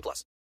plus. 0.00 0.24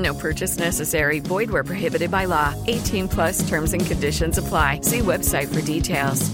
No 0.00 0.14
purchase 0.14 0.58
necessary. 0.58 1.20
Void 1.20 1.50
where 1.50 1.64
prohibited 1.64 2.10
by 2.10 2.24
law. 2.24 2.54
18 2.66 3.08
plus 3.08 3.46
terms 3.48 3.74
and 3.74 3.84
conditions 3.84 4.38
apply. 4.38 4.80
See 4.80 5.00
website 5.00 5.54
for 5.54 5.60
details. 5.60 6.30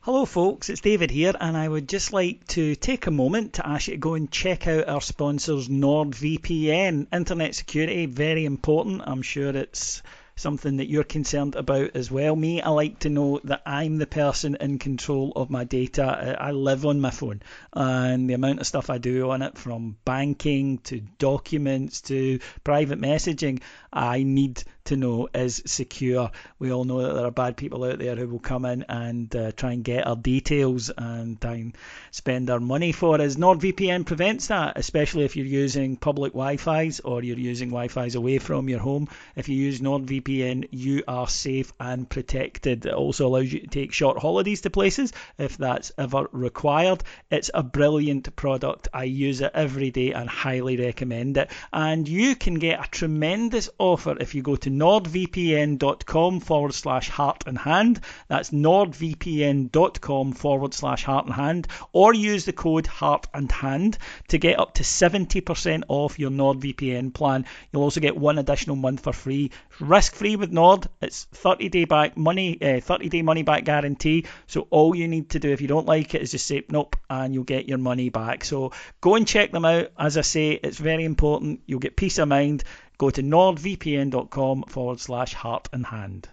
Hello, 0.00 0.24
folks, 0.24 0.70
it's 0.70 0.82
David 0.82 1.10
here, 1.10 1.32
and 1.40 1.56
I 1.56 1.66
would 1.66 1.88
just 1.88 2.12
like 2.12 2.46
to 2.50 2.76
take 2.76 3.08
a 3.08 3.10
moment 3.10 3.54
to 3.54 3.66
ask 3.68 3.88
you 3.88 3.94
to 3.94 3.98
go 3.98 4.14
and 4.14 4.30
check 4.30 4.68
out 4.68 4.86
our 4.88 5.00
sponsors, 5.00 5.68
NordVPN. 5.68 7.08
Internet 7.12 7.56
security, 7.56 8.06
very 8.06 8.44
important. 8.44 9.02
I'm 9.04 9.22
sure 9.22 9.48
it's 9.48 10.04
something 10.36 10.76
that 10.76 10.88
you're 10.88 11.04
concerned 11.04 11.54
about 11.54 11.96
as 11.96 12.10
well. 12.10 12.36
Me, 12.36 12.60
I 12.60 12.68
like 12.68 12.98
to 13.00 13.08
know 13.08 13.40
that 13.44 13.62
I'm 13.64 13.96
the 13.96 14.06
person 14.06 14.56
in 14.60 14.78
control 14.78 15.32
of 15.34 15.50
my 15.50 15.64
data. 15.64 16.36
I 16.38 16.50
live 16.50 16.84
on 16.84 17.00
my 17.00 17.10
phone, 17.10 17.42
and 17.72 18.28
the 18.28 18.34
amount 18.34 18.60
of 18.60 18.66
stuff 18.66 18.90
I 18.90 18.98
do 18.98 19.30
on 19.30 19.42
it, 19.42 19.56
from 19.56 19.96
banking 20.04 20.78
to 20.84 21.00
documents 21.18 22.02
to 22.02 22.38
private 22.64 23.00
messaging, 23.00 23.62
I 23.92 24.22
need 24.22 24.62
to 24.86 24.96
know 24.96 25.28
is 25.34 25.62
secure. 25.66 26.30
We 26.58 26.72
all 26.72 26.84
know 26.84 27.02
that 27.02 27.14
there 27.14 27.26
are 27.26 27.30
bad 27.30 27.56
people 27.56 27.84
out 27.84 27.98
there 27.98 28.16
who 28.16 28.28
will 28.28 28.38
come 28.38 28.64
in 28.64 28.84
and 28.88 29.34
uh, 29.34 29.52
try 29.52 29.72
and 29.72 29.84
get 29.84 30.06
our 30.06 30.16
details 30.16 30.90
and 30.96 31.40
try 31.40 31.54
and 31.54 31.76
spend 32.10 32.50
our 32.50 32.60
money 32.60 32.92
for 32.92 33.20
us. 33.20 33.36
NordVPN 33.36 34.06
prevents 34.06 34.48
that, 34.48 34.74
especially 34.76 35.24
if 35.24 35.36
you're 35.36 35.46
using 35.46 35.96
public 35.96 36.32
Wi-Fi's 36.32 37.00
or 37.00 37.22
you're 37.22 37.38
using 37.38 37.68
Wi-Fi's 37.68 38.14
away 38.14 38.38
from 38.38 38.68
your 38.68 38.80
home. 38.80 39.08
If 39.34 39.48
you 39.48 39.56
use 39.56 39.80
NordVPN, 39.80 40.68
you 40.70 41.02
are 41.06 41.28
safe 41.28 41.72
and 41.78 42.08
protected. 42.08 42.86
It 42.86 42.94
also 42.94 43.26
allows 43.26 43.52
you 43.52 43.60
to 43.60 43.66
take 43.66 43.92
short 43.92 44.18
holidays 44.18 44.62
to 44.62 44.70
places 44.70 45.12
if 45.38 45.56
that's 45.56 45.92
ever 45.98 46.28
required. 46.32 47.02
It's 47.30 47.50
a 47.52 47.62
brilliant 47.62 48.34
product. 48.36 48.88
I 48.92 49.04
use 49.04 49.40
it 49.40 49.52
every 49.54 49.90
day 49.90 50.12
and 50.12 50.28
highly 50.28 50.76
recommend 50.76 51.36
it. 51.36 51.50
And 51.72 52.08
you 52.08 52.36
can 52.36 52.54
get 52.54 52.84
a 52.84 52.88
tremendous 52.88 53.68
offer 53.78 54.16
if 54.18 54.34
you 54.34 54.42
go 54.42 54.56
to 54.56 54.70
nordvpn.com 54.78 56.40
forward 56.40 56.74
slash 56.74 57.08
heart 57.08 57.44
and 57.46 57.58
hand. 57.58 58.00
That's 58.28 58.50
nordvpn.com 58.50 60.32
forward 60.32 60.74
slash 60.74 61.04
heart 61.04 61.26
and 61.26 61.34
hand. 61.34 61.68
Or 61.92 62.14
use 62.14 62.44
the 62.44 62.52
code 62.52 62.86
heart 62.86 63.26
and 63.32 63.50
hand 63.50 63.98
to 64.28 64.38
get 64.38 64.58
up 64.58 64.74
to 64.74 64.82
70% 64.82 65.84
off 65.88 66.18
your 66.18 66.30
NordVPN 66.30 67.12
plan. 67.14 67.46
You'll 67.72 67.82
also 67.82 68.00
get 68.00 68.16
one 68.16 68.38
additional 68.38 68.76
month 68.76 69.00
for 69.00 69.12
free. 69.12 69.50
Risk 69.80 70.14
free 70.14 70.36
with 70.36 70.52
Nord. 70.52 70.86
It's 71.00 71.24
30 71.24 71.68
day 71.68 71.84
back 71.84 72.16
money, 72.16 72.60
uh, 72.60 72.80
30 72.80 73.08
day 73.08 73.22
money 73.22 73.42
back 73.42 73.64
guarantee. 73.64 74.26
So 74.46 74.66
all 74.70 74.94
you 74.94 75.08
need 75.08 75.30
to 75.30 75.38
do 75.38 75.50
if 75.50 75.60
you 75.60 75.68
don't 75.68 75.86
like 75.86 76.14
it 76.14 76.22
is 76.22 76.32
just 76.32 76.46
say 76.46 76.64
nope 76.70 76.96
and 77.08 77.34
you'll 77.34 77.44
get 77.44 77.68
your 77.68 77.78
money 77.78 78.08
back. 78.08 78.44
So 78.44 78.72
go 79.00 79.14
and 79.14 79.26
check 79.26 79.52
them 79.52 79.64
out. 79.64 79.90
As 79.98 80.16
I 80.16 80.22
say, 80.22 80.52
it's 80.52 80.78
very 80.78 81.04
important. 81.04 81.60
You'll 81.66 81.80
get 81.80 81.96
peace 81.96 82.18
of 82.18 82.28
mind 82.28 82.64
go 82.98 83.10
to 83.10 83.22
nordvpn.com 83.22 84.64
forward 84.68 85.00
slash 85.00 85.34
heart 85.34 85.68
and 85.72 85.86
hand. 85.86 86.28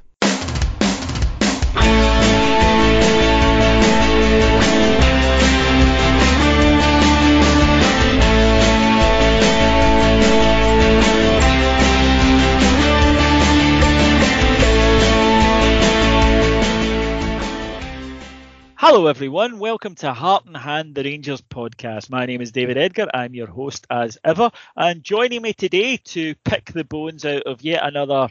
Hello, 18.86 19.08
everyone. 19.08 19.60
Welcome 19.60 19.96
to 19.96 20.12
Heart 20.12 20.44
and 20.46 20.58
Hand, 20.58 20.94
the 20.94 21.06
Rangers 21.06 21.40
podcast. 21.40 22.10
My 22.10 22.26
name 22.26 22.42
is 22.42 22.52
David 22.52 22.78
Edgar. 22.78 23.08
I'm 23.14 23.34
your 23.34 23.48
host 23.48 23.88
as 23.90 24.18
ever. 24.26 24.52
And 24.76 25.02
joining 25.02 25.42
me 25.42 25.54
today 25.54 25.96
to 25.96 26.36
pick 26.44 26.66
the 26.66 26.84
bones 26.84 27.24
out 27.24 27.44
of 27.44 27.62
yet 27.62 27.88
another 27.88 28.28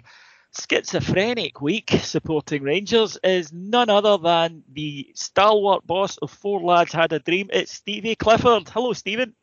schizophrenic 0.53 1.62
week 1.62 1.89
supporting 2.03 2.65
Rangers 2.65 3.17
is 3.25 3.51
none 3.51 3.89
other 3.89 4.19
than 4.19 4.62
the 4.71 5.12
stalwart 5.15 5.87
boss 5.87 6.19
of 6.19 6.31
Four 6.31 6.61
Lads 6.61 6.93
Had 6.93 7.15
a 7.15 7.19
Dream. 7.19 7.49
It's 7.51 7.73
Stevie 7.73 8.15
Clifford. 8.15 8.69
Hello, 8.69 8.93
Stephen. 8.93 9.35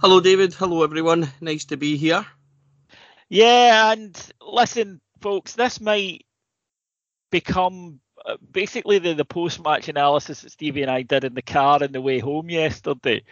Hello, 0.00 0.20
David. 0.20 0.54
Hello, 0.54 0.84
everyone. 0.84 1.28
Nice 1.40 1.64
to 1.64 1.76
be 1.76 1.96
here. 1.96 2.24
Yeah, 3.28 3.90
and 3.90 4.16
listen, 4.40 5.00
folks, 5.20 5.54
this 5.54 5.80
might 5.80 6.26
become 7.32 7.98
basically 8.52 8.98
the, 8.98 9.14
the 9.14 9.24
post 9.24 9.62
match 9.62 9.88
analysis 9.88 10.42
that 10.42 10.52
Stevie 10.52 10.82
and 10.82 10.90
I 10.90 11.02
did 11.02 11.24
in 11.24 11.34
the 11.34 11.42
car 11.42 11.82
on 11.82 11.92
the 11.92 12.00
way 12.00 12.18
home 12.18 12.50
yesterday 12.50 13.22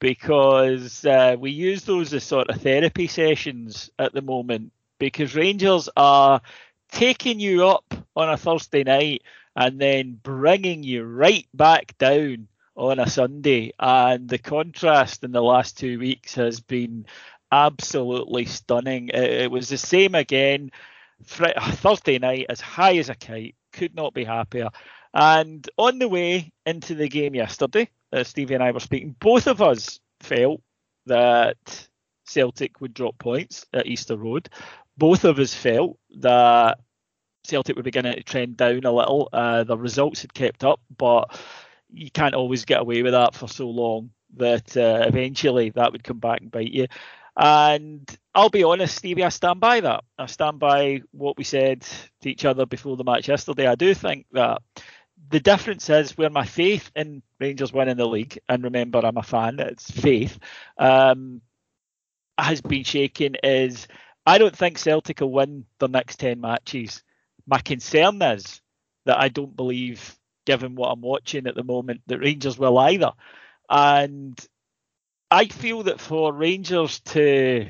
because 0.00 1.04
uh, 1.04 1.36
we 1.38 1.50
use 1.50 1.84
those 1.84 2.14
as 2.14 2.24
sort 2.24 2.48
of 2.48 2.60
therapy 2.60 3.06
sessions 3.06 3.90
at 3.98 4.12
the 4.12 4.22
moment 4.22 4.72
because 4.98 5.34
Rangers 5.34 5.88
are 5.96 6.40
taking 6.90 7.40
you 7.40 7.66
up 7.66 7.94
on 8.14 8.30
a 8.30 8.36
Thursday 8.36 8.84
night 8.84 9.22
and 9.56 9.80
then 9.80 10.18
bringing 10.22 10.82
you 10.82 11.04
right 11.04 11.46
back 11.52 11.96
down 11.98 12.48
on 12.76 12.98
a 13.00 13.08
Sunday. 13.08 13.72
And 13.78 14.28
the 14.28 14.38
contrast 14.38 15.24
in 15.24 15.32
the 15.32 15.42
last 15.42 15.78
two 15.78 15.98
weeks 15.98 16.34
has 16.36 16.60
been 16.60 17.06
absolutely 17.50 18.44
stunning. 18.44 19.08
It, 19.08 19.30
it 19.42 19.50
was 19.50 19.68
the 19.68 19.78
same 19.78 20.14
again. 20.14 20.70
Thursday 21.24 22.18
night, 22.20 22.46
as 22.48 22.60
high 22.60 22.96
as 22.98 23.08
a 23.08 23.14
kite, 23.16 23.56
could 23.78 23.94
not 23.94 24.14
be 24.14 24.24
happier. 24.24 24.68
And 25.14 25.68
on 25.78 25.98
the 25.98 26.08
way 26.08 26.52
into 26.66 26.94
the 26.94 27.08
game 27.08 27.34
yesterday, 27.34 27.88
uh, 28.12 28.24
Stevie 28.24 28.54
and 28.54 28.62
I 28.62 28.72
were 28.72 28.80
speaking, 28.80 29.14
both 29.18 29.46
of 29.46 29.62
us 29.62 30.00
felt 30.20 30.60
that 31.06 31.88
Celtic 32.24 32.80
would 32.80 32.92
drop 32.92 33.18
points 33.18 33.64
at 33.72 33.86
Easter 33.86 34.16
Road. 34.16 34.48
Both 34.96 35.24
of 35.24 35.38
us 35.38 35.54
felt 35.54 35.98
that 36.18 36.78
Celtic 37.44 37.76
were 37.76 37.82
beginning 37.82 38.14
to 38.14 38.22
trend 38.22 38.56
down 38.56 38.84
a 38.84 38.92
little. 38.92 39.28
Uh, 39.32 39.64
the 39.64 39.78
results 39.78 40.22
had 40.22 40.34
kept 40.34 40.64
up, 40.64 40.80
but 40.96 41.40
you 41.90 42.10
can't 42.10 42.34
always 42.34 42.64
get 42.64 42.80
away 42.80 43.02
with 43.02 43.12
that 43.12 43.34
for 43.34 43.48
so 43.48 43.70
long 43.70 44.10
that 44.36 44.76
uh, 44.76 45.04
eventually 45.06 45.70
that 45.70 45.92
would 45.92 46.04
come 46.04 46.18
back 46.18 46.40
and 46.40 46.50
bite 46.50 46.72
you. 46.72 46.86
And 47.38 48.08
I'll 48.34 48.50
be 48.50 48.64
honest, 48.64 48.96
Stevie, 48.96 49.24
I 49.24 49.28
stand 49.28 49.60
by 49.60 49.80
that. 49.80 50.02
I 50.18 50.26
stand 50.26 50.58
by 50.58 51.02
what 51.12 51.38
we 51.38 51.44
said 51.44 51.82
to 52.22 52.30
each 52.30 52.44
other 52.44 52.66
before 52.66 52.96
the 52.96 53.04
match 53.04 53.28
yesterday. 53.28 53.68
I 53.68 53.76
do 53.76 53.94
think 53.94 54.26
that 54.32 54.60
the 55.30 55.40
difference 55.40 55.88
is 55.88 56.18
where 56.18 56.30
my 56.30 56.44
faith 56.44 56.90
in 56.96 57.22
Rangers 57.40 57.72
winning 57.72 57.96
the 57.96 58.08
league, 58.08 58.38
and 58.48 58.64
remember, 58.64 59.00
I'm 59.04 59.16
a 59.16 59.22
fan, 59.22 59.60
it's 59.60 59.90
faith, 59.90 60.38
um, 60.78 61.40
has 62.36 62.60
been 62.60 62.84
shaken 62.84 63.36
is 63.42 63.86
I 64.26 64.38
don't 64.38 64.56
think 64.56 64.78
Celtic 64.78 65.20
will 65.20 65.32
win 65.32 65.64
the 65.78 65.88
next 65.88 66.20
10 66.20 66.40
matches. 66.40 67.02
My 67.46 67.60
concern 67.60 68.20
is 68.20 68.60
that 69.06 69.18
I 69.18 69.28
don't 69.28 69.56
believe, 69.56 70.16
given 70.44 70.74
what 70.74 70.88
I'm 70.88 71.00
watching 71.00 71.46
at 71.46 71.54
the 71.54 71.64
moment, 71.64 72.02
that 72.06 72.18
Rangers 72.18 72.58
will 72.58 72.78
either. 72.78 73.12
And 73.70 74.38
I 75.30 75.46
feel 75.46 75.82
that 75.84 76.00
for 76.00 76.32
Rangers 76.32 77.00
to 77.00 77.68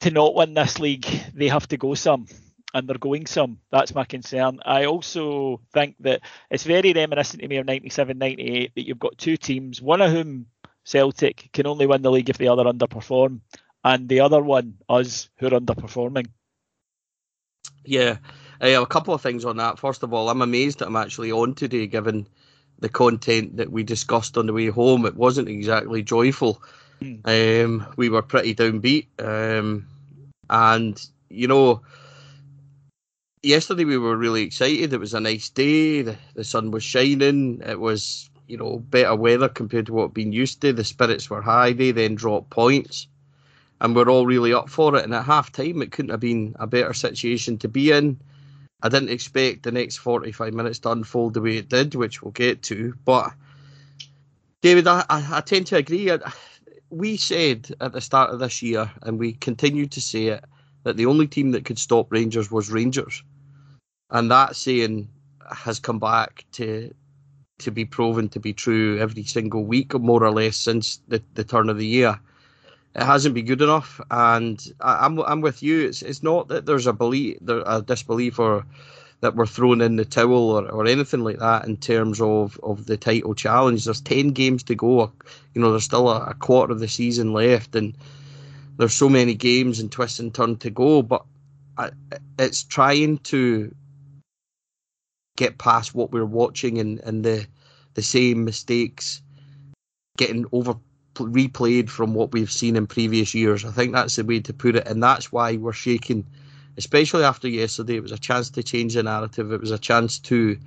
to 0.00 0.10
not 0.10 0.34
win 0.34 0.54
this 0.54 0.78
league, 0.78 1.06
they 1.34 1.48
have 1.48 1.68
to 1.68 1.76
go 1.76 1.94
some, 1.94 2.26
and 2.72 2.88
they're 2.88 2.96
going 2.96 3.26
some. 3.26 3.58
That's 3.70 3.94
my 3.94 4.04
concern. 4.04 4.60
I 4.64 4.86
also 4.86 5.60
think 5.74 5.96
that 6.00 6.22
it's 6.50 6.64
very 6.64 6.92
reminiscent 6.92 7.42
to 7.42 7.48
me 7.48 7.56
of 7.56 7.66
97 7.66 8.16
98 8.16 8.74
that 8.74 8.86
you've 8.86 8.98
got 8.98 9.18
two 9.18 9.36
teams, 9.36 9.82
one 9.82 10.00
of 10.00 10.10
whom, 10.10 10.46
Celtic, 10.84 11.50
can 11.52 11.66
only 11.66 11.86
win 11.86 12.02
the 12.02 12.10
league 12.10 12.30
if 12.30 12.38
the 12.38 12.48
other 12.48 12.64
underperform, 12.64 13.40
and 13.84 14.08
the 14.08 14.20
other 14.20 14.42
one, 14.42 14.78
us, 14.88 15.28
who 15.38 15.48
are 15.48 15.60
underperforming. 15.60 16.28
Yeah, 17.84 18.18
uh, 18.62 18.82
a 18.82 18.86
couple 18.86 19.14
of 19.14 19.20
things 19.20 19.44
on 19.44 19.56
that. 19.56 19.78
First 19.78 20.02
of 20.02 20.14
all, 20.14 20.30
I'm 20.30 20.42
amazed 20.42 20.78
that 20.78 20.86
I'm 20.86 20.96
actually 20.96 21.32
on 21.32 21.54
today, 21.54 21.86
given 21.86 22.26
the 22.80 22.88
content 22.88 23.56
that 23.56 23.70
we 23.70 23.82
discussed 23.82 24.36
on 24.36 24.46
the 24.46 24.52
way 24.52 24.66
home. 24.68 25.06
It 25.06 25.16
wasn't 25.16 25.48
exactly 25.48 26.02
joyful. 26.02 26.62
Mm. 27.00 27.64
Um, 27.64 27.86
we 27.96 28.08
were 28.08 28.22
pretty 28.22 28.54
downbeat, 28.54 29.06
um, 29.18 29.86
and 30.50 31.00
you 31.28 31.46
know, 31.46 31.82
yesterday 33.42 33.84
we 33.84 33.98
were 33.98 34.16
really 34.16 34.42
excited. 34.42 34.92
It 34.92 35.00
was 35.00 35.14
a 35.14 35.20
nice 35.20 35.48
day. 35.48 36.02
The, 36.02 36.16
the 36.34 36.44
sun 36.44 36.70
was 36.70 36.82
shining. 36.82 37.62
It 37.64 37.80
was 37.80 38.28
you 38.48 38.56
know 38.56 38.78
better 38.78 39.14
weather 39.14 39.48
compared 39.48 39.86
to 39.86 39.92
what 39.92 40.08
we've 40.08 40.14
been 40.14 40.32
used 40.32 40.60
to. 40.60 40.72
The 40.72 40.84
spirits 40.84 41.30
were 41.30 41.42
high. 41.42 41.72
They 41.72 41.92
then 41.92 42.16
dropped 42.16 42.50
points 42.50 43.06
and 43.80 43.96
we're 43.96 44.10
all 44.10 44.26
really 44.26 44.52
up 44.52 44.68
for 44.68 44.96
it. 44.96 45.04
And 45.04 45.14
at 45.14 45.24
half 45.24 45.52
time, 45.52 45.82
it 45.82 45.92
couldn't 45.92 46.10
have 46.10 46.20
been 46.20 46.54
a 46.58 46.66
better 46.66 46.92
situation 46.92 47.58
to 47.58 47.68
be 47.68 47.90
in. 47.90 48.18
I 48.82 48.88
didn't 48.88 49.10
expect 49.10 49.62
the 49.62 49.72
next 49.72 49.98
45 49.98 50.54
minutes 50.54 50.78
to 50.80 50.90
unfold 50.90 51.34
the 51.34 51.40
way 51.40 51.56
it 51.56 51.68
did, 51.68 51.94
which 51.94 52.22
we'll 52.22 52.32
get 52.32 52.62
to. 52.64 52.94
But, 53.04 53.32
David, 54.62 54.86
I, 54.86 55.04
I, 55.08 55.40
tend 55.42 55.66
to 55.68 55.76
agree. 55.76 56.10
We 56.88 57.16
said 57.16 57.74
at 57.80 57.92
the 57.92 58.00
start 58.00 58.30
of 58.30 58.40
this 58.40 58.62
year, 58.62 58.90
and 59.02 59.18
we 59.18 59.34
continue 59.34 59.86
to 59.86 60.00
say 60.00 60.26
it, 60.26 60.44
that 60.84 60.96
the 60.96 61.06
only 61.06 61.26
team 61.26 61.50
that 61.52 61.64
could 61.64 61.78
stop 61.78 62.10
Rangers 62.10 62.50
was 62.50 62.70
Rangers. 62.70 63.22
And 64.10 64.30
that 64.30 64.56
saying 64.56 65.08
has 65.50 65.78
come 65.78 65.98
back 65.98 66.44
to 66.52 66.94
to 67.58 67.70
be 67.70 67.84
proven 67.84 68.26
to 68.30 68.40
be 68.40 68.54
true 68.54 68.98
every 68.98 69.22
single 69.22 69.64
week, 69.64 69.92
more 69.92 70.24
or 70.24 70.30
less, 70.30 70.56
since 70.56 71.02
the, 71.08 71.22
the 71.34 71.44
turn 71.44 71.68
of 71.68 71.76
the 71.76 71.86
year 71.86 72.18
it 72.94 73.02
hasn't 73.02 73.34
been 73.34 73.46
good 73.46 73.62
enough. 73.62 74.00
And 74.10 74.60
I, 74.80 75.06
am 75.06 75.18
I'm, 75.20 75.26
I'm 75.26 75.40
with 75.40 75.62
you. 75.62 75.86
It's 75.86 76.02
it's 76.02 76.22
not 76.22 76.48
that 76.48 76.66
there's 76.66 76.86
a 76.86 76.92
belief, 76.92 77.38
there 77.40 77.62
a 77.66 77.82
disbelief, 77.82 78.38
or 78.38 78.64
that 79.20 79.36
we're 79.36 79.46
throwing 79.46 79.80
in 79.82 79.96
the 79.96 80.04
towel 80.04 80.50
or, 80.50 80.68
or 80.70 80.86
anything 80.86 81.22
like 81.22 81.38
that 81.38 81.66
in 81.66 81.76
terms 81.76 82.20
of, 82.20 82.58
of 82.62 82.86
the 82.86 82.96
title 82.96 83.34
challenge. 83.34 83.84
There's 83.84 84.00
ten 84.00 84.28
games 84.28 84.62
to 84.64 84.74
go. 84.74 85.12
You 85.54 85.60
know, 85.60 85.70
there's 85.70 85.84
still 85.84 86.08
a, 86.08 86.24
a 86.26 86.34
quarter 86.34 86.72
of 86.72 86.80
the 86.80 86.88
season 86.88 87.32
left, 87.32 87.74
and 87.74 87.96
there's 88.76 88.94
so 88.94 89.08
many 89.08 89.34
games 89.34 89.78
and 89.78 89.92
twists 89.92 90.18
and 90.18 90.34
turns 90.34 90.58
to 90.60 90.70
go. 90.70 91.02
But 91.02 91.24
I, 91.76 91.90
it's 92.38 92.64
trying 92.64 93.18
to 93.18 93.74
get 95.36 95.58
past 95.58 95.94
what 95.94 96.10
we're 96.12 96.24
watching 96.24 96.78
and, 96.78 96.98
and 97.00 97.24
the 97.24 97.46
the 97.94 98.02
same 98.02 98.44
mistakes 98.44 99.22
getting 100.16 100.44
over 100.52 100.74
replayed 101.14 101.88
from 101.88 102.14
what 102.14 102.32
we've 102.32 102.50
seen 102.50 102.76
in 102.76 102.86
previous 102.86 103.34
years. 103.34 103.64
I 103.64 103.70
think 103.70 103.92
that's 103.92 104.16
the 104.16 104.24
way 104.24 104.40
to 104.40 104.52
put 104.52 104.76
it, 104.76 104.86
and 104.86 105.02
that's 105.02 105.32
why 105.32 105.56
we're 105.56 105.72
shaking, 105.72 106.26
especially 106.76 107.24
after 107.24 107.48
yesterday. 107.48 107.96
It 107.96 108.02
was 108.02 108.12
a 108.12 108.18
chance 108.18 108.50
to 108.50 108.62
change 108.62 108.94
the 108.94 109.02
narrative. 109.02 109.52
It 109.52 109.60
was 109.60 109.70
a 109.70 109.78
chance 109.78 110.18
to 110.20 110.58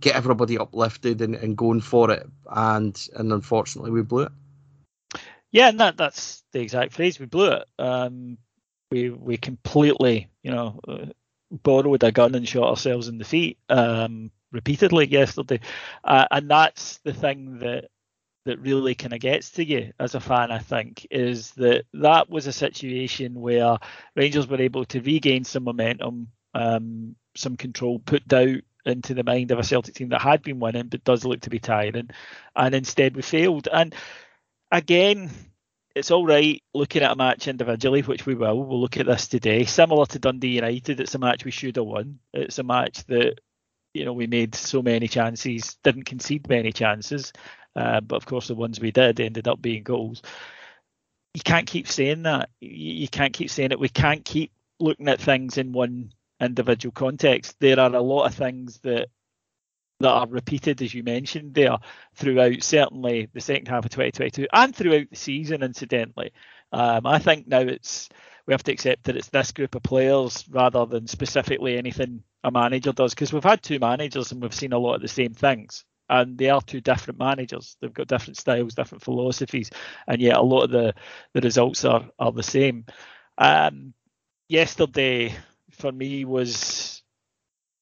get 0.00 0.14
everybody 0.14 0.58
uplifted 0.58 1.22
and, 1.22 1.34
and 1.34 1.56
going 1.56 1.80
for 1.80 2.10
it, 2.10 2.26
and 2.50 3.08
and 3.16 3.32
unfortunately 3.32 3.90
we 3.90 4.02
blew 4.02 4.24
it. 4.24 4.32
Yeah, 5.52 5.68
and 5.68 5.80
that 5.80 5.96
that's 5.96 6.44
the 6.52 6.60
exact 6.60 6.92
phrase. 6.92 7.18
We 7.18 7.26
blew 7.26 7.52
it. 7.52 7.64
Um, 7.78 8.38
we 8.90 9.10
we 9.10 9.36
completely, 9.36 10.28
you 10.42 10.50
know, 10.50 10.80
uh, 10.86 11.06
borrowed 11.50 12.02
a 12.02 12.12
gun 12.12 12.34
and 12.34 12.46
shot 12.46 12.68
ourselves 12.68 13.08
in 13.08 13.18
the 13.18 13.24
feet 13.24 13.58
um, 13.68 14.30
repeatedly 14.52 15.08
yesterday, 15.08 15.60
uh, 16.04 16.26
and 16.30 16.50
that's 16.50 16.98
the 16.98 17.12
thing 17.12 17.58
that 17.60 17.86
that 18.46 18.60
really 18.60 18.94
kind 18.94 19.12
of 19.12 19.20
gets 19.20 19.50
to 19.52 19.64
you 19.64 19.92
as 19.98 20.14
a 20.14 20.20
fan, 20.20 20.50
I 20.50 20.58
think, 20.58 21.06
is 21.10 21.50
that 21.52 21.84
that 21.94 22.30
was 22.30 22.46
a 22.46 22.52
situation 22.52 23.40
where 23.40 23.78
Rangers 24.14 24.46
were 24.46 24.60
able 24.60 24.84
to 24.86 25.00
regain 25.00 25.44
some 25.44 25.64
momentum, 25.64 26.28
um, 26.54 27.16
some 27.36 27.56
control, 27.56 27.98
put 27.98 28.26
doubt 28.26 28.62
into 28.84 29.14
the 29.14 29.24
mind 29.24 29.50
of 29.50 29.58
a 29.58 29.64
Celtic 29.64 29.94
team 29.94 30.10
that 30.10 30.22
had 30.22 30.42
been 30.42 30.60
winning 30.60 30.86
but 30.86 31.02
does 31.02 31.24
look 31.24 31.40
to 31.40 31.50
be 31.50 31.58
tiring, 31.58 32.10
and 32.54 32.74
instead 32.74 33.16
we 33.16 33.22
failed. 33.22 33.68
And 33.70 33.94
again, 34.70 35.30
it's 35.96 36.12
all 36.12 36.24
right 36.24 36.62
looking 36.72 37.02
at 37.02 37.10
a 37.10 37.16
match 37.16 37.48
individually, 37.48 38.02
which 38.02 38.26
we 38.26 38.36
will. 38.36 38.62
We'll 38.62 38.80
look 38.80 38.96
at 38.96 39.06
this 39.06 39.26
today. 39.26 39.64
Similar 39.64 40.06
to 40.06 40.20
Dundee 40.20 40.50
United, 40.50 41.00
it's 41.00 41.16
a 41.16 41.18
match 41.18 41.44
we 41.44 41.50
should 41.50 41.76
have 41.76 41.84
won. 41.84 42.20
It's 42.32 42.60
a 42.60 42.62
match 42.62 43.04
that 43.06 43.40
you 43.92 44.04
know 44.04 44.12
we 44.12 44.28
made 44.28 44.54
so 44.54 44.82
many 44.82 45.08
chances, 45.08 45.76
didn't 45.82 46.04
concede 46.04 46.48
many 46.48 46.70
chances, 46.70 47.32
uh, 47.76 48.00
but 48.00 48.16
of 48.16 48.26
course, 48.26 48.48
the 48.48 48.54
ones 48.54 48.80
we 48.80 48.90
did 48.90 49.20
ended 49.20 49.46
up 49.46 49.60
being 49.60 49.82
goals. 49.82 50.22
You 51.34 51.42
can't 51.44 51.66
keep 51.66 51.86
saying 51.86 52.22
that. 52.22 52.48
You 52.60 53.08
can't 53.08 53.34
keep 53.34 53.50
saying 53.50 53.72
it. 53.72 53.78
We 53.78 53.90
can't 53.90 54.24
keep 54.24 54.52
looking 54.80 55.08
at 55.08 55.20
things 55.20 55.58
in 55.58 55.72
one 55.72 56.12
individual 56.40 56.92
context. 56.92 57.56
There 57.60 57.78
are 57.78 57.94
a 57.94 58.00
lot 58.00 58.24
of 58.24 58.34
things 58.34 58.78
that 58.80 59.08
that 60.00 60.10
are 60.10 60.26
repeated, 60.26 60.82
as 60.82 60.92
you 60.92 61.02
mentioned 61.02 61.54
there, 61.54 61.78
throughout 62.14 62.62
certainly 62.62 63.28
the 63.32 63.40
second 63.40 63.68
half 63.68 63.84
of 63.84 63.90
2022 63.90 64.46
and 64.52 64.76
throughout 64.76 65.08
the 65.08 65.16
season, 65.16 65.62
incidentally. 65.62 66.32
Um, 66.70 67.06
I 67.06 67.18
think 67.18 67.46
now 67.46 67.60
it's 67.60 68.08
we 68.46 68.52
have 68.52 68.62
to 68.64 68.72
accept 68.72 69.04
that 69.04 69.16
it's 69.16 69.30
this 69.30 69.52
group 69.52 69.74
of 69.74 69.82
players 69.82 70.44
rather 70.48 70.86
than 70.86 71.06
specifically 71.06 71.76
anything 71.76 72.22
a 72.44 72.50
manager 72.50 72.92
does, 72.92 73.12
because 73.12 73.32
we've 73.32 73.42
had 73.42 73.62
two 73.62 73.78
managers 73.78 74.32
and 74.32 74.40
we've 74.40 74.54
seen 74.54 74.72
a 74.72 74.78
lot 74.78 74.94
of 74.94 75.02
the 75.02 75.08
same 75.08 75.34
things 75.34 75.84
and 76.08 76.38
they 76.38 76.50
are 76.50 76.60
two 76.60 76.80
different 76.80 77.18
managers. 77.18 77.76
They've 77.80 77.92
got 77.92 78.08
different 78.08 78.36
styles, 78.36 78.74
different 78.74 79.04
philosophies, 79.04 79.70
and 80.06 80.20
yet 80.20 80.36
a 80.36 80.42
lot 80.42 80.64
of 80.64 80.70
the, 80.70 80.94
the 81.32 81.40
results 81.40 81.84
are, 81.84 82.08
are 82.18 82.32
the 82.32 82.42
same. 82.42 82.86
Um, 83.38 83.94
yesterday, 84.48 85.34
for 85.72 85.92
me, 85.92 86.24
was 86.24 87.02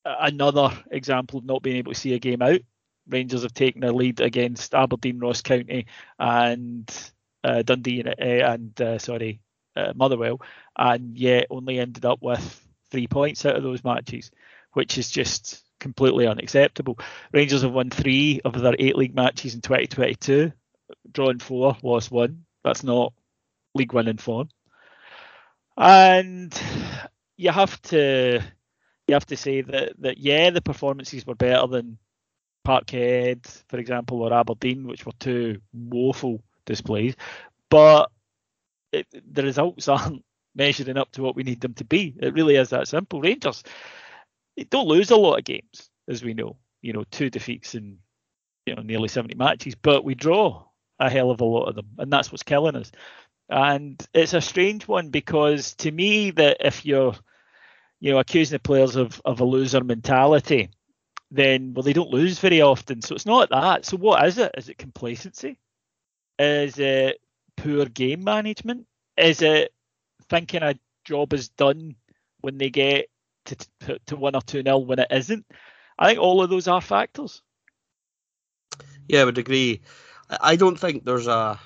another 0.04 0.70
example 0.90 1.38
of 1.38 1.44
not 1.44 1.62
being 1.62 1.76
able 1.76 1.92
to 1.92 1.98
see 1.98 2.14
a 2.14 2.18
game 2.18 2.42
out. 2.42 2.60
Rangers 3.08 3.42
have 3.42 3.54
taken 3.54 3.84
a 3.84 3.92
lead 3.92 4.20
against 4.20 4.74
Aberdeen, 4.74 5.18
Ross 5.18 5.42
County, 5.42 5.86
and 6.18 6.90
uh, 7.42 7.62
Dundee 7.62 8.02
uh, 8.02 8.14
and 8.18 8.80
uh, 8.80 8.98
sorry 8.98 9.40
uh, 9.76 9.92
Motherwell, 9.94 10.40
and 10.76 11.16
yet 11.16 11.46
only 11.50 11.78
ended 11.78 12.04
up 12.04 12.22
with 12.22 12.66
three 12.90 13.06
points 13.06 13.44
out 13.44 13.56
of 13.56 13.62
those 13.62 13.84
matches, 13.84 14.30
which 14.72 14.96
is 14.98 15.10
just 15.10 15.63
completely 15.80 16.26
unacceptable. 16.26 16.98
Rangers 17.32 17.62
have 17.62 17.72
won 17.72 17.90
three 17.90 18.40
of 18.44 18.60
their 18.60 18.74
eight 18.78 18.96
league 18.96 19.14
matches 19.14 19.54
in 19.54 19.60
2022, 19.60 20.52
drawn 21.12 21.38
four, 21.38 21.76
lost 21.82 22.10
one. 22.10 22.44
That's 22.62 22.82
not 22.82 23.12
league 23.74 23.92
winning 23.92 24.18
form. 24.18 24.48
And 25.76 26.58
you 27.36 27.50
have 27.50 27.80
to 27.82 28.42
you 29.06 29.14
have 29.14 29.26
to 29.26 29.36
say 29.36 29.60
that 29.60 29.92
that 29.98 30.18
yeah, 30.18 30.50
the 30.50 30.62
performances 30.62 31.26
were 31.26 31.34
better 31.34 31.66
than 31.66 31.98
Parkhead, 32.66 33.46
for 33.68 33.78
example, 33.78 34.22
or 34.22 34.32
Aberdeen, 34.32 34.86
which 34.86 35.04
were 35.04 35.12
two 35.18 35.60
woeful 35.72 36.42
displays. 36.64 37.14
But 37.68 38.10
it, 38.92 39.06
the 39.30 39.42
results 39.42 39.88
aren't 39.88 40.24
measuring 40.54 40.96
up 40.96 41.10
to 41.12 41.22
what 41.22 41.36
we 41.36 41.42
need 41.42 41.60
them 41.60 41.74
to 41.74 41.84
be. 41.84 42.14
It 42.20 42.34
really 42.34 42.56
is 42.56 42.70
that 42.70 42.88
simple. 42.88 43.20
Rangers 43.20 43.64
they 44.56 44.64
don't 44.64 44.88
lose 44.88 45.10
a 45.10 45.16
lot 45.16 45.38
of 45.38 45.44
games, 45.44 45.90
as 46.08 46.22
we 46.22 46.34
know. 46.34 46.56
You 46.82 46.92
know, 46.92 47.04
two 47.10 47.30
defeats 47.30 47.74
in 47.74 47.98
you 48.66 48.74
know 48.74 48.82
nearly 48.82 49.08
70 49.08 49.34
matches, 49.34 49.74
but 49.74 50.04
we 50.04 50.14
draw 50.14 50.64
a 50.98 51.10
hell 51.10 51.30
of 51.30 51.40
a 51.40 51.44
lot 51.44 51.68
of 51.68 51.74
them, 51.74 51.88
and 51.98 52.12
that's 52.12 52.30
what's 52.30 52.42
killing 52.42 52.76
us. 52.76 52.92
And 53.48 54.04
it's 54.14 54.32
a 54.34 54.40
strange 54.40 54.88
one 54.88 55.10
because 55.10 55.74
to 55.76 55.90
me, 55.90 56.30
that 56.32 56.58
if 56.60 56.84
you're 56.86 57.14
you 58.00 58.12
know 58.12 58.18
accusing 58.18 58.56
the 58.56 58.60
players 58.60 58.96
of 58.96 59.20
of 59.24 59.40
a 59.40 59.44
loser 59.44 59.82
mentality, 59.82 60.70
then 61.30 61.74
well 61.74 61.82
they 61.82 61.92
don't 61.92 62.10
lose 62.10 62.38
very 62.38 62.62
often. 62.62 63.02
So 63.02 63.14
it's 63.14 63.26
not 63.26 63.50
that. 63.50 63.84
So 63.84 63.96
what 63.96 64.24
is 64.26 64.38
it? 64.38 64.52
Is 64.56 64.68
it 64.68 64.78
complacency? 64.78 65.58
Is 66.38 66.78
it 66.78 67.20
poor 67.56 67.86
game 67.86 68.24
management? 68.24 68.86
Is 69.16 69.42
it 69.42 69.72
thinking 70.28 70.62
a 70.62 70.74
job 71.04 71.32
is 71.32 71.48
done 71.50 71.96
when 72.40 72.58
they 72.58 72.70
get 72.70 73.08
to, 73.44 73.98
to, 74.06 74.16
one 74.16 74.34
or 74.34 74.42
two 74.42 74.62
nil 74.62 74.84
when 74.84 74.98
it 74.98 75.08
isn't. 75.10 75.46
I 75.98 76.08
think 76.08 76.20
all 76.20 76.42
of 76.42 76.50
those 76.50 76.68
are 76.68 76.80
factors. 76.80 77.42
Yeah, 79.08 79.22
I 79.22 79.24
would 79.24 79.38
agree. 79.38 79.80
I 80.40 80.56
don't 80.56 80.78
think 80.78 81.04
there's 81.04 81.26
a. 81.26 81.58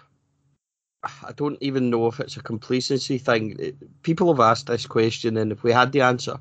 I 1.05 1.33
don't 1.37 1.59
even 1.61 1.91
know 1.91 2.09
if 2.09 2.19
it's 2.19 2.37
a 2.37 2.43
complacency 2.43 3.19
thing. 3.19 3.77
People 4.03 4.33
have 4.33 4.41
asked 4.41 4.67
this 4.67 4.85
question, 4.85 5.37
and 5.37 5.53
if 5.53 5.63
we 5.63 5.73
had 5.73 5.93
the 5.93 6.01
answer, 6.01 6.41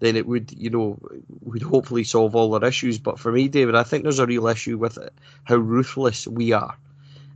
then 0.00 0.14
it 0.14 0.26
would, 0.26 0.52
you 0.52 0.68
know, 0.68 0.98
would 1.40 1.62
hopefully 1.62 2.04
solve 2.04 2.36
all 2.36 2.54
our 2.54 2.64
issues. 2.64 2.98
But 2.98 3.18
for 3.18 3.32
me, 3.32 3.48
David, 3.48 3.74
I 3.74 3.82
think 3.82 4.02
there's 4.02 4.18
a 4.18 4.26
real 4.26 4.46
issue 4.46 4.76
with 4.76 4.98
it, 4.98 5.12
how 5.44 5.56
ruthless 5.56 6.26
we 6.26 6.52
are. 6.52 6.76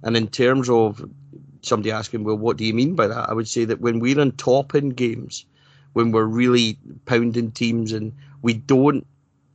And 0.03 0.17
in 0.17 0.29
terms 0.29 0.69
of 0.69 1.09
somebody 1.62 1.91
asking, 1.91 2.25
well, 2.25 2.37
what 2.37 2.59
do 2.59 2.65
you 2.65 2.75
mean 2.75 2.95
by 2.95 3.07
that? 3.07 3.29
I 3.31 3.33
would 3.33 3.49
say 3.49 3.65
that 3.65 3.81
when 3.81 3.99
we're 3.99 4.21
on 4.21 4.33
top 4.33 4.75
in 4.75 4.91
games, 4.91 5.47
when 5.92 6.12
we're 6.12 6.25
really 6.25 6.78
pounding 7.06 7.50
teams 7.50 7.92
and 7.92 8.12
we 8.42 8.54
don't 8.54 9.06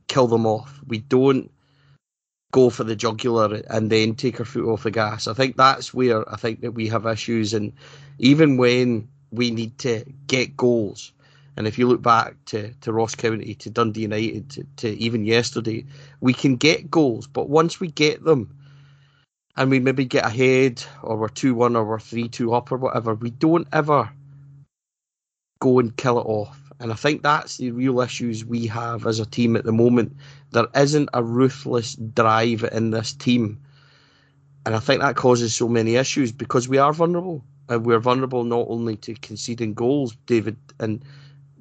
kill 0.06 0.26
them 0.26 0.46
off, 0.46 0.80
we 0.86 0.98
don't 0.98 1.50
go 2.52 2.70
for 2.70 2.84
the 2.84 2.96
jugular 2.96 3.62
and 3.68 3.90
then 3.90 4.14
take 4.14 4.40
our 4.40 4.46
foot 4.46 4.64
off 4.64 4.82
the 4.82 4.90
gas. 4.90 5.26
I 5.26 5.34
think 5.34 5.56
that's 5.56 5.92
where 5.92 6.28
I 6.32 6.36
think 6.36 6.62
that 6.62 6.72
we 6.72 6.88
have 6.88 7.06
issues. 7.06 7.52
And 7.52 7.72
even 8.18 8.56
when 8.56 9.08
we 9.30 9.50
need 9.50 9.76
to 9.78 10.04
get 10.26 10.56
goals, 10.56 11.12
and 11.56 11.66
if 11.66 11.76
you 11.76 11.88
look 11.88 12.00
back 12.00 12.36
to, 12.46 12.72
to 12.82 12.92
Ross 12.92 13.14
County, 13.14 13.54
to 13.56 13.68
Dundee 13.70 14.02
United, 14.02 14.48
to, 14.50 14.66
to 14.76 14.88
even 14.98 15.24
yesterday, 15.24 15.84
we 16.20 16.32
can 16.32 16.56
get 16.56 16.90
goals, 16.90 17.26
but 17.26 17.48
once 17.48 17.80
we 17.80 17.88
get 17.88 18.22
them, 18.22 18.54
and 19.56 19.70
we 19.70 19.80
maybe 19.80 20.04
get 20.04 20.24
ahead, 20.24 20.84
or 21.02 21.16
we're 21.16 21.28
two 21.28 21.56
one, 21.56 21.74
or 21.74 21.84
we're 21.84 21.98
three 21.98 22.28
two 22.28 22.54
up, 22.54 22.70
or 22.70 22.76
whatever, 22.76 23.14
we 23.14 23.30
don't 23.30 23.66
ever 23.72 24.08
go 25.60 25.78
and 25.78 25.96
kill 25.96 26.18
it 26.18 26.26
off. 26.26 26.58
And 26.80 26.92
I 26.92 26.94
think 26.94 27.22
that's 27.22 27.56
the 27.56 27.72
real 27.72 28.00
issues 28.00 28.44
we 28.44 28.66
have 28.66 29.06
as 29.06 29.18
a 29.18 29.26
team 29.26 29.56
at 29.56 29.64
the 29.64 29.72
moment. 29.72 30.16
There 30.52 30.68
isn't 30.76 31.08
a 31.12 31.22
ruthless 31.22 31.94
drive 31.94 32.64
in 32.72 32.90
this 32.90 33.12
team. 33.12 33.60
And 34.64 34.76
I 34.76 34.78
think 34.78 35.00
that 35.00 35.16
causes 35.16 35.54
so 35.54 35.68
many 35.68 35.96
issues 35.96 36.30
because 36.30 36.68
we 36.68 36.78
are 36.78 36.92
vulnerable. 36.92 37.44
And 37.68 37.84
we're 37.84 37.98
vulnerable 37.98 38.44
not 38.44 38.66
only 38.68 38.96
to 38.98 39.14
conceding 39.14 39.74
goals, 39.74 40.16
David, 40.26 40.56
and 40.78 41.04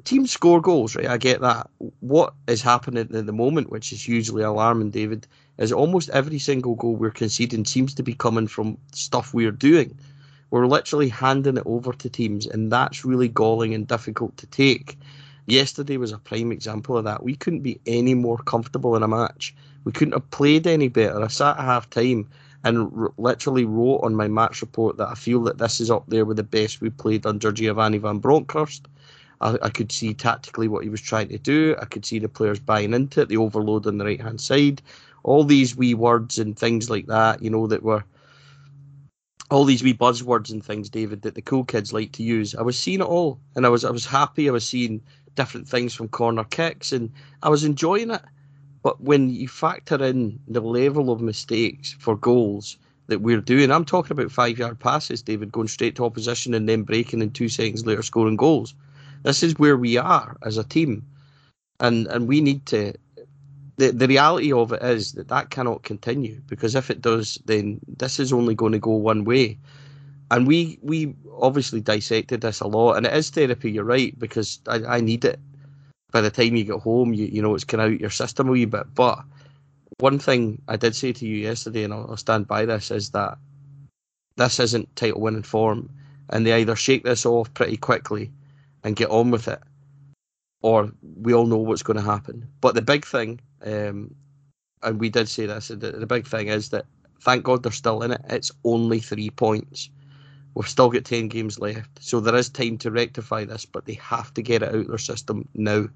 teams 0.03 0.31
score 0.31 0.61
goals, 0.61 0.95
right? 0.95 1.07
I 1.07 1.17
get 1.17 1.41
that. 1.41 1.69
What 1.99 2.33
is 2.47 2.61
happening 2.61 3.09
at 3.13 3.25
the 3.25 3.33
moment, 3.33 3.71
which 3.71 3.91
is 3.91 4.01
hugely 4.01 4.43
alarming, 4.43 4.91
David, 4.91 5.27
is 5.57 5.73
almost 5.73 6.09
every 6.11 6.39
single 6.39 6.75
goal 6.75 6.95
we're 6.95 7.11
conceding 7.11 7.65
seems 7.65 7.93
to 7.95 8.03
be 8.03 8.13
coming 8.13 8.47
from 8.47 8.77
stuff 8.93 9.33
we're 9.33 9.51
doing. 9.51 9.97
We're 10.49 10.67
literally 10.67 11.09
handing 11.09 11.57
it 11.57 11.63
over 11.65 11.93
to 11.93 12.09
teams, 12.09 12.45
and 12.45 12.71
that's 12.71 13.03
really 13.03 13.27
galling 13.27 13.73
and 13.73 13.87
difficult 13.87 14.37
to 14.37 14.47
take. 14.47 14.97
Yesterday 15.45 15.97
was 15.97 16.11
a 16.11 16.17
prime 16.17 16.51
example 16.51 16.97
of 16.97 17.05
that. 17.05 17.23
We 17.23 17.35
couldn't 17.35 17.61
be 17.61 17.79
any 17.85 18.13
more 18.13 18.37
comfortable 18.37 18.95
in 18.95 19.03
a 19.03 19.07
match. 19.07 19.55
We 19.83 19.91
couldn't 19.91 20.13
have 20.13 20.29
played 20.31 20.67
any 20.67 20.89
better. 20.89 21.23
I 21.23 21.27
sat 21.27 21.57
at 21.57 21.63
half 21.63 21.89
time 21.89 22.27
and 22.63 22.91
r- 22.97 23.13
literally 23.17 23.65
wrote 23.65 23.99
on 23.99 24.15
my 24.15 24.27
match 24.27 24.61
report 24.61 24.97
that 24.97 25.07
I 25.07 25.15
feel 25.15 25.41
that 25.43 25.57
this 25.57 25.79
is 25.79 25.89
up 25.89 26.03
there 26.07 26.25
with 26.25 26.37
the 26.37 26.43
best 26.43 26.81
we 26.81 26.89
played 26.89 27.25
under 27.25 27.51
Giovanni 27.51 27.97
Van 27.97 28.19
Bronckhorst. 28.19 28.87
I, 29.39 29.57
I, 29.61 29.69
could 29.69 29.91
see 29.91 30.13
tactically 30.13 30.67
what 30.67 30.83
he 30.83 30.89
was 30.89 30.99
trying 30.99 31.29
to 31.29 31.37
do. 31.37 31.75
I 31.79 31.85
could 31.85 32.05
see 32.05 32.19
the 32.19 32.27
players 32.27 32.59
buying 32.59 32.93
into 32.93 33.21
it, 33.21 33.29
the 33.29 33.37
overload 33.37 33.85
on 33.87 33.97
the 33.97 34.05
right 34.05 34.19
hand 34.19 34.41
side, 34.41 34.81
all 35.23 35.43
these 35.43 35.77
wee 35.77 35.93
words 35.93 36.39
and 36.39 36.57
things 36.57 36.89
like 36.89 37.05
that, 37.07 37.41
you 37.41 37.49
know, 37.49 37.67
that 37.67 37.83
were 37.83 38.03
all 39.49 39.63
these 39.63 39.83
wee 39.83 39.93
buzzwords 39.93 40.51
and 40.51 40.63
things, 40.63 40.89
David, 40.89 41.21
that 41.21 41.35
the 41.35 41.41
cool 41.41 41.63
kids 41.63 41.93
like 41.93 42.11
to 42.13 42.23
use. 42.23 42.53
I 42.55 42.61
was 42.61 42.77
seeing 42.77 42.99
it 42.99 43.05
all, 43.05 43.39
and 43.55 43.65
I 43.65 43.69
was 43.69 43.85
I 43.85 43.91
was 43.91 44.05
happy. 44.05 44.49
I 44.49 44.51
was 44.51 44.67
seeing 44.67 45.01
different 45.35 45.67
things 45.67 45.93
from 45.93 46.09
corner 46.09 46.43
kicks, 46.43 46.91
and 46.91 47.11
I 47.43 47.49
was 47.49 47.63
enjoying 47.63 48.11
it. 48.11 48.21
But 48.83 49.01
when 49.01 49.29
you 49.29 49.47
factor 49.47 50.03
in 50.03 50.39
the 50.47 50.61
level 50.61 51.11
of 51.11 51.21
mistakes 51.21 51.93
for 51.99 52.15
goals 52.15 52.77
that 53.07 53.21
we're 53.21 53.41
doing, 53.41 53.71
I'm 53.71 53.85
talking 53.85 54.11
about 54.11 54.31
five 54.31 54.57
yard 54.57 54.79
passes, 54.79 55.21
David, 55.21 55.51
going 55.51 55.67
straight 55.67 55.95
to 55.95 56.05
opposition 56.05 56.53
and 56.53 56.67
then 56.67 56.83
breaking 56.83 57.21
in 57.21 57.31
two 57.31 57.49
seconds 57.49 57.85
later 57.85 58.01
scoring 58.01 58.35
goals. 58.35 58.75
This 59.23 59.43
is 59.43 59.57
where 59.57 59.77
we 59.77 59.97
are 59.97 60.37
as 60.43 60.57
a 60.57 60.63
team, 60.63 61.05
and 61.79 62.07
and 62.07 62.27
we 62.27 62.41
need 62.41 62.65
to. 62.67 62.93
The, 63.77 63.91
the 63.91 64.07
reality 64.07 64.51
of 64.51 64.73
it 64.73 64.81
is 64.81 65.13
that 65.13 65.27
that 65.27 65.51
cannot 65.51 65.83
continue 65.83 66.41
because 66.47 66.73
if 66.73 66.89
it 66.89 67.01
does, 67.01 67.39
then 67.45 67.79
this 67.87 68.19
is 68.19 68.33
only 68.33 68.55
going 68.55 68.71
to 68.71 68.79
go 68.79 68.91
one 68.91 69.23
way. 69.23 69.59
And 70.31 70.45
we 70.47 70.79
we 70.81 71.15
obviously 71.39 71.79
dissected 71.79 72.41
this 72.41 72.59
a 72.59 72.67
lot, 72.67 72.97
and 72.97 73.05
it 73.05 73.13
is 73.13 73.29
therapy. 73.29 73.71
You're 73.71 73.85
right 73.85 74.17
because 74.19 74.59
I, 74.67 74.97
I 74.97 74.99
need 74.99 75.23
it. 75.23 75.39
By 76.11 76.21
the 76.21 76.29
time 76.29 76.55
you 76.55 76.63
get 76.63 76.79
home, 76.79 77.13
you 77.13 77.27
you 77.27 77.41
know 77.41 77.55
it's 77.55 77.63
kind 77.63 77.81
of 77.81 77.93
out 77.93 77.99
your 77.99 78.09
system 78.09 78.49
a 78.49 78.51
wee 78.51 78.65
bit. 78.65 78.93
But 78.93 79.23
one 79.99 80.19
thing 80.19 80.61
I 80.67 80.75
did 80.75 80.95
say 80.95 81.13
to 81.13 81.25
you 81.25 81.37
yesterday, 81.37 81.83
and 81.83 81.93
I'll, 81.93 82.07
I'll 82.09 82.17
stand 82.17 82.47
by 82.47 82.65
this, 82.65 82.91
is 82.91 83.11
that 83.11 83.37
this 84.35 84.59
isn't 84.59 84.95
title 84.95 85.21
winning 85.21 85.43
form, 85.43 85.89
and 86.29 86.45
they 86.45 86.53
either 86.53 86.75
shake 86.75 87.03
this 87.03 87.25
off 87.25 87.53
pretty 87.53 87.77
quickly 87.77 88.31
and 88.83 88.95
get 88.95 89.09
on 89.09 89.31
with 89.31 89.47
it, 89.47 89.61
or 90.61 90.91
we 91.01 91.33
all 91.33 91.45
know 91.45 91.57
what's 91.57 91.83
going 91.83 91.97
to 91.97 92.03
happen. 92.03 92.47
But 92.61 92.75
the 92.75 92.81
big 92.81 93.05
thing, 93.05 93.39
um, 93.65 94.15
and 94.83 94.99
we 94.99 95.09
did 95.09 95.27
say 95.27 95.45
this, 95.45 95.69
the, 95.69 95.75
the 95.75 96.07
big 96.07 96.27
thing 96.27 96.47
is 96.47 96.69
that 96.69 96.85
thank 97.21 97.43
God 97.43 97.63
they're 97.63 97.71
still 97.71 98.03
in 98.03 98.11
it. 98.11 98.21
It's 98.29 98.51
only 98.63 98.99
three 98.99 99.29
points. 99.29 99.89
We've 100.53 100.67
still 100.67 100.89
got 100.89 101.05
10 101.05 101.27
games 101.27 101.59
left. 101.59 102.03
So 102.03 102.19
there 102.19 102.35
is 102.35 102.49
time 102.49 102.77
to 102.79 102.91
rectify 102.91 103.45
this, 103.45 103.65
but 103.65 103.85
they 103.85 103.93
have 103.95 104.33
to 104.35 104.41
get 104.41 104.63
it 104.63 104.69
out 104.69 104.75
of 104.75 104.87
their 104.87 104.97
system 104.97 105.47
now. 105.53 105.87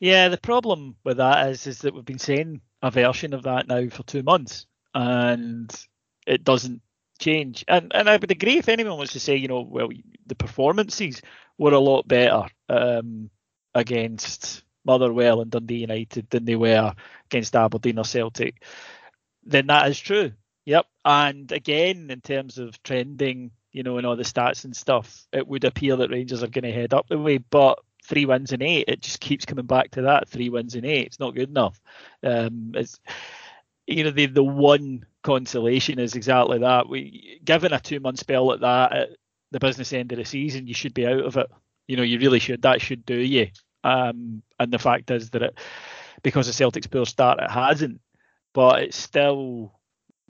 Yeah, 0.00 0.28
the 0.28 0.38
problem 0.38 0.96
with 1.04 1.18
that 1.18 1.48
is 1.48 1.66
is 1.66 1.78
that 1.78 1.94
we've 1.94 2.04
been 2.04 2.18
saying 2.18 2.60
a 2.82 2.90
version 2.90 3.32
of 3.32 3.44
that 3.44 3.68
now 3.68 3.88
for 3.88 4.02
two 4.02 4.22
months, 4.22 4.66
and 4.92 5.72
it 6.26 6.44
doesn't 6.44 6.82
change. 7.18 7.64
And 7.68 7.92
and 7.94 8.08
I 8.08 8.16
would 8.16 8.30
agree 8.30 8.58
if 8.58 8.68
anyone 8.68 8.98
wants 8.98 9.12
to 9.12 9.20
say, 9.20 9.36
you 9.36 9.48
know, 9.48 9.60
well, 9.60 9.88
the 10.26 10.34
performances 10.34 11.22
were 11.58 11.72
a 11.72 11.78
lot 11.78 12.08
better 12.08 12.46
um, 12.68 13.30
against 13.74 14.63
Motherwell 14.84 15.40
and 15.40 15.50
Dundee 15.50 15.78
United 15.78 16.28
than 16.30 16.44
they 16.44 16.56
were 16.56 16.94
against 17.26 17.56
Aberdeen 17.56 17.98
or 17.98 18.04
Celtic, 18.04 18.62
then 19.44 19.66
that 19.68 19.88
is 19.88 19.98
true. 19.98 20.32
Yep. 20.66 20.86
And 21.04 21.52
again, 21.52 22.10
in 22.10 22.20
terms 22.20 22.58
of 22.58 22.82
trending, 22.82 23.50
you 23.72 23.82
know, 23.82 23.98
and 23.98 24.06
all 24.06 24.16
the 24.16 24.22
stats 24.22 24.64
and 24.64 24.74
stuff, 24.74 25.26
it 25.32 25.46
would 25.46 25.64
appear 25.64 25.96
that 25.96 26.10
Rangers 26.10 26.42
are 26.42 26.48
going 26.48 26.64
to 26.64 26.72
head 26.72 26.94
up 26.94 27.08
the 27.08 27.18
way. 27.18 27.38
But 27.38 27.78
three 28.04 28.26
wins 28.26 28.52
in 28.52 28.62
eight, 28.62 28.86
it 28.88 29.02
just 29.02 29.20
keeps 29.20 29.44
coming 29.44 29.66
back 29.66 29.90
to 29.92 30.02
that. 30.02 30.28
Three 30.28 30.48
wins 30.48 30.74
in 30.74 30.84
eight, 30.84 31.06
it's 31.06 31.20
not 31.20 31.34
good 31.34 31.48
enough. 31.50 31.80
Um, 32.22 32.72
it's 32.74 32.98
you 33.86 34.04
know 34.04 34.10
the 34.10 34.26
the 34.26 34.44
one 34.44 35.04
consolation 35.22 35.98
is 35.98 36.14
exactly 36.14 36.58
that. 36.58 36.88
We 36.88 37.40
given 37.44 37.72
a 37.72 37.80
two 37.80 38.00
month 38.00 38.20
spell 38.20 38.46
like 38.46 38.60
that 38.60 38.92
at 38.92 39.08
the 39.50 39.60
business 39.60 39.92
end 39.92 40.12
of 40.12 40.18
the 40.18 40.24
season, 40.24 40.66
you 40.66 40.74
should 40.74 40.94
be 40.94 41.06
out 41.06 41.20
of 41.20 41.36
it. 41.36 41.50
You 41.86 41.96
know, 41.96 42.02
you 42.02 42.18
really 42.18 42.38
should. 42.38 42.62
That 42.62 42.80
should 42.80 43.04
do 43.04 43.16
you. 43.16 43.48
Um, 43.84 44.42
and 44.58 44.72
the 44.72 44.78
fact 44.78 45.10
is 45.10 45.30
that 45.30 45.42
it, 45.42 45.58
because 46.22 46.46
the 46.46 46.52
Celtic's 46.52 46.86
poor 46.88 47.06
start, 47.06 47.38
it 47.40 47.50
hasn't. 47.50 48.00
But 48.52 48.82
it's 48.82 48.96
still 48.96 49.78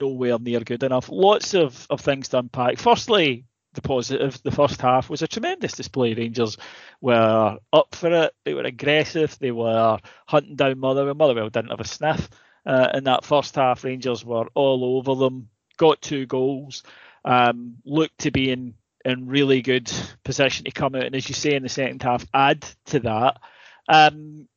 nowhere 0.00 0.38
near 0.38 0.60
good 0.60 0.82
enough. 0.82 1.08
Lots 1.08 1.54
of, 1.54 1.86
of 1.88 2.00
things 2.00 2.28
to 2.28 2.38
unpack. 2.38 2.78
Firstly, 2.78 3.44
the 3.74 3.82
positive. 3.82 4.40
The 4.42 4.50
first 4.50 4.80
half 4.80 5.10
was 5.10 5.22
a 5.22 5.28
tremendous 5.28 5.72
display. 5.72 6.14
Rangers 6.14 6.56
were 7.00 7.58
up 7.72 7.94
for 7.94 8.10
it. 8.10 8.34
They 8.44 8.54
were 8.54 8.62
aggressive. 8.62 9.36
They 9.38 9.50
were 9.50 9.98
hunting 10.26 10.56
down 10.56 10.78
Motherwell. 10.78 11.14
Motherwell 11.14 11.50
didn't 11.50 11.70
have 11.70 11.80
a 11.80 11.86
sniff. 11.86 12.28
Uh, 12.66 12.90
in 12.94 13.04
that 13.04 13.24
first 13.24 13.54
half, 13.56 13.84
Rangers 13.84 14.24
were 14.24 14.46
all 14.54 14.96
over 14.96 15.14
them. 15.18 15.48
Got 15.76 16.00
two 16.00 16.26
goals. 16.26 16.82
Um, 17.24 17.76
looked 17.84 18.18
to 18.20 18.30
be 18.30 18.50
in 18.50 18.74
in 19.04 19.26
really 19.26 19.62
good 19.62 19.90
position 20.24 20.64
to 20.64 20.70
come 20.70 20.94
out 20.94 21.04
and, 21.04 21.14
as 21.14 21.28
you 21.28 21.34
say, 21.34 21.54
in 21.54 21.62
the 21.62 21.68
second 21.68 22.02
half, 22.02 22.24
add 22.32 22.64
to 22.86 23.00
that. 23.00 23.40
Um, 23.88 24.48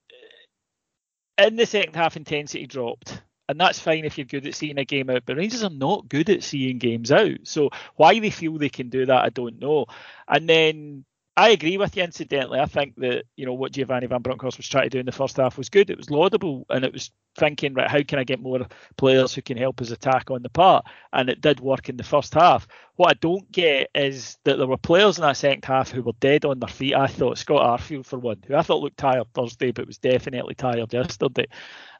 in 1.37 1.55
the 1.55 1.65
second 1.65 1.95
half, 1.95 2.17
intensity 2.17 2.65
dropped. 2.65 3.21
And 3.49 3.59
that's 3.59 3.79
fine 3.79 4.03
if 4.03 4.17
you're 4.17 4.25
good 4.25 4.45
at 4.45 4.55
seeing 4.55 4.77
a 4.77 4.85
game 4.85 5.09
out, 5.09 5.23
but 5.25 5.37
Rangers 5.37 5.63
are 5.63 5.69
not 5.69 6.09
good 6.09 6.29
at 6.29 6.43
seeing 6.43 6.79
games 6.79 7.11
out. 7.11 7.39
So 7.43 7.69
why 7.95 8.19
they 8.19 8.29
feel 8.29 8.57
they 8.57 8.69
can 8.69 8.89
do 8.89 9.05
that, 9.05 9.23
I 9.23 9.29
don't 9.29 9.59
know. 9.59 9.85
And 10.27 10.49
then 10.49 11.05
I 11.37 11.49
agree 11.49 11.77
with 11.77 11.95
you. 11.95 12.01
Incidentally, 12.01 12.59
I 12.59 12.65
think 12.65 12.95
that 12.95 13.25
you 13.35 13.45
know 13.45 13.53
what 13.53 13.71
Giovanni 13.71 14.07
Van 14.07 14.23
Bronckhorst 14.23 14.57
was 14.57 14.67
trying 14.67 14.85
to 14.85 14.89
do 14.89 14.99
in 14.99 15.05
the 15.05 15.11
first 15.11 15.37
half 15.37 15.55
was 15.55 15.69
good. 15.69 15.91
It 15.91 15.97
was 15.97 16.09
laudable, 16.09 16.65
and 16.71 16.83
it 16.83 16.91
was 16.91 17.11
thinking, 17.37 17.75
right, 17.75 17.87
how 17.87 18.01
can 18.01 18.17
I 18.17 18.23
get 18.23 18.41
more 18.41 18.65
players 18.97 19.35
who 19.35 19.43
can 19.43 19.55
help 19.55 19.79
us 19.79 19.91
attack 19.91 20.31
on 20.31 20.41
the 20.41 20.49
part? 20.49 20.85
And 21.13 21.29
it 21.29 21.39
did 21.39 21.59
work 21.59 21.89
in 21.89 21.97
the 21.97 22.03
first 22.03 22.33
half. 22.33 22.67
What 22.95 23.11
I 23.11 23.13
don't 23.13 23.51
get 23.51 23.91
is 23.93 24.39
that 24.45 24.57
there 24.57 24.65
were 24.65 24.77
players 24.77 25.19
in 25.19 25.21
that 25.21 25.37
second 25.37 25.63
half 25.63 25.91
who 25.91 26.01
were 26.01 26.13
dead 26.19 26.43
on 26.43 26.59
their 26.59 26.67
feet. 26.67 26.95
I 26.95 27.05
thought 27.05 27.37
Scott 27.37 27.79
Arfield, 27.79 28.07
for 28.07 28.17
one, 28.17 28.41
who 28.47 28.55
I 28.55 28.63
thought 28.63 28.81
looked 28.81 28.97
tired 28.97 29.27
Thursday, 29.35 29.71
but 29.71 29.85
was 29.85 29.99
definitely 29.99 30.55
tired 30.55 30.91
yesterday. 30.91 31.45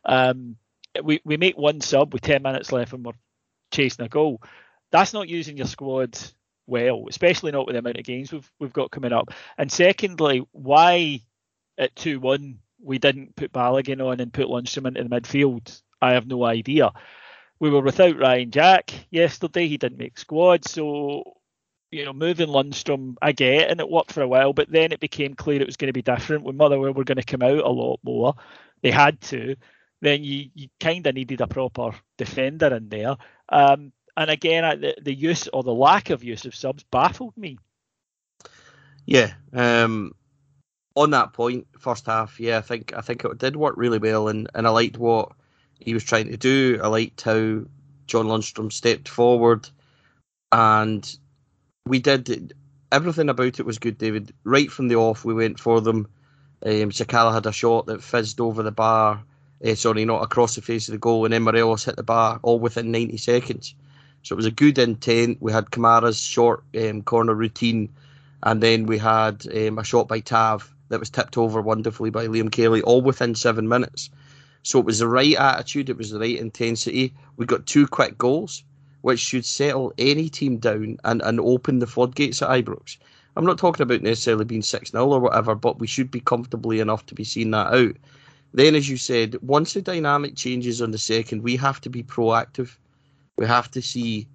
Um, 0.04 0.56
we 1.04 1.22
we 1.24 1.38
make 1.38 1.56
one 1.56 1.80
sub 1.82 2.12
with 2.12 2.24
ten 2.24 2.42
minutes 2.42 2.72
left, 2.72 2.94
and 2.94 3.06
we're 3.06 3.14
chasing 3.72 4.04
a 4.04 4.10
goal. 4.10 4.42
That's 4.92 5.14
not 5.14 5.30
using 5.30 5.58
your 5.58 5.68
squad 5.68 6.18
well, 6.68 7.06
especially 7.10 7.52
not 7.52 7.66
with 7.66 7.74
the 7.74 7.80
amount 7.80 7.98
of 7.98 8.06
games 8.06 8.32
we've 8.32 8.52
we've 8.60 8.74
got 8.74 8.92
coming 8.92 9.14
up. 9.14 9.34
And 9.58 9.72
secondly, 9.72 10.46
why 10.52 11.22
at 11.78 11.96
two 11.96 12.20
one 12.20 12.60
we 12.84 13.00
didn't 13.00 13.36
put 13.36 13.52
Balogun 13.52 14.06
on 14.06 14.20
and 14.20 14.32
put 14.32 14.48
Lundstram 14.48 14.88
into 14.88 15.04
the 15.04 15.10
midfield, 15.10 15.82
I 16.02 16.14
have 16.14 16.28
no 16.28 16.44
idea. 16.44 16.92
We 17.60 17.72
were 17.72 17.82
without 17.82 18.20
Ryan 18.20 18.52
Jack 18.52 18.94
yesterday. 19.10 19.68
He 19.68 19.78
didn't 19.78 19.98
make 19.98 20.20
squad, 20.20 20.66
so 20.66 21.38
you 21.92 22.04
know, 22.06 22.14
moving 22.14 22.50
Lundstram, 22.50 23.16
I 23.22 23.32
get, 23.32 23.72
and 23.72 23.80
it 23.80 23.90
worked 23.90 24.12
for 24.12 24.22
a 24.22 24.28
while, 24.28 24.54
but 24.54 24.70
then 24.70 24.92
it 24.92 25.00
became 25.00 25.34
clear 25.34 25.62
it 25.62 25.68
was 25.68 25.78
going 25.78 25.88
to 25.88 25.94
be 25.94 26.02
different 26.02 26.44
when 26.44 26.58
Motherwell 26.58 26.94
were 26.94 27.04
going 27.04 27.18
to 27.18 27.24
come 27.24 27.42
out 27.42 27.60
a 27.60 27.70
lot 27.70 28.00
more. 28.04 28.36
They 28.82 28.92
had 28.92 29.22
to. 29.22 29.56
Then 30.02 30.24
you, 30.24 30.50
you 30.54 30.68
kind 30.80 31.08
of 31.08 31.16
needed 31.16 31.42
a 31.42 31.48
proper 31.48 31.92
defender 32.18 32.76
in 32.76 32.90
there. 32.90 33.16
Um, 33.50 33.94
and 34.18 34.32
again, 34.32 34.82
the, 34.82 34.96
the 35.00 35.14
use 35.14 35.48
or 35.50 35.64
the 35.64 35.74
lack 35.74 36.10
of 36.10 36.24
use 36.24 36.46
of 36.46 36.56
subs 36.56 36.84
baffled 36.92 37.38
me. 37.38 37.60
Yeah. 39.06 39.34
Um, 39.54 40.14
on 40.96 41.12
that 41.12 41.34
point, 41.34 41.68
first 41.78 42.08
half, 42.08 42.40
yeah, 42.40 42.58
I 42.58 42.62
think 42.62 42.94
I 42.98 43.02
think 43.02 43.24
it 43.24 43.38
did 43.38 43.56
work 43.56 43.76
really 43.78 44.00
well, 44.00 44.28
and, 44.28 44.50
and 44.56 44.66
I 44.66 44.72
liked 44.72 44.98
what 44.98 45.32
he 45.80 45.94
was 45.94 46.04
trying 46.04 46.30
to 46.30 46.38
do. 46.38 46.80
I 46.84 46.88
liked 46.88 47.22
how 47.22 47.62
John 48.08 48.26
Lundstram 48.26 48.74
stepped 48.74 49.08
forward, 49.08 49.70
and 50.52 51.18
we 51.86 52.00
did 52.00 52.54
everything 52.92 53.30
about 53.30 53.60
it 53.60 53.66
was 53.66 53.78
good, 53.78 54.00
David. 54.00 54.34
Right 54.44 54.72
from 54.72 54.88
the 54.88 54.96
off, 54.96 55.24
we 55.24 55.36
went 55.36 55.60
for 55.60 55.80
them. 55.80 56.08
Um, 56.66 56.90
Sakala 56.90 57.32
had 57.32 57.46
a 57.46 57.52
shot 57.52 57.86
that 57.86 58.04
fizzed 58.04 58.42
over 58.42 58.64
the 58.64 58.72
bar. 58.72 59.24
Uh, 59.64 59.76
sorry, 59.76 60.06
not 60.06 60.24
across 60.24 60.56
the 60.56 60.62
face 60.64 60.88
of 60.88 60.94
the 60.94 60.98
goal, 60.98 61.26
and 61.26 61.34
then 61.34 61.44
Morelos 61.44 61.86
hit 61.86 61.96
the 61.96 62.04
bar 62.04 62.40
all 62.42 62.60
within 62.60 62.92
90 62.92 63.18
seconds. 63.18 63.76
So 64.24 64.34
it 64.34 64.38
was 64.38 64.46
a 64.46 64.52
good 64.52 64.78
intent. 64.78 65.38
We 65.42 65.52
had 65.52 65.72
Kamara's 65.72 66.20
short 66.20 66.64
um, 66.78 67.02
corner 67.04 67.34
routine, 67.34 67.90
and 68.44 68.62
then 68.62 68.86
we 68.86 68.98
had 68.98 69.46
um, 69.56 69.78
a 69.78 69.84
shot 69.84 70.08
by 70.08 70.20
Tav 70.20 70.74
that 70.90 71.00
was 71.00 71.10
tipped 71.10 71.38
over 71.38 71.62
wonderfully 71.62 72.10
by 72.10 72.28
Liam 72.28 72.52
Kelly, 72.52 72.82
all 72.82 73.02
within 73.02 73.36
seven 73.36 73.68
minutes. 73.68 74.10
So 74.64 74.80
it 74.80 74.86
was 74.86 75.00
the 75.00 75.08
right 75.08 75.36
attitude, 75.36 75.90
it 75.90 75.98
was 75.98 76.12
the 76.12 76.20
right 76.20 76.38
intensity. 76.38 77.14
We 77.38 77.46
got 77.46 77.66
two 77.66 77.88
quick 77.88 78.18
goals 78.18 78.64
which 79.02 79.20
should 79.20 79.46
settle 79.46 79.94
any 79.98 80.28
team 80.28 80.58
down 80.58 80.98
and, 81.06 81.22
and 81.22 81.40
open 81.40 81.80
the 81.80 81.88
floodgates 81.88 82.42
at 82.42 82.50
Ibrox. 82.50 82.98
I'm 83.38 83.46
not 83.46 83.58
talking 83.58 83.84
about 83.84 84.02
necessarily 84.02 84.46
being 84.46 84.64
6 84.64 84.92
0 84.92 85.08
or 85.08 85.20
whatever, 85.20 85.56
but 85.56 85.80
we 85.80 85.88
should 85.88 86.10
be 86.10 86.20
comfortably 86.20 86.80
enough 86.80 87.06
to 87.06 87.16
be 87.16 87.24
seeing 87.24 87.52
that 87.52 87.74
out. 87.74 87.96
Then, 88.54 88.76
as 88.76 88.90
you 88.90 88.98
said, 88.98 89.38
once 89.42 89.74
the 89.74 89.82
dynamic 89.82 90.36
changes 90.36 90.82
on 90.82 90.92
the 90.92 90.98
second, 90.98 91.44
we 91.44 91.56
have 91.58 91.80
to 91.82 91.90
be 91.90 92.04
proactive. 92.04 92.76
We 93.38 93.46
have 93.46 93.70
to 93.72 93.82
see, 93.82 94.28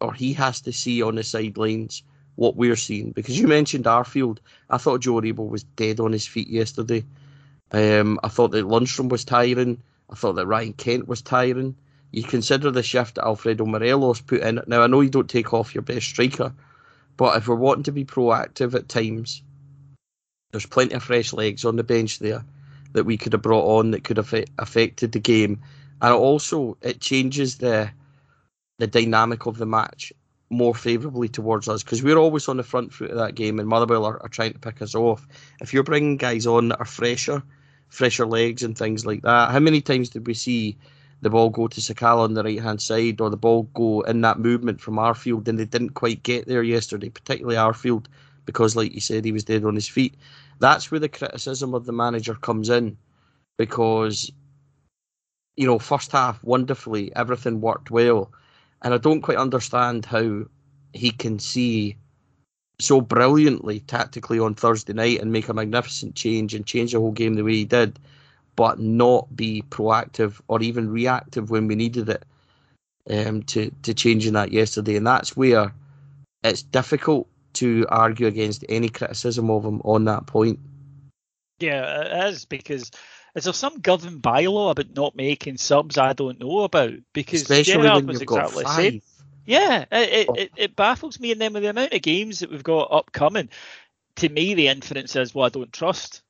or 0.00 0.12
he 0.12 0.32
has 0.34 0.60
to 0.62 0.72
see 0.72 1.02
on 1.02 1.14
the 1.14 1.22
sidelines 1.22 2.02
what 2.36 2.56
we're 2.56 2.76
seeing. 2.76 3.12
Because 3.12 3.38
you 3.38 3.46
mentioned 3.46 3.84
Arfield. 3.84 4.38
I 4.70 4.78
thought 4.78 5.00
Joe 5.00 5.20
Aribo 5.20 5.48
was 5.48 5.64
dead 5.64 6.00
on 6.00 6.12
his 6.12 6.26
feet 6.26 6.48
yesterday. 6.48 7.04
Um, 7.72 8.18
I 8.22 8.28
thought 8.28 8.50
that 8.52 8.66
Lundstram 8.66 9.08
was 9.08 9.24
tiring. 9.24 9.82
I 10.10 10.14
thought 10.14 10.34
that 10.34 10.46
Ryan 10.46 10.72
Kent 10.72 11.06
was 11.06 11.22
tiring 11.22 11.76
you 12.12 12.22
consider 12.22 12.70
the 12.70 12.82
shift 12.82 13.16
that 13.16 13.24
Alfredo 13.24 13.64
Morelos 13.66 14.20
put 14.20 14.40
in. 14.40 14.60
Now, 14.66 14.82
I 14.82 14.86
know 14.86 15.00
you 15.00 15.10
don't 15.10 15.30
take 15.30 15.54
off 15.54 15.74
your 15.74 15.82
best 15.82 16.06
striker, 16.06 16.52
but 17.16 17.36
if 17.36 17.46
we're 17.46 17.54
wanting 17.54 17.84
to 17.84 17.92
be 17.92 18.04
proactive 18.04 18.74
at 18.74 18.88
times, 18.88 19.42
there's 20.50 20.66
plenty 20.66 20.94
of 20.94 21.02
fresh 21.02 21.32
legs 21.32 21.64
on 21.64 21.76
the 21.76 21.84
bench 21.84 22.18
there 22.18 22.44
that 22.92 23.04
we 23.04 23.16
could 23.16 23.32
have 23.32 23.42
brought 23.42 23.78
on 23.78 23.92
that 23.92 24.02
could 24.02 24.16
have 24.16 24.34
affected 24.58 25.12
the 25.12 25.20
game. 25.20 25.60
And 26.02 26.12
also, 26.12 26.76
it 26.82 27.00
changes 27.00 27.58
the 27.58 27.90
the 28.80 28.86
dynamic 28.86 29.46
of 29.46 29.58
the 29.58 29.66
match 29.66 30.12
more 30.48 30.74
favourably 30.74 31.28
towards 31.28 31.68
us 31.68 31.82
because 31.82 32.02
we're 32.02 32.16
always 32.16 32.48
on 32.48 32.56
the 32.56 32.62
front 32.62 32.92
foot 32.92 33.10
of 33.10 33.18
that 33.18 33.36
game, 33.36 33.60
and 33.60 33.68
Motherwell 33.68 34.04
are, 34.04 34.20
are 34.22 34.28
trying 34.28 34.52
to 34.52 34.58
pick 34.58 34.82
us 34.82 34.94
off. 34.94 35.28
If 35.60 35.72
you're 35.72 35.84
bringing 35.84 36.16
guys 36.16 36.46
on 36.46 36.68
that 36.68 36.80
are 36.80 36.86
fresher, 36.86 37.42
fresher 37.88 38.26
legs 38.26 38.62
and 38.62 38.76
things 38.76 39.06
like 39.06 39.22
that, 39.22 39.50
how 39.50 39.60
many 39.60 39.80
times 39.80 40.08
did 40.08 40.26
we 40.26 40.34
see 40.34 40.76
the 41.20 41.30
ball 41.30 41.50
go 41.50 41.68
to 41.68 41.80
Sakala 41.80 42.24
on 42.24 42.34
the 42.34 42.42
right 42.42 42.60
hand 42.60 42.80
side 42.80 43.20
or 43.20 43.28
the 43.28 43.36
ball 43.36 43.64
go 43.74 44.00
in 44.00 44.22
that 44.22 44.38
movement 44.38 44.80
from 44.80 44.96
Arfield 44.96 45.46
and 45.46 45.58
they 45.58 45.66
didn't 45.66 45.90
quite 45.90 46.22
get 46.22 46.48
there 46.48 46.62
yesterday, 46.62 47.10
particularly 47.10 47.56
Arfield, 47.56 48.06
because 48.46 48.74
like 48.74 48.94
you 48.94 49.00
said, 49.00 49.24
he 49.24 49.32
was 49.32 49.44
dead 49.44 49.64
on 49.64 49.74
his 49.74 49.88
feet. 49.88 50.14
That's 50.58 50.90
where 50.90 51.00
the 51.00 51.08
criticism 51.10 51.74
of 51.74 51.84
the 51.84 51.92
manager 51.92 52.34
comes 52.34 52.70
in 52.70 52.96
because 53.58 54.32
you 55.56 55.66
know, 55.66 55.78
first 55.78 56.12
half 56.12 56.42
wonderfully, 56.42 57.14
everything 57.14 57.60
worked 57.60 57.90
well. 57.90 58.32
And 58.82 58.94
I 58.94 58.98
don't 58.98 59.22
quite 59.22 59.36
understand 59.36 60.06
how 60.06 60.44
he 60.92 61.10
can 61.10 61.38
see 61.38 61.96
so 62.80 63.00
brilliantly 63.00 63.80
tactically 63.80 64.38
on 64.38 64.54
Thursday 64.54 64.94
night 64.94 65.20
and 65.20 65.32
make 65.32 65.48
a 65.48 65.54
magnificent 65.54 66.14
change 66.14 66.54
and 66.54 66.66
change 66.66 66.92
the 66.92 66.98
whole 66.98 67.12
game 67.12 67.34
the 67.34 67.44
way 67.44 67.52
he 67.52 67.64
did 67.64 67.98
but 68.56 68.78
not 68.78 69.34
be 69.34 69.62
proactive 69.70 70.40
or 70.48 70.60
even 70.60 70.90
reactive 70.90 71.50
when 71.50 71.66
we 71.66 71.74
needed 71.74 72.08
it 72.10 72.24
um, 73.08 73.42
to 73.44 73.70
to 73.82 73.94
changing 73.94 74.34
that 74.34 74.52
yesterday, 74.52 74.96
and 74.96 75.06
that's 75.06 75.36
where 75.36 75.72
it's 76.44 76.62
difficult 76.62 77.26
to 77.54 77.86
argue 77.88 78.26
against 78.26 78.64
any 78.68 78.88
criticism 78.88 79.50
of 79.50 79.64
him 79.64 79.80
on 79.84 80.04
that 80.04 80.26
point. 80.26 80.58
Yeah, 81.58 82.02
it 82.02 82.32
is 82.32 82.44
because 82.44 82.90
is 83.34 83.44
there 83.44 83.52
some 83.52 83.80
governed 83.80 84.22
bylaw 84.22 84.72
about 84.72 84.94
not 84.94 85.16
making 85.16 85.56
subs 85.56 85.98
I 85.98 86.12
don't 86.12 86.40
know 86.40 86.60
about? 86.60 86.92
Because 87.12 87.42
Especially 87.42 87.74
Gerrard 87.74 87.96
when 87.96 88.06
was 88.06 88.22
exactly 88.22 88.64
the 88.64 88.76
same. 88.76 89.02
Yeah, 89.46 89.84
it, 89.90 90.28
Oh. 90.28 90.34
it, 90.34 90.40
it, 90.40 90.52
it 90.56 90.76
baffles 90.76 91.18
me, 91.18 91.32
and 91.32 91.40
then 91.40 91.52
with 91.52 91.62
the 91.62 91.70
amount 91.70 91.92
of 91.92 92.02
games 92.02 92.40
that 92.40 92.50
we've 92.50 92.62
got 92.62 92.92
upcoming, 92.92 93.48
to 94.16 94.28
me 94.28 94.54
the 94.54 94.68
inference 94.68 95.16
is, 95.16 95.34
well, 95.34 95.46
I 95.46 95.48
don't 95.48 95.72
trust 95.72 96.22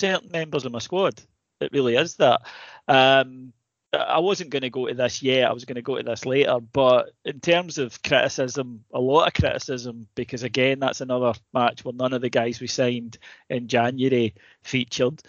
certain 0.00 0.30
members 0.30 0.64
of 0.64 0.72
my 0.72 0.78
squad. 0.78 1.20
It 1.60 1.72
really 1.72 1.96
is 1.96 2.16
that. 2.16 2.42
Um, 2.88 3.52
I 3.92 4.18
wasn't 4.18 4.50
going 4.50 4.62
to 4.62 4.70
go 4.70 4.88
to 4.88 4.94
this 4.94 5.22
yet. 5.22 5.48
I 5.48 5.52
was 5.52 5.64
going 5.64 5.76
to 5.76 5.82
go 5.82 5.96
to 5.96 6.02
this 6.02 6.26
later. 6.26 6.58
But 6.60 7.12
in 7.24 7.40
terms 7.40 7.78
of 7.78 8.02
criticism, 8.02 8.84
a 8.92 9.00
lot 9.00 9.28
of 9.28 9.34
criticism, 9.34 10.06
because 10.14 10.42
again, 10.42 10.80
that's 10.80 11.00
another 11.00 11.32
match 11.54 11.84
where 11.84 11.94
none 11.94 12.12
of 12.12 12.20
the 12.20 12.28
guys 12.28 12.60
we 12.60 12.66
signed 12.66 13.16
in 13.48 13.68
January 13.68 14.34
featured. 14.62 15.22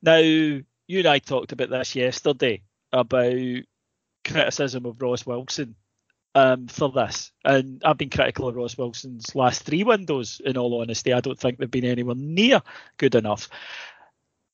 Now, 0.00 0.20
you 0.86 0.98
and 1.00 1.08
I 1.08 1.18
talked 1.18 1.52
about 1.52 1.70
this 1.70 1.94
yesterday 1.94 2.62
about 2.92 3.34
criticism 4.24 4.86
of 4.86 5.00
Ross 5.00 5.26
Wilson 5.26 5.74
um, 6.34 6.66
for 6.66 6.90
this. 6.90 7.32
And 7.44 7.82
I've 7.84 7.98
been 7.98 8.10
critical 8.10 8.48
of 8.48 8.56
Ross 8.56 8.76
Wilson's 8.76 9.34
last 9.34 9.62
three 9.62 9.84
windows, 9.84 10.40
in 10.44 10.56
all 10.56 10.80
honesty. 10.80 11.12
I 11.12 11.20
don't 11.20 11.38
think 11.38 11.58
they've 11.58 11.70
been 11.70 11.84
anywhere 11.84 12.16
near 12.16 12.62
good 12.96 13.14
enough. 13.14 13.48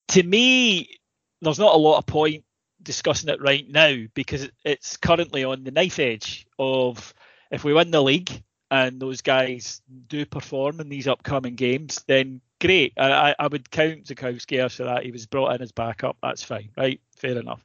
To 0.09 0.23
me, 0.23 0.99
there's 1.41 1.59
not 1.59 1.75
a 1.75 1.79
lot 1.79 1.99
of 1.99 2.07
point 2.07 2.45
discussing 2.83 3.29
it 3.29 3.43
right 3.43 3.69
now 3.69 4.05
because 4.15 4.49
it's 4.65 4.97
currently 4.97 5.45
on 5.45 5.65
the 5.65 5.71
knife 5.71 5.99
edge 5.99 6.47
of 6.59 7.15
if 7.51 7.65
we 7.65 7.75
win 7.75 7.91
the 7.91 8.03
league 8.03 8.43
and 8.71 9.01
those 9.01 9.21
guys 9.21 9.83
do 10.09 10.25
perform 10.25 10.81
in 10.81 10.89
these 10.89 11.09
upcoming 11.09 11.57
games, 11.57 12.05
then 12.07 12.41
great. 12.61 12.93
I, 12.97 13.35
I- 13.39 13.47
would 13.47 13.71
count 13.71 14.05
Zukowski 14.05 14.63
after 14.63 14.85
that. 14.85 15.05
He 15.05 15.11
was 15.11 15.27
brought 15.27 15.55
in 15.55 15.63
as 15.63 15.73
backup. 15.73 16.17
That's 16.23 16.45
fine, 16.45 16.71
right? 16.77 17.01
Fair 17.17 17.39
enough. 17.39 17.65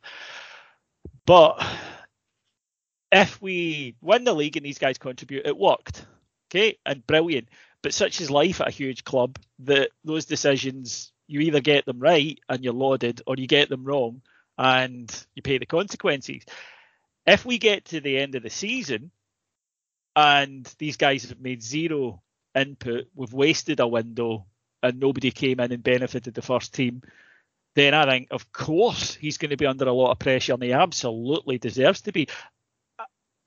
But 1.25 1.63
if 3.11 3.41
we 3.41 3.95
win 4.01 4.23
the 4.23 4.33
league 4.33 4.57
and 4.57 4.65
these 4.65 4.77
guys 4.79 4.97
contribute, 4.97 5.45
it 5.45 5.57
worked. 5.57 6.05
Okay, 6.49 6.77
and 6.85 7.05
brilliant. 7.05 7.49
But 7.81 7.93
such 7.93 8.21
is 8.21 8.31
life 8.31 8.61
at 8.61 8.67
a 8.67 8.71
huge 8.71 9.03
club 9.03 9.37
that 9.59 9.91
those 10.03 10.25
decisions 10.25 11.11
you 11.27 11.39
either 11.41 11.59
get 11.59 11.85
them 11.85 11.99
right 11.99 12.39
and 12.49 12.63
you're 12.63 12.73
lauded, 12.73 13.21
or 13.25 13.35
you 13.35 13.47
get 13.47 13.69
them 13.69 13.83
wrong 13.83 14.21
and 14.57 15.25
you 15.33 15.41
pay 15.41 15.57
the 15.57 15.65
consequences. 15.65 16.43
If 17.25 17.45
we 17.45 17.57
get 17.57 17.85
to 17.85 17.99
the 17.99 18.17
end 18.19 18.35
of 18.35 18.43
the 18.43 18.49
season 18.49 19.11
and 20.15 20.71
these 20.77 20.97
guys 20.97 21.27
have 21.29 21.39
made 21.41 21.63
zero 21.63 22.21
input, 22.53 23.05
we've 23.15 23.33
wasted 23.33 23.79
a 23.79 23.87
window, 23.87 24.45
and 24.83 24.99
nobody 24.99 25.31
came 25.31 25.59
in 25.59 25.71
and 25.71 25.83
benefited 25.83 26.33
the 26.33 26.41
first 26.41 26.73
team, 26.73 27.01
then 27.75 27.93
I 27.93 28.05
think, 28.05 28.27
of 28.31 28.51
course, 28.51 29.15
he's 29.15 29.37
going 29.37 29.49
to 29.49 29.57
be 29.57 29.65
under 29.65 29.85
a 29.85 29.93
lot 29.93 30.11
of 30.11 30.19
pressure, 30.19 30.53
and 30.53 30.63
he 30.63 30.71
absolutely 30.71 31.57
deserves 31.57 32.01
to 32.01 32.11
be. 32.11 32.27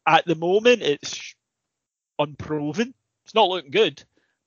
At 0.07 0.25
the 0.27 0.35
moment, 0.35 0.83
it's 0.83 1.35
unproven. 2.19 2.95
It's 3.25 3.35
not 3.35 3.49
looking 3.49 3.71
good, 3.71 4.03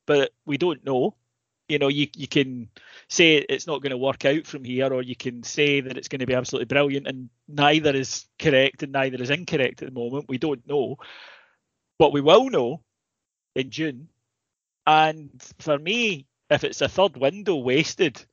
but 0.05 0.31
we 0.45 0.57
don't 0.57 0.85
know. 0.85 1.15
You 1.67 1.79
know, 1.79 1.87
you 1.87 2.07
you 2.15 2.27
can 2.27 2.69
say 3.07 3.37
it's 3.37 3.65
not 3.65 3.81
going 3.81 3.91
to 3.91 3.97
work 3.97 4.25
out 4.25 4.45
from 4.45 4.63
here, 4.63 4.91
or 4.91 5.01
you 5.01 5.15
can 5.15 5.43
say 5.43 5.79
that 5.81 5.97
it's 5.97 6.09
going 6.09 6.19
to 6.19 6.25
be 6.25 6.33
absolutely 6.33 6.65
brilliant, 6.65 7.07
and 7.07 7.29
neither 7.47 7.95
is 7.95 8.25
correct 8.37 8.83
and 8.83 8.91
neither 8.91 9.21
is 9.21 9.29
incorrect 9.29 9.81
at 9.81 9.87
the 9.87 9.99
moment. 9.99 10.25
We 10.27 10.37
don't 10.37 10.67
know, 10.67 10.97
but 11.97 12.11
we 12.11 12.21
will 12.21 12.49
know 12.49 12.83
in 13.55 13.69
June. 13.69 14.09
And 14.85 15.29
for 15.59 15.77
me, 15.77 16.25
if 16.51 16.63
it's 16.63 16.81
a 16.81 16.89
third 16.89 17.17
window 17.17 17.55
wasted, 17.55 18.23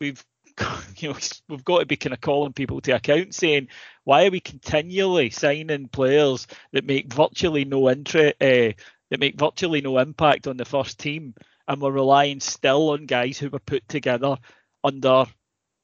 we've 0.00 0.22
you 0.96 1.08
know 1.08 1.16
we've 1.48 1.64
got 1.64 1.78
to 1.78 1.86
be 1.86 1.96
kind 1.96 2.12
of 2.12 2.20
calling 2.20 2.52
people 2.52 2.80
to 2.82 2.92
account, 2.92 3.34
saying 3.34 3.68
why 4.04 4.26
are 4.26 4.30
we 4.30 4.40
continually 4.40 5.30
signing 5.30 5.88
players 5.88 6.46
that 6.72 6.84
make 6.84 7.12
virtually 7.12 7.64
no 7.64 7.88
interest, 7.88 8.34
uh, 8.40 8.72
that 9.10 9.20
make 9.20 9.38
virtually 9.38 9.80
no 9.80 9.98
impact 9.98 10.48
on 10.48 10.56
the 10.56 10.64
first 10.64 10.98
team, 10.98 11.34
and 11.68 11.80
we're 11.80 11.92
relying 11.92 12.40
still 12.40 12.90
on 12.90 13.06
guys 13.06 13.38
who 13.38 13.48
were 13.48 13.60
put 13.60 13.88
together 13.88 14.36
under 14.82 15.24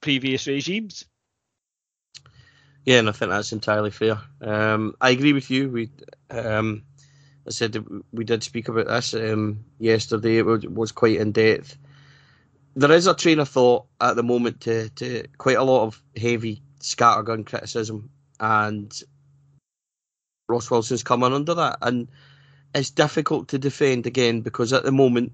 previous 0.01 0.47
regimes. 0.47 1.07
Yeah, 2.85 2.99
and 3.01 3.09
I 3.09 3.13
think 3.13 3.31
that's 3.31 3.53
entirely 3.53 3.91
fair. 3.91 4.19
Um, 4.41 4.95
I 5.01 5.11
agree 5.11 5.33
with 5.33 5.51
you. 5.51 5.69
We, 5.69 5.91
um, 6.31 6.85
I 7.47 7.51
said 7.51 7.85
we 8.13 8.25
did 8.25 8.43
speak 8.43 8.69
about 8.69 8.89
this 8.89 9.15
um, 9.15 9.65
yesterday. 9.79 10.39
It 10.39 10.47
was, 10.47 10.67
was 10.67 10.93
quite 10.93 11.21
in 11.21 11.33
depth. 11.33 11.79
There 12.75 12.93
is 12.93 13.07
a 13.07 13.15
train 13.15 13.39
of 13.39 13.49
thought 13.49 13.87
at 14.01 14.17
the 14.17 14.23
moment 14.23 14.61
to, 14.63 14.89
to 14.91 15.27
quite 15.39 15.57
a 15.57 15.65
lot 15.65 15.85
of 15.85 16.03
heavy 16.17 16.63
scattergun 16.81 17.47
criticism, 17.47 18.11
and 18.41 18.93
Ross 20.49 20.71
Wilson's 20.71 21.03
coming 21.03 21.33
under 21.33 21.55
that. 21.55 21.79
And 21.83 22.09
it's 22.75 22.91
difficult 22.91 23.49
to 23.49 23.59
defend 23.59 24.07
again 24.07 24.41
because 24.41 24.73
at 24.73 24.83
the 24.85 24.93
moment, 24.93 25.33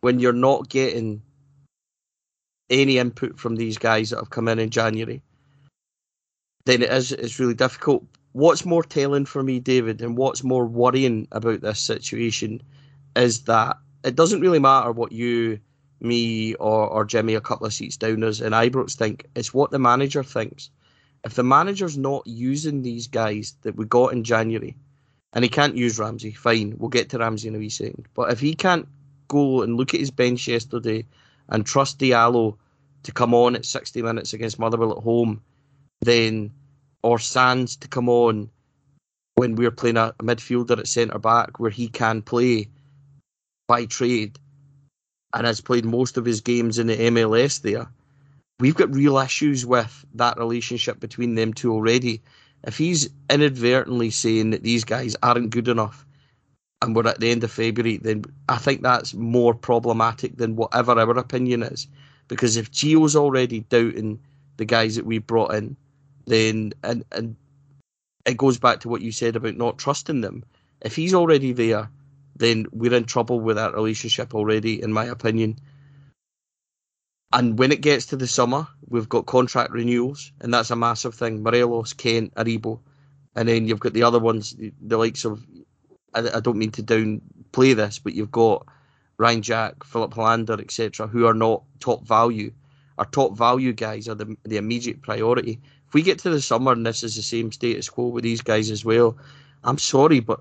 when 0.00 0.20
you're 0.20 0.32
not 0.32 0.68
getting 0.68 1.22
any 2.70 2.98
input 2.98 3.38
from 3.38 3.56
these 3.56 3.76
guys 3.76 4.10
that 4.10 4.16
have 4.18 4.30
come 4.30 4.48
in 4.48 4.58
in 4.58 4.70
January, 4.70 5.22
then 6.64 6.82
it 6.82 6.90
is 6.90 7.12
it's 7.12 7.38
really 7.38 7.54
difficult. 7.54 8.04
What's 8.32 8.64
more 8.64 8.82
telling 8.82 9.26
for 9.26 9.42
me, 9.42 9.58
David, 9.58 10.00
and 10.00 10.16
what's 10.16 10.44
more 10.44 10.64
worrying 10.66 11.26
about 11.32 11.62
this 11.62 11.80
situation 11.80 12.62
is 13.16 13.42
that 13.44 13.76
it 14.04 14.14
doesn't 14.14 14.40
really 14.40 14.60
matter 14.60 14.92
what 14.92 15.12
you, 15.12 15.58
me, 16.00 16.54
or, 16.54 16.86
or 16.86 17.04
Jimmy 17.04 17.34
a 17.34 17.40
couple 17.40 17.66
of 17.66 17.74
seats 17.74 17.96
down 17.96 18.22
us 18.22 18.40
and 18.40 18.54
Ibrox 18.54 18.94
think. 18.94 19.26
It's 19.34 19.52
what 19.52 19.72
the 19.72 19.78
manager 19.78 20.22
thinks. 20.22 20.70
If 21.24 21.34
the 21.34 21.42
manager's 21.42 21.98
not 21.98 22.26
using 22.26 22.82
these 22.82 23.08
guys 23.08 23.56
that 23.62 23.76
we 23.76 23.84
got 23.84 24.12
in 24.12 24.24
January, 24.24 24.76
and 25.32 25.44
he 25.44 25.48
can't 25.48 25.76
use 25.76 25.98
Ramsey, 25.98 26.32
fine, 26.32 26.74
we'll 26.78 26.88
get 26.88 27.10
to 27.10 27.18
Ramsey 27.18 27.48
in 27.48 27.54
a 27.54 27.58
wee 27.58 27.68
second. 27.68 28.08
But 28.14 28.32
if 28.32 28.40
he 28.40 28.54
can't 28.54 28.88
go 29.28 29.62
and 29.62 29.76
look 29.76 29.94
at 29.94 30.00
his 30.00 30.10
bench 30.10 30.48
yesterday 30.48 31.06
and 31.48 31.64
trust 31.64 31.98
Diallo 31.98 32.56
to 33.04 33.12
come 33.12 33.34
on 33.34 33.54
at 33.54 33.64
60 33.64 34.02
minutes 34.02 34.32
against 34.32 34.58
Motherwell 34.58 34.96
at 34.96 35.02
home, 35.02 35.40
then 36.00 36.52
or 37.02 37.18
Sands 37.18 37.76
to 37.76 37.88
come 37.88 38.08
on 38.08 38.50
when 39.36 39.54
we're 39.54 39.70
playing 39.70 39.96
a, 39.96 40.14
a 40.18 40.22
midfielder 40.22 40.78
at 40.78 40.86
centre 40.86 41.18
back 41.18 41.58
where 41.58 41.70
he 41.70 41.88
can 41.88 42.22
play 42.22 42.68
by 43.68 43.86
trade 43.86 44.38
and 45.34 45.46
has 45.46 45.60
played 45.60 45.84
most 45.84 46.16
of 46.16 46.24
his 46.24 46.40
games 46.40 46.78
in 46.78 46.88
the 46.88 46.96
MLS 46.96 47.62
there. 47.62 47.88
We've 48.58 48.74
got 48.74 48.94
real 48.94 49.18
issues 49.18 49.64
with 49.64 50.04
that 50.14 50.38
relationship 50.38 51.00
between 51.00 51.34
them 51.34 51.54
two 51.54 51.72
already. 51.72 52.20
If 52.64 52.76
he's 52.76 53.08
inadvertently 53.30 54.10
saying 54.10 54.50
that 54.50 54.62
these 54.62 54.84
guys 54.84 55.16
aren't 55.22 55.50
good 55.50 55.68
enough 55.68 56.04
and 56.82 56.94
we're 56.94 57.06
at 57.06 57.20
the 57.20 57.30
end 57.30 57.44
of 57.44 57.50
February, 57.50 57.96
then 57.96 58.24
I 58.48 58.58
think 58.58 58.82
that's 58.82 59.14
more 59.14 59.54
problematic 59.54 60.36
than 60.36 60.56
whatever 60.56 60.92
our 60.92 61.16
opinion 61.16 61.62
is. 61.62 61.86
Because 62.28 62.56
if 62.56 62.70
Gio's 62.70 63.16
already 63.16 63.60
doubting 63.60 64.18
the 64.58 64.64
guys 64.64 64.96
that 64.96 65.06
we 65.06 65.18
brought 65.18 65.54
in, 65.54 65.76
then 66.26 66.72
and 66.82 67.04
and 67.12 67.36
it 68.26 68.36
goes 68.36 68.58
back 68.58 68.80
to 68.80 68.88
what 68.88 69.00
you 69.00 69.12
said 69.12 69.36
about 69.36 69.56
not 69.56 69.78
trusting 69.78 70.20
them. 70.20 70.44
If 70.80 70.96
he's 70.96 71.14
already 71.14 71.52
there, 71.52 71.90
then 72.36 72.66
we're 72.72 72.94
in 72.94 73.04
trouble 73.04 73.40
with 73.40 73.56
that 73.56 73.74
relationship 73.74 74.34
already, 74.34 74.82
in 74.82 74.92
my 74.92 75.04
opinion. 75.04 75.58
And 77.32 77.58
when 77.58 77.70
it 77.70 77.80
gets 77.80 78.06
to 78.06 78.16
the 78.16 78.26
summer, 78.26 78.66
we've 78.88 79.08
got 79.08 79.26
contract 79.26 79.72
renewals, 79.72 80.32
and 80.40 80.52
that's 80.52 80.70
a 80.70 80.76
massive 80.76 81.14
thing. 81.14 81.42
Morelos, 81.42 81.92
Kent, 81.92 82.34
Aribo, 82.34 82.80
and 83.36 83.48
then 83.48 83.68
you've 83.68 83.80
got 83.80 83.92
the 83.92 84.02
other 84.02 84.18
ones, 84.18 84.56
the, 84.80 84.96
likes 84.96 85.24
of. 85.24 85.44
I, 86.12 86.28
I, 86.34 86.40
don't 86.40 86.58
mean 86.58 86.72
to 86.72 86.82
downplay 86.82 87.76
this, 87.76 88.00
but 88.00 88.14
you've 88.14 88.32
got 88.32 88.66
Ryan 89.16 89.42
Jack, 89.42 89.84
Filip 89.84 90.12
Helander, 90.12 90.60
etc., 90.60 91.06
who 91.06 91.26
are 91.26 91.34
not 91.34 91.62
top 91.78 92.04
value. 92.04 92.52
Our 92.98 93.04
top 93.04 93.36
value 93.36 93.72
guys 93.72 94.08
are 94.08 94.16
the 94.16 94.36
the 94.44 94.56
immediate 94.56 95.00
priority. 95.00 95.60
If 95.90 95.94
we 95.94 96.02
get 96.02 96.20
to 96.20 96.30
the 96.30 96.40
summer 96.40 96.70
and 96.70 96.86
this 96.86 97.02
is 97.02 97.16
the 97.16 97.22
same 97.22 97.50
status 97.50 97.88
quo 97.88 98.06
with 98.06 98.22
these 98.22 98.42
guys 98.42 98.70
as 98.70 98.84
well, 98.84 99.16
I'm 99.64 99.76
sorry, 99.76 100.20
but 100.20 100.40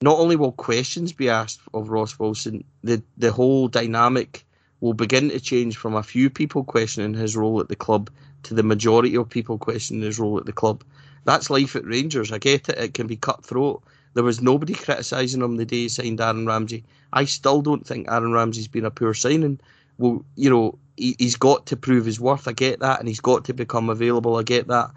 not 0.00 0.20
only 0.20 0.36
will 0.36 0.52
questions 0.52 1.12
be 1.12 1.28
asked 1.28 1.58
of 1.74 1.90
Ross 1.90 2.16
Wilson, 2.16 2.62
the 2.84 3.02
the 3.16 3.32
whole 3.32 3.66
dynamic 3.66 4.46
will 4.78 4.94
begin 4.94 5.30
to 5.30 5.40
change 5.40 5.76
from 5.76 5.96
a 5.96 6.04
few 6.04 6.30
people 6.30 6.62
questioning 6.62 7.12
his 7.12 7.36
role 7.36 7.58
at 7.58 7.66
the 7.66 7.74
club 7.74 8.08
to 8.44 8.54
the 8.54 8.62
majority 8.62 9.16
of 9.16 9.28
people 9.28 9.58
questioning 9.58 10.02
his 10.02 10.20
role 10.20 10.38
at 10.38 10.46
the 10.46 10.52
club. 10.52 10.84
That's 11.24 11.50
life 11.50 11.74
at 11.74 11.84
Rangers. 11.84 12.30
I 12.30 12.38
get 12.38 12.68
it, 12.68 12.78
it 12.78 12.94
can 12.94 13.08
be 13.08 13.16
cutthroat. 13.16 13.82
There 14.14 14.22
was 14.22 14.40
nobody 14.40 14.74
criticising 14.74 15.42
him 15.42 15.56
the 15.56 15.66
day 15.66 15.78
he 15.78 15.88
signed 15.88 16.20
Aaron 16.20 16.46
Ramsey. 16.46 16.84
I 17.12 17.24
still 17.24 17.62
don't 17.62 17.84
think 17.84 18.08
Aaron 18.08 18.32
Ramsey's 18.32 18.68
been 18.68 18.84
a 18.84 18.92
poor 18.92 19.12
signing. 19.12 19.58
Well, 19.98 20.24
you 20.36 20.50
know, 20.50 20.78
he, 21.00 21.24
has 21.24 21.36
got 21.36 21.66
to 21.66 21.76
prove 21.76 22.04
his 22.04 22.20
worth. 22.20 22.46
I 22.46 22.52
get 22.52 22.80
that, 22.80 23.00
and 23.00 23.08
he's 23.08 23.20
got 23.20 23.44
to 23.46 23.54
become 23.54 23.90
available. 23.90 24.36
I 24.36 24.42
get 24.42 24.68
that, 24.68 24.90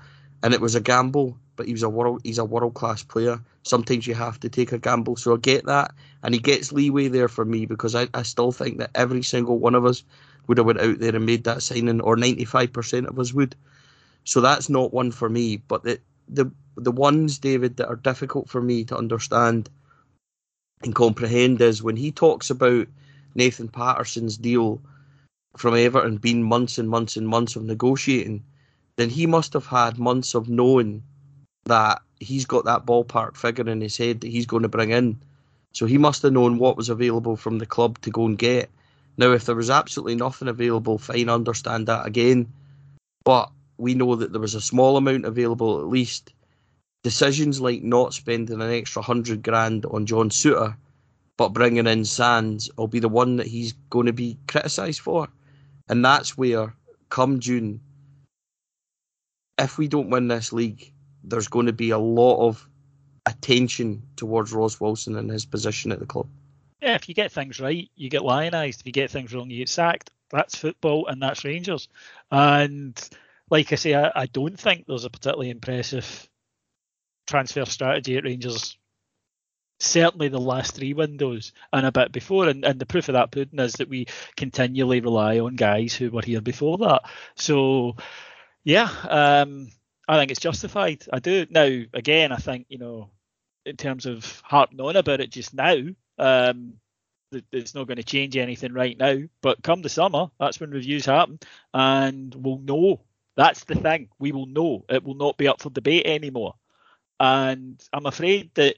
and 0.44 0.54
it 0.54 0.62
was 0.62 0.76
a 0.76 0.82
gamble, 0.82 1.38
but 1.56 1.66
he 1.68 1.72
was 1.72 1.84
a 1.84 1.89
world. 1.89 2.22
He's 2.24 2.38
a 2.38 2.46
world 2.46 2.74
class 2.74 3.04
player. 3.04 3.39
Sometimes 3.63 4.06
you 4.08 4.13
have 4.13 4.39
to 4.42 4.50
take 4.50 4.72
a 4.72 4.78
gamble, 4.78 5.16
so 5.16 5.34
I 5.34 5.38
get 5.38 5.66
that 5.66 5.94
and 6.24 6.34
he 6.34 6.39
gets 6.39 6.72
leeway 6.72 7.10
there 7.10 7.28
for 7.28 7.46
me 7.46 7.66
because 7.66 7.94
I, 7.94 8.08
I 8.13 8.24
still 8.24 8.52
think 8.52 8.78
that 8.78 8.92
every 8.96 9.22
single 9.22 9.60
one 9.60 9.76
of 9.76 9.86
us 9.86 10.04
would 10.48 10.58
have 10.58 10.66
went 10.66 10.80
out 10.80 11.00
there 11.00 11.16
and 11.16 11.26
made 11.26 11.44
that 11.44 11.62
signing, 11.62 12.02
or 12.02 12.16
95% 12.16 13.08
of 13.08 13.20
us 13.20 13.34
would. 13.34 13.56
So 14.24 14.42
that's 14.42 14.70
not 14.70 14.94
one 14.94 15.12
for 15.12 15.30
me. 15.30 15.58
But 15.58 15.84
the 15.84 16.00
the 16.30 16.50
the 16.76 16.92
ones, 16.92 17.38
David, 17.38 17.78
that 17.78 17.88
are 17.88 17.98
difficult 17.98 18.50
for 18.50 18.62
me 18.62 18.86
to 18.86 18.98
understand 18.98 19.70
and 20.82 20.96
comprehend 20.96 21.62
is 21.62 21.84
when 21.84 21.98
he 21.98 22.12
talks 22.12 22.50
about 22.50 22.88
Nathan 23.36 23.68
Patterson's 23.68 24.38
deal 24.38 24.82
from 25.58 25.76
Everton 25.76 26.18
been 26.18 26.44
months 26.44 26.78
and 26.78 26.89
months 26.89 27.18
and 27.18 27.28
months 27.28 27.56
of 27.56 27.63
negotiating, 27.63 28.44
then 28.96 29.10
he 29.10 29.26
must 29.26 29.54
have 29.54 29.68
had 29.68 30.00
months 30.00 30.34
of 30.36 30.50
knowing 30.50 31.04
that 31.66 32.02
he's 32.20 32.46
got 32.46 32.66
that 32.66 32.86
ballpark 32.86 33.36
figure 33.36 33.70
in 33.70 33.82
his 33.82 33.98
head 33.98 34.22
that 34.22 34.32
he's 34.32 34.46
going 34.46 34.63
to 34.63 34.70
bring 34.70 34.92
in 34.92 35.20
so 35.74 35.88
he 35.88 35.98
must 35.98 36.22
have 36.22 36.32
known 36.32 36.60
what 36.60 36.78
was 36.78 36.89
available 36.89 37.36
from 37.36 37.58
the 37.58 37.66
club 37.66 38.00
to 38.02 38.12
go 38.12 38.26
and 38.26 38.38
get. 38.38 38.70
Now, 39.18 39.32
if 39.32 39.46
there 39.46 39.56
was 39.56 39.70
absolutely 39.70 40.16
nothing 40.16 40.48
available, 40.48 40.98
fine, 41.00 41.30
understand 41.30 41.88
that 41.88 42.06
again. 42.06 42.52
But 43.24 43.52
we 43.78 43.96
know 43.96 44.16
that 44.16 44.32
there 44.32 44.42
was 44.42 44.56
a 44.56 44.62
small 44.62 44.98
amount 44.98 45.26
available 45.26 45.80
at 45.80 45.88
least. 45.88 46.32
Decisions 47.04 47.60
like 47.60 47.84
not 47.84 48.13
spending 48.13 48.62
an 48.62 48.72
extra 48.72 49.02
hundred 49.02 49.44
grand 49.44 49.86
on 49.88 50.06
John 50.06 50.30
Souttar, 50.30 50.78
but 51.38 51.50
bringing 51.50 51.88
in 51.88 52.06
Sands 52.06 52.70
will 52.78 52.88
be 52.88 53.00
the 53.00 53.10
one 53.10 53.36
that 53.38 53.48
he's 53.48 53.74
going 53.89 54.06
to 54.06 54.13
be 54.13 54.38
criticised 54.48 55.02
for. 55.02 55.28
And 55.89 56.04
that's 56.04 56.38
where, 56.38 56.74
come 57.10 57.39
June, 57.39 57.82
if 59.58 59.78
we 59.78 59.88
don't 59.88 60.10
win 60.10 60.28
this 60.28 60.54
league, 60.54 60.91
there's 61.24 61.48
going 61.48 61.67
to 61.67 61.74
be 61.74 61.91
a 61.91 61.98
lot 61.98 62.48
of 62.48 62.67
attention 63.26 64.04
towards 64.15 64.54
Ross 64.54 64.80
Wilson 64.80 65.17
and 65.17 65.30
his 65.30 65.46
position 65.46 65.91
at 65.91 66.00
the 66.00 66.06
club. 66.06 66.28
Yeah, 66.82 66.96
if 66.96 67.08
you 67.08 67.15
get 67.15 67.32
things 67.32 67.60
right, 67.60 67.89
you 67.96 68.10
get 68.10 68.24
lionised. 68.24 68.82
If 68.82 68.86
you 68.86 68.91
get 68.91 69.10
things 69.10 69.34
wrong, 69.34 69.50
you 69.50 69.60
get 69.60 69.69
sacked. 69.69 70.12
That's 70.32 70.58
football, 70.58 71.08
and 71.08 71.22
that's 71.22 71.46
Rangers. 71.46 71.88
And 72.30 73.00
like 73.50 73.72
I 73.72 73.76
say, 73.76 73.93
I, 73.93 74.12
I 74.15 74.26
don't 74.26 74.60
think 74.60 74.86
there's 74.86 75.06
a 75.06 75.10
particularly 75.10 75.50
impressive 75.50 76.28
transfer 77.28 77.65
strategy 77.65 78.17
at 78.17 78.26
Rangers. 78.26 78.78
Certainly 79.84 80.30
the 80.30 80.39
last 80.39 80.76
three 80.76 80.93
windows 80.93 81.52
and 81.74 81.86
a 81.86 81.91
bit 81.91 82.13
before, 82.13 82.48
and, 82.48 82.63
and 82.63 82.80
the 82.80 82.86
proof 82.86 83.10
of 83.10 83.13
that 83.13 83.32
pudding 83.32 83.60
is 83.60 83.74
that 83.74 83.89
we 83.89 84.08
continually 84.38 85.02
rely 85.02 85.39
on 85.39 85.58
guys 85.58 85.93
who 85.93 86.10
were 86.10 86.22
here 86.22 86.39
before 86.39 86.78
that. 86.78 87.02
So, 87.36 87.98
yeah, 88.63 88.89
um, 89.10 89.69
I 90.08 90.17
think 90.17 90.32
it's 90.32 90.39
justified. 90.39 91.04
I 91.12 91.19
do. 91.19 91.46
Now, 91.50 91.67
again, 91.93 92.32
I 92.32 92.38
think, 92.38 92.67
you 92.69 92.78
know, 92.78 93.10
in 93.65 93.76
terms 93.76 94.06
of 94.06 94.41
harping 94.46 94.80
on 94.80 94.96
about 94.96 95.19
it 95.19 95.30
just 95.30 95.54
now, 95.54 95.78
um, 96.17 96.76
it's 97.52 97.76
not 97.76 97.88
going 97.88 97.98
to 97.98 98.04
change 98.04 98.38
anything 98.38 98.72
right 98.72 98.98
now. 98.98 99.17
But 99.41 99.63
come 99.63 99.82
the 99.82 99.89
summer, 99.89 100.30
that's 100.39 100.62
when 100.62 100.72
reviews 100.72 101.06
happen, 101.06 101.39
and 101.74 102.34
we'll 102.34 102.60
know. 102.60 103.02
That's 103.36 103.65
the 103.65 103.76
thing. 103.76 104.10
We 104.17 104.32
will 104.32 104.46
know. 104.46 104.86
It 104.88 105.04
will 105.04 105.15
not 105.15 105.38
be 105.38 105.48
up 105.50 105.62
for 105.62 105.69
debate 105.69 106.06
anymore. 106.06 106.56
And 107.19 107.84
I'm 107.91 108.06
afraid 108.06 108.52
that 108.56 108.76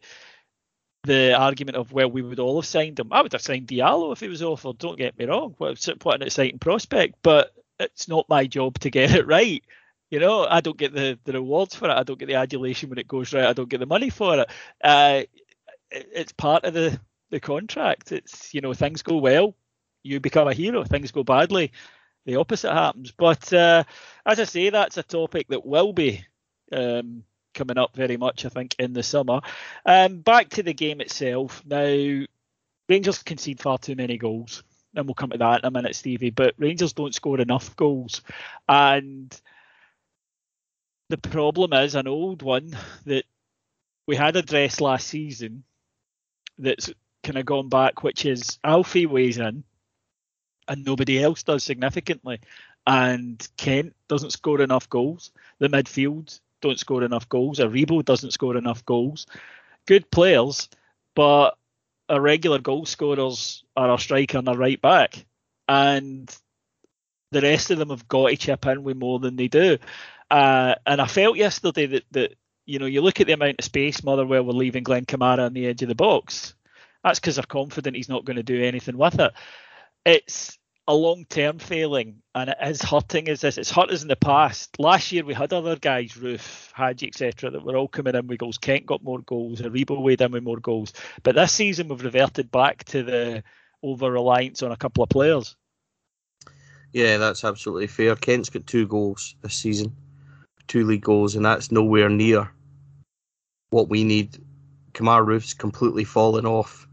the 1.06 1.34
argument 1.34 1.78
of 1.78 1.92
well, 1.92 2.10
we 2.10 2.22
would 2.22 2.40
all 2.40 2.60
have 2.60 2.66
signed 2.66 3.00
him. 3.00 3.12
I 3.12 3.22
would 3.22 3.34
have 3.34 3.42
signed 3.42 3.68
Diallo 3.68 4.12
if 4.12 4.20
he 4.20 4.28
was 4.28 4.42
offered. 4.42 4.78
Don't 4.78 4.98
get 4.98 5.18
me 5.18 5.26
wrong. 5.26 5.56
What, 5.58 5.84
what 6.04 6.16
an 6.16 6.24
exciting 6.24 6.60
prospect, 6.60 7.16
but 7.22 7.54
it's 7.80 8.08
not 8.08 8.30
my 8.30 8.46
job 8.46 8.80
to 8.80 8.90
get 8.90 9.12
it 9.16 9.28
right. 9.28 9.64
You 10.10 10.20
know, 10.20 10.46
I 10.46 10.62
don't 10.62 10.78
get 10.78 10.94
the, 10.94 11.18
the 11.24 11.34
rewards 11.34 11.76
for 11.76 11.90
it. 11.90 11.94
I 11.94 12.04
don't 12.04 12.20
get 12.20 12.28
the 12.28 12.36
adulation 12.36 12.90
when 12.90 13.00
it 13.00 13.08
goes 13.08 13.34
right. 13.34 13.46
I 13.46 13.54
don't 13.54 13.70
get 13.70 13.80
the 13.80 13.86
money 13.86 14.10
for 14.10 14.40
it. 14.40 14.50
Uh, 14.84 15.24
it 15.92 16.10
it's 16.14 16.32
part 16.32 16.64
of 16.64 16.74
the, 16.74 17.00
the 17.32 17.40
contract. 17.40 18.12
It's, 18.12 18.54
you 18.54 18.62
know, 18.62 18.74
things 18.74 19.02
go 19.02 19.18
well, 19.18 19.56
you 20.04 20.20
become 20.20 20.48
a 20.48 20.54
hero. 20.54 20.84
Things 20.84 21.12
go 21.12 21.24
badly, 21.24 21.72
the 22.26 22.38
opposite 22.38 22.74
happens. 22.74 23.12
But 23.12 23.52
uh, 23.54 23.84
as 24.26 24.40
I 24.40 24.44
say, 24.44 24.70
that's 24.70 24.98
a 24.98 25.04
topic 25.04 25.48
that 25.50 25.66
will 25.66 25.94
be 25.94 26.26
um, 26.72 27.24
coming 27.56 27.78
up 27.78 27.96
very 27.96 28.18
much, 28.18 28.46
I 28.46 28.50
think, 28.50 28.76
in 28.78 28.94
the 28.94 29.02
summer. 29.02 29.42
Um, 29.86 30.20
back 30.20 30.50
to 30.50 30.64
the 30.64 30.74
game 30.74 31.02
itself. 31.02 31.64
Now, 31.66 32.26
Rangers 32.88 33.24
concede 33.24 33.60
far 33.60 33.80
too 33.80 33.96
many 33.96 34.18
goals. 34.18 34.64
And 34.94 35.08
we'll 35.08 35.16
come 35.16 35.32
to 35.32 35.38
that 35.40 35.62
in 35.62 35.66
a 35.66 35.72
minute, 35.72 35.96
Stevie. 35.96 36.30
But 36.30 36.54
Rangers 36.58 36.94
don't 36.94 37.16
score 37.16 37.40
enough 37.40 37.76
goals. 37.76 38.22
And 38.70 39.36
the 41.10 41.18
problem 41.18 41.74
is 41.74 41.96
an 41.96 42.08
old 42.08 42.42
one 42.42 42.78
that 43.06 43.26
we 44.08 44.16
had 44.16 44.36
addressed 44.36 44.82
last 44.82 45.08
season 45.08 45.64
that's 46.58 46.92
kind 47.24 47.38
of 47.38 47.46
gone 47.46 47.70
back, 47.70 48.04
which 48.04 48.26
is 48.26 48.60
Alfie 48.64 49.06
weighs 49.06 49.38
in, 49.38 49.64
and 50.68 50.86
nobody 50.86 51.22
else 51.22 51.44
does 51.44 51.64
significantly, 51.64 52.40
and 52.88 53.48
Kent 53.58 53.96
doesn't 54.08 54.32
score 54.32 54.62
enough 54.62 54.90
goals. 54.90 55.32
The 55.60 55.70
midfield 55.70 56.40
don't 56.62 56.80
score 56.80 57.04
enough 57.04 57.30
goals. 57.30 57.60
Aribo 57.60 58.04
doesn't 58.04 58.32
score 58.32 58.58
enough 58.58 58.86
goals. 58.86 59.26
Good 59.86 60.10
players, 60.10 60.70
but 61.16 61.58
our 62.10 62.22
regular 62.22 62.60
goal 62.60 62.86
scorers 62.86 63.64
are 63.76 63.90
our 63.90 64.00
striker 64.00 64.38
and 64.38 64.50
our 64.50 64.58
right 64.58 64.82
back, 64.82 65.26
and 65.68 66.36
the 67.32 67.42
rest 67.42 67.72
of 67.72 67.78
them 67.78 67.90
have 67.90 68.08
got 68.08 68.30
to 68.30 68.38
chip 68.38 68.66
in 68.66 68.84
with 68.84 68.98
more 68.98 69.20
than 69.20 69.36
they 69.36 69.48
do. 69.48 69.78
Uh, 70.30 70.76
and 70.86 71.02
I 71.02 71.08
felt 71.08 71.38
yesterday 71.38 71.86
that, 71.88 72.04
that 72.12 72.36
you 72.66 72.80
know 72.80 72.86
you 72.86 73.02
look 73.02 73.22
at 73.22 73.28
the 73.28 73.34
amount 73.34 73.60
of 73.60 73.66
space 73.66 74.04
Motherwell 74.04 74.44
were 74.44 74.54
leaving 74.54 74.84
Glenn 74.84 75.06
Kamara 75.06 75.46
on 75.46 75.54
the 75.54 75.68
edge 75.68 75.82
of 75.82 75.88
the 75.88 75.96
box. 75.96 76.56
That's 77.04 77.20
because 77.20 77.36
they're 77.36 77.44
confident 77.44 77.96
he's 77.96 78.10
not 78.10 78.26
going 78.26 78.38
to 78.38 78.44
do 78.44 78.64
anything 78.64 78.98
with 78.98 79.20
it. 79.20 79.32
It's 80.06 80.58
a 80.88 80.94
long 80.94 81.26
term 81.26 81.60
failing, 81.60 82.22
and 82.36 82.50
it 82.50 82.58
is 82.64 82.82
hurting 82.82 83.28
as 83.28 83.42
this. 83.42 83.58
It's 83.58 83.72
hurt 83.72 83.90
us 83.90 84.04
in 84.04 84.08
the 84.08 84.16
past. 84.16 84.80
Last 84.80 85.12
year 85.12 85.26
we 85.26 85.34
had 85.34 85.52
other 85.52 85.76
guys, 85.76 86.12
Roofe, 86.14 86.72
Hagi, 86.74 87.08
etc., 87.08 87.52
that 87.52 87.64
were 87.64 87.76
all 87.76 87.88
coming 87.88 88.16
in 88.16 88.28
with 88.28 88.40
goals. 88.40 88.58
Kent 88.58 88.86
got 88.86 89.04
more 89.04 89.22
goals, 89.22 89.62
Aribo 89.62 90.02
weighed 90.02 90.22
in 90.22 90.32
with 90.32 90.44
more 90.44 90.60
goals. 90.60 90.94
But 91.24 91.36
this 91.36 91.54
season 91.54 91.88
we've 91.88 92.04
reverted 92.04 92.52
back 92.52 92.84
to 92.86 93.04
the 93.04 93.44
over 93.82 94.12
reliance 94.12 94.62
on 94.62 94.72
a 94.72 94.78
couple 94.78 95.04
of 95.04 95.10
players. 95.10 95.56
Yeah, 96.94 97.18
that's 97.18 97.44
absolutely 97.44 97.88
fair. 97.88 98.16
Kent's 98.16 98.50
got 98.50 98.68
two 98.68 98.88
goals 98.88 99.36
this 99.42 99.56
season, 99.56 99.96
two 100.68 100.86
league 100.86 101.04
goals, 101.04 101.36
and 101.36 101.46
that's 101.46 101.72
nowhere 101.72 102.10
near 102.10 102.50
what 103.70 103.90
we 103.90 104.04
need. 104.04 104.38
Kemar 104.94 105.26
Roofe's 105.26 105.54
completely 105.54 106.06
fallen 106.06 106.46
off 106.46 106.85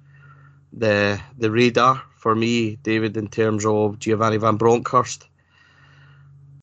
the 0.73 1.21
the 1.39 1.51
radar 1.51 2.03
for 2.17 2.35
me, 2.35 2.77
David, 2.77 3.17
in 3.17 3.29
terms 3.29 3.67
of 3.67 3.99
Giovanni 3.99 4.37
Van 4.37 4.57
Bronckhorst. 4.57 5.29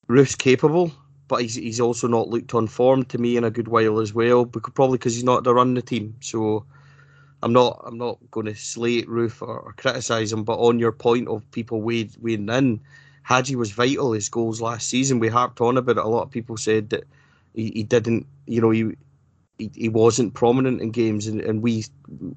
Roofe's 0.07 0.35
capable, 0.35 0.91
but 1.27 1.41
he's 1.41 1.55
he's 1.55 1.79
also 1.79 2.07
not 2.07 2.29
looked 2.29 2.53
on 2.53 2.67
form 2.67 3.05
to 3.05 3.17
me 3.17 3.37
in 3.37 3.43
a 3.43 3.51
good 3.51 3.67
while 3.67 3.99
as 3.99 4.13
well, 4.13 4.45
because, 4.45 4.73
probably 4.73 4.97
because 4.97 5.13
he's 5.13 5.23
not 5.23 5.43
to 5.43 5.53
run 5.53 5.75
the 5.75 5.81
team. 5.81 6.15
So 6.21 6.65
I'm 7.43 7.53
not 7.53 7.81
I'm 7.85 7.97
not 7.97 8.17
going 8.31 8.47
to 8.47 8.55
slate 8.55 9.07
Roofe 9.07 9.41
or, 9.41 9.59
or 9.59 9.73
criticise 9.73 10.33
him, 10.33 10.43
but 10.43 10.57
on 10.57 10.79
your 10.79 10.91
point 10.91 11.27
of 11.27 11.49
people 11.51 11.81
wade, 11.81 12.15
wading 12.19 12.49
in, 12.49 12.79
Hagi 13.23 13.55
was 13.55 13.71
vital 13.71 14.13
his 14.13 14.29
goals 14.29 14.61
last 14.61 14.87
season. 14.87 15.19
We 15.19 15.27
harped 15.27 15.61
on 15.61 15.77
about 15.77 15.97
it. 15.97 16.03
A 16.03 16.07
lot 16.07 16.23
of 16.23 16.31
people 16.31 16.57
said 16.57 16.89
that 16.89 17.03
he, 17.53 17.71
he 17.75 17.83
didn't, 17.83 18.25
you 18.47 18.61
know, 18.61 18.71
he 18.71 18.95
he, 19.59 19.69
he 19.75 19.89
wasn't 19.89 20.33
prominent 20.33 20.81
in 20.81 20.91
games, 20.91 21.27
and, 21.27 21.41
and 21.41 21.61
we 21.61 21.85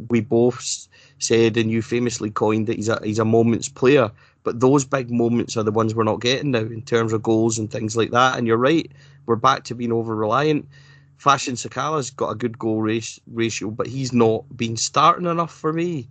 we 0.09 0.21
both 0.21 0.89
said, 1.19 1.57
and 1.57 1.71
you 1.71 1.81
famously 1.81 2.31
coined 2.31 2.67
that 2.67 2.77
he's 2.77 2.89
a 2.89 3.01
he's 3.03 3.21
a 3.21 3.25
moments 3.25 3.69
player. 3.69 4.11
But 4.43 4.59
those 4.59 4.85
big 4.85 5.11
moments 5.11 5.57
are 5.57 5.63
the 5.63 5.71
ones 5.71 5.95
we're 5.95 6.03
not 6.03 6.21
getting 6.21 6.51
now 6.51 6.59
in 6.59 6.83
terms 6.83 7.13
of 7.13 7.23
goals 7.23 7.59
and 7.59 7.71
things 7.71 7.97
like 7.97 8.11
that. 8.11 8.37
And 8.37 8.47
you're 8.47 8.57
right, 8.57 8.91
we're 9.25 9.37
back 9.37 9.63
to 9.65 9.75
being 9.77 9.93
over 9.93 10.17
reliant. 10.17 10.69
Fashion 11.17 11.55
Sakala's 11.55 12.11
got 12.11 12.31
a 12.31 12.35
good 12.35 12.59
goal 12.59 12.83
race, 12.83 13.21
ratio, 13.29 13.71
but 13.71 13.87
he's 13.87 14.13
not 14.13 14.45
been 14.57 14.77
starting 14.77 15.27
enough 15.27 15.55
for 15.55 15.73
me. 15.73 16.09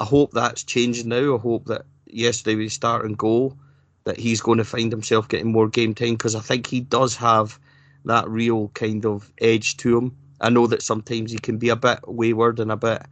I 0.00 0.04
hope 0.04 0.32
that's 0.32 0.64
changing 0.64 1.08
now. 1.08 1.36
I 1.36 1.38
hope 1.38 1.66
that 1.66 1.86
yesterday 2.06 2.56
we 2.56 2.68
start 2.68 3.04
and 3.04 3.16
goal, 3.16 3.56
that 4.02 4.18
he's 4.18 4.40
going 4.40 4.58
to 4.58 4.64
find 4.64 4.90
himself 4.90 5.28
getting 5.28 5.52
more 5.52 5.68
game 5.68 5.94
time 5.94 6.14
because 6.14 6.34
I 6.34 6.40
think 6.40 6.66
he 6.66 6.80
does 6.80 7.14
have 7.16 7.60
that 8.04 8.28
real 8.28 8.68
kind 8.74 9.06
of 9.06 9.30
edge 9.38 9.76
to 9.76 9.96
him. 9.96 10.16
I 10.40 10.50
know 10.50 10.66
that 10.66 10.82
sometimes 10.82 11.32
he 11.32 11.38
can 11.38 11.58
be 11.58 11.68
a 11.68 11.76
bit 11.76 12.00
wayward 12.06 12.60
and 12.60 12.72
a 12.72 12.76
bit 12.76 13.02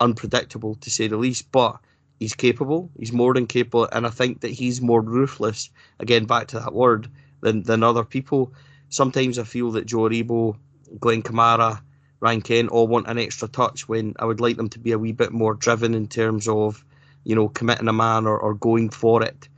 unpredictable 0.00 0.74
to 0.76 0.90
say 0.90 1.08
the 1.08 1.16
least, 1.16 1.50
but 1.50 1.78
he's 2.18 2.34
capable. 2.34 2.90
He's 2.98 3.12
more 3.12 3.34
than 3.34 3.46
capable, 3.46 3.88
and 3.90 4.06
I 4.06 4.10
think 4.10 4.40
that 4.40 4.50
he's 4.50 4.80
more 4.80 5.00
ruthless. 5.00 5.70
Again, 5.98 6.26
back 6.26 6.48
to 6.48 6.60
that 6.60 6.74
word 6.74 7.08
than 7.40 7.62
than 7.62 7.82
other 7.82 8.04
people. 8.04 8.52
Sometimes 8.88 9.38
I 9.38 9.44
feel 9.44 9.72
that 9.72 9.86
Joe 9.86 10.08
Aribo, 10.08 10.56
Glenn 11.00 11.22
Kamara, 11.22 11.80
Ryan 12.20 12.42
Kent 12.42 12.68
all 12.70 12.86
want 12.86 13.08
an 13.08 13.18
extra 13.18 13.48
touch 13.48 13.88
when 13.88 14.14
I 14.18 14.24
would 14.24 14.40
like 14.40 14.56
them 14.56 14.68
to 14.70 14.78
be 14.78 14.92
a 14.92 14.98
wee 14.98 15.12
bit 15.12 15.32
more 15.32 15.54
driven 15.54 15.94
in 15.94 16.08
terms 16.08 16.48
of, 16.48 16.84
you 17.24 17.34
know, 17.34 17.48
committing 17.48 17.88
a 17.88 17.92
man 17.92 18.26
or, 18.26 18.38
or 18.38 18.54
going 18.54 18.90
for 18.90 19.22
it. 19.22 19.48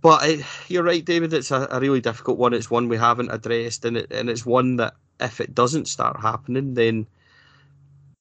But 0.00 0.28
it, 0.28 0.46
you're 0.68 0.82
right, 0.82 1.04
David. 1.04 1.32
It's 1.32 1.50
a, 1.50 1.66
a, 1.70 1.80
really 1.80 2.02
difficult 2.02 2.36
one. 2.36 2.52
It's 2.52 2.70
one 2.70 2.88
we 2.88 2.98
haven't 2.98 3.30
addressed, 3.30 3.86
and 3.86 3.96
it, 3.96 4.12
and 4.12 4.28
it's 4.28 4.44
one 4.44 4.76
that 4.76 4.94
if 5.24 5.40
it 5.40 5.54
doesn't 5.54 5.88
start 5.88 6.20
happening, 6.20 6.74
then 6.74 7.06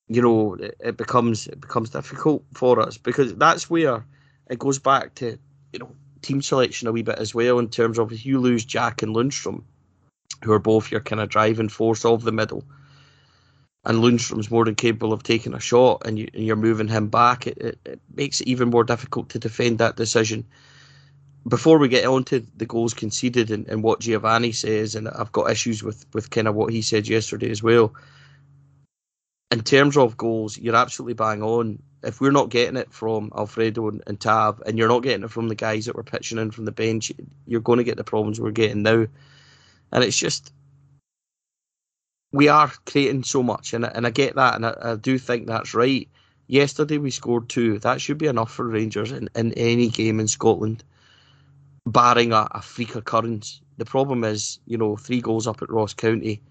you 0.08 0.22
know 0.22 0.58
it, 0.80 0.98
becomes 0.98 1.48
it 1.48 1.62
becomes 1.62 1.90
difficult 1.90 2.44
for 2.54 2.80
us. 2.80 2.98
Because 2.98 3.36
that's 3.36 3.70
where 3.70 4.06
it 4.50 4.60
goes 4.60 4.80
back 4.80 5.16
to 5.16 5.38
you 5.72 5.80
know 5.80 5.92
team 6.22 6.42
selection 6.42 6.88
a 6.88 6.92
wee 6.92 7.04
bit 7.04 7.20
as 7.20 7.36
well 7.36 7.60
in 7.60 7.70
terms 7.70 8.00
of 8.00 8.12
if 8.12 8.26
you 8.26 8.40
lose 8.40 8.66
Jack 8.66 9.02
and 9.02 9.16
Lundstram, 9.16 9.64
who 10.44 10.52
are 10.52 10.60
both 10.60 10.92
your 10.92 11.02
kind 11.02 11.22
of 11.22 11.30
driving 11.30 11.70
force 11.70 12.06
of 12.06 12.24
the 12.24 12.32
middle, 12.32 12.64
and 13.86 14.00
Lundstram's 14.00 14.50
more 14.50 14.66
than 14.66 14.76
capable 14.76 15.14
of 15.14 15.24
taking 15.24 15.54
a 15.54 15.60
shot, 15.60 16.02
and, 16.06 16.18
you, 16.18 16.30
you're 16.34 16.56
moving 16.56 16.88
him 16.88 17.10
back, 17.10 17.48
it, 17.48 17.58
it, 17.58 17.80
it 17.86 18.00
makes 18.16 18.40
it 18.40 18.48
even 18.48 18.70
more 18.70 18.86
difficult 18.86 19.30
to 19.30 19.40
defend 19.40 19.78
that 19.80 19.98
decision 19.98 20.46
before 21.48 21.78
we 21.78 21.90
get 21.90 22.06
on 22.06 22.24
to 22.26 22.46
the 22.56 22.66
goals 22.66 22.94
conceded 22.94 23.52
and, 23.52 23.68
and 23.68 23.84
what 23.84 24.00
Giovanni 24.00 24.52
says, 24.52 24.96
and 24.96 25.10
I've 25.10 25.32
got 25.32 25.52
issues 25.52 25.84
with, 25.84 26.06
with 26.14 26.30
kind 26.30 26.48
of 26.48 26.56
what 26.56 26.72
he 26.72 26.82
said 26.82 27.08
yesterday 27.08 27.50
as 27.50 27.62
well. 27.62 27.94
In 29.52 29.62
terms 29.62 29.98
of 29.98 30.18
goals, 30.18 30.58
you're 30.58 30.76
absolutely 30.76 31.14
bang 31.14 31.44
on. 31.44 31.82
If 32.02 32.22
we're 32.22 32.32
not 32.32 32.50
getting 32.50 32.78
it 32.78 32.92
from 32.92 33.32
Alfredo 33.38 33.90
and, 33.90 34.02
and 34.08 34.20
Tav, 34.20 34.62
and 34.66 34.78
you're 34.78 34.88
not 34.88 35.04
getting 35.04 35.24
it 35.24 35.32
from 35.32 35.48
the 35.48 35.56
guys 35.56 35.86
that 35.86 35.96
were 35.96 36.04
pitching 36.04 36.38
in 36.38 36.52
from 36.52 36.66
the 36.66 36.72
bench, 36.72 37.12
you're 37.46 37.62
going 37.62 37.78
to 37.78 37.84
get 37.84 37.98
the 37.98 38.04
problems 38.04 38.40
we're 38.40 38.52
getting 38.52 38.82
now. 38.82 39.06
And 39.92 40.04
it's 40.04 40.18
just, 40.18 40.52
we 42.32 42.48
are 42.48 42.72
creating 42.86 43.24
so 43.24 43.44
much, 43.44 43.74
and, 43.74 43.86
and 43.86 44.08
I 44.08 44.10
get 44.10 44.36
that, 44.36 44.56
and 44.56 44.66
I, 44.66 44.76
I 44.82 44.96
do 44.96 45.18
think 45.18 45.48
that's 45.48 45.74
right. 45.74 46.10
Yesterday 46.48 46.98
we 46.98 47.12
scored 47.12 47.48
two. 47.48 47.80
That 47.80 48.02
should 48.02 48.18
be 48.18 48.28
enough 48.28 48.52
for 48.52 48.68
Rangers 48.68 49.12
in, 49.12 49.30
in 49.36 49.54
any 49.54 49.90
game 49.90 50.20
in 50.20 50.28
Scotland 50.28 50.84
barring 51.86 52.32
a, 52.32 52.48
a 52.52 52.62
freak 52.62 52.96
occurrence. 52.96 53.62
The 53.78 53.86
problem 53.86 54.24
is, 54.24 54.60
you 54.66 54.78
know, 54.78 54.96
three 54.96 55.22
goals 55.22 55.48
up 55.48 55.62
at 55.62 55.70
Ross 55.70 55.94
County, 55.94 56.42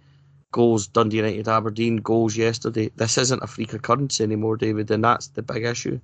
goals 0.51 0.87
Dundee 0.87 1.19
United, 1.19 1.49
Aberdeen, 1.49 1.97
goals 1.97 2.37
yesterday. 2.37 2.91
This 2.95 3.19
isn't 3.19 3.43
a 3.43 3.47
freak 3.47 3.73
occurrence 3.73 4.21
anymore, 4.21 4.57
David, 4.57 4.91
and 4.91 5.05
that's 5.05 5.29
the 5.29 5.43
big 5.43 5.65
issue. 5.65 6.01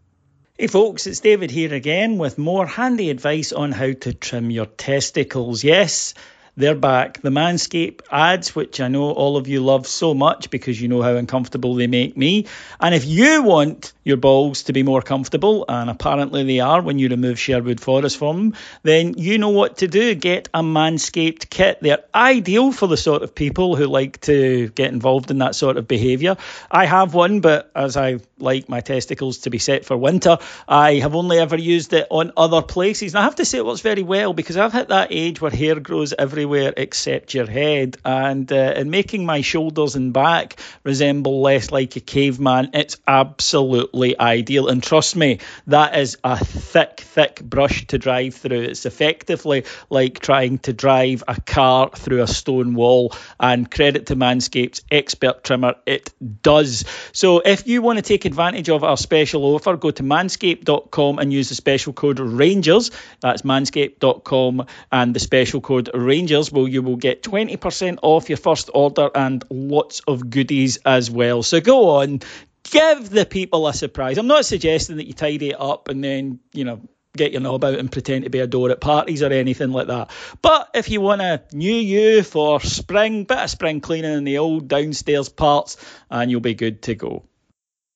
Hey 0.59 0.67
folks, 0.67 1.07
it's 1.07 1.21
David 1.21 1.53
here 1.53 1.73
again 1.73 2.19
with 2.19 2.37
more 2.37 2.67
handy 2.67 3.11
advice 3.11 3.53
on 3.53 3.71
how 3.71 3.93
to 3.93 4.13
trim 4.13 4.51
your 4.51 4.67
testicles. 4.67 5.63
Yes, 5.63 6.15
they're 6.59 6.75
back. 6.75 7.23
The 7.23 7.31
Manscaped 7.31 8.01
ads, 8.11 8.53
which 8.55 8.81
I 8.81 8.89
know 8.89 9.13
all 9.13 9.37
of 9.37 9.47
you 9.47 9.61
love 9.61 9.87
so 9.87 10.13
much 10.13 10.51
because 10.51 10.81
you 10.81 10.89
know 10.89 11.03
how 11.03 11.15
uncomfortable 11.15 11.77
they 11.77 11.87
make 11.87 12.17
me. 12.17 12.47
And 12.81 12.97
if 12.97 13.07
you 13.07 13.45
want 13.45 13.93
your 14.03 14.17
balls 14.17 14.65
to 14.65 14.73
be 14.73 14.83
more 14.83 15.01
comfortable, 15.01 15.65
and 15.69 15.89
apparently 15.89 16.43
they 16.43 16.59
are 16.59 16.83
when 16.83 16.99
you 16.99 17.11
remove 17.11 17.39
Sherwood 17.39 17.81
Forest 17.81 18.17
from 18.19 18.51
them, 18.51 18.55
then 18.83 19.15
you 19.19 19.39
know 19.39 19.51
what 19.51 19.79
to 19.79 19.87
do. 19.87 20.17
Get 20.17 20.49
a 20.53 20.63
Manscaped 20.63 21.49
kit. 21.49 21.79
They're 21.81 22.03
ideal 22.13 22.73
for 22.73 22.89
the 22.89 22.97
sort 22.97 23.23
of 23.23 23.37
people 23.37 23.77
who 23.77 23.87
like 23.87 24.21
to 24.23 24.69
get 24.71 24.93
involved 24.93 25.31
in 25.31 25.39
that 25.39 25.55
sort 25.55 25.77
of 25.77 25.87
behaviour. 25.87 26.39
I 26.69 26.87
have 26.87 27.15
one, 27.15 27.39
but 27.39 27.71
as 27.77 27.97
I 27.97 28.19
like 28.39 28.69
my 28.69 28.81
testicles 28.81 29.39
to 29.39 29.51
be 29.51 29.59
set 29.59 29.85
for 29.85 29.97
winter, 29.97 30.39
I 30.67 30.95
have 30.95 31.15
only 31.15 31.39
ever 31.39 31.57
used 31.57 31.93
it 31.93 32.09
on 32.11 32.33
other 32.37 32.63
places. 32.63 33.15
And 33.15 33.21
I 33.21 33.25
have 33.25 33.37
to 33.37 33.45
say 33.45 33.59
it 33.59 33.67
works 33.67 33.81
very 33.81 34.03
well 34.03 34.33
because 34.33 34.57
I've 34.57 34.73
hit 34.73 34.89
that 34.89 35.09
age 35.13 35.41
where 35.41 35.53
hair 35.53 35.79
grows 35.79 36.13
everywhere 36.19 36.48
everywhere 36.49 36.73
except 36.77 37.35
your 37.35 37.47
head. 37.47 37.97
And 38.05 38.51
uh, 38.51 38.73
in 38.77 38.91
making 38.91 39.27
my 39.27 39.43
shoulders 39.43 39.97
and 39.97 40.13
back 40.13 40.59
resemble 40.83 41.43
less 41.43 41.71
like 41.71 41.97
a 41.97 42.01
caveman, 42.01 42.71
it's 42.73 42.97
absolutely 43.07 44.19
ideal. 44.19 44.69
And 44.69 44.83
trust 44.83 45.15
me, 45.15 45.41
that 45.67 45.99
is 45.99 46.17
a 46.25 46.43
thick, 46.43 47.01
thick 47.01 47.43
brush 47.43 47.87
to 47.89 47.99
drive 47.99 48.35
through. 48.35 48.63
It's 48.63 48.87
effectively 48.87 49.65
like 49.91 50.21
trying 50.21 50.59
to 50.61 50.73
drive 50.73 51.23
a 51.29 51.39
car 51.39 51.91
through 51.95 52.23
a 52.23 52.27
stone 52.27 52.75
wall. 52.75 53.13
And 53.39 53.71
credit 53.71 54.07
to 54.07 54.17
Manscaped's 54.17 54.83
expert 54.91 55.45
trimmer, 55.45 55.75
it 55.85 56.13
does. 56.43 56.85
So 57.13 57.41
if 57.45 57.67
you 57.67 57.83
want 57.83 57.99
to 57.99 58.03
take 58.03 58.25
advantage 58.25 58.71
of 58.71 58.85
our 58.85 58.97
special 58.97 59.45
offer, 59.45 59.77
go 59.77 59.91
to 59.91 60.03
manscaped.com 60.03 61.19
and 61.19 61.31
use 61.31 61.51
the 61.51 61.55
special 61.55 61.93
code 61.93 62.21
RANGERS. 62.21 62.91
That's 63.21 63.43
manscaped.com 63.43 64.67
and 64.91 65.15
the 65.15 65.21
special 65.21 65.61
code 65.61 65.91
RANGERS 65.93 66.38
well, 66.53 66.69
you 66.69 66.83
will 66.83 66.97
get 66.97 67.23
20% 67.23 67.99
off 68.03 68.29
your 68.29 68.39
first 68.39 68.71
order 68.73 69.11
and 69.15 69.45
lots 69.51 70.01
of 70.07 70.31
goodies 70.31 70.79
as 70.85 71.11
well. 71.11 71.43
So 71.43 71.61
go 71.61 72.01
on, 72.01 72.21
give 72.65 73.11
the 73.11 73.27
people 73.27 73.67
a 73.67 73.75
surprise. 73.75 74.19
I'm 74.19 74.27
not 74.27 74.45
suggesting 74.45 74.97
that 74.97 75.07
you 75.07 75.13
tidy 75.13 75.51
it 75.51 75.61
up 75.61 75.89
and 75.89 76.03
then, 76.03 76.41
you 76.53 76.65
know, 76.65 76.81
get 77.17 77.33
your 77.33 77.41
knob 77.41 77.65
out 77.65 77.79
and 77.79 77.91
pretend 77.91 78.25
to 78.25 78.31
be 78.31 78.39
a 78.39 78.47
door 78.47 78.71
at 78.71 78.81
parties 78.81 79.23
or 79.23 79.33
anything 79.33 79.73
like 79.73 79.89
that. 79.89 80.11
But 80.41 80.71
if 80.75 80.89
you 80.89 81.01
want 81.01 81.21
a 81.21 81.43
new 81.53 81.75
you 81.75 82.23
for 82.23 82.61
spring, 82.61 83.25
bit 83.25 83.39
of 83.39 83.51
spring 83.51 83.81
cleaning 83.81 84.15
in 84.15 84.25
the 84.25 84.39
old 84.39 84.69
downstairs 84.69 85.29
parts, 85.29 85.77
and 86.11 86.31
you'll 86.31 86.41
be 86.41 86.55
good 86.55 86.83
to 86.83 86.95
go. 86.95 87.25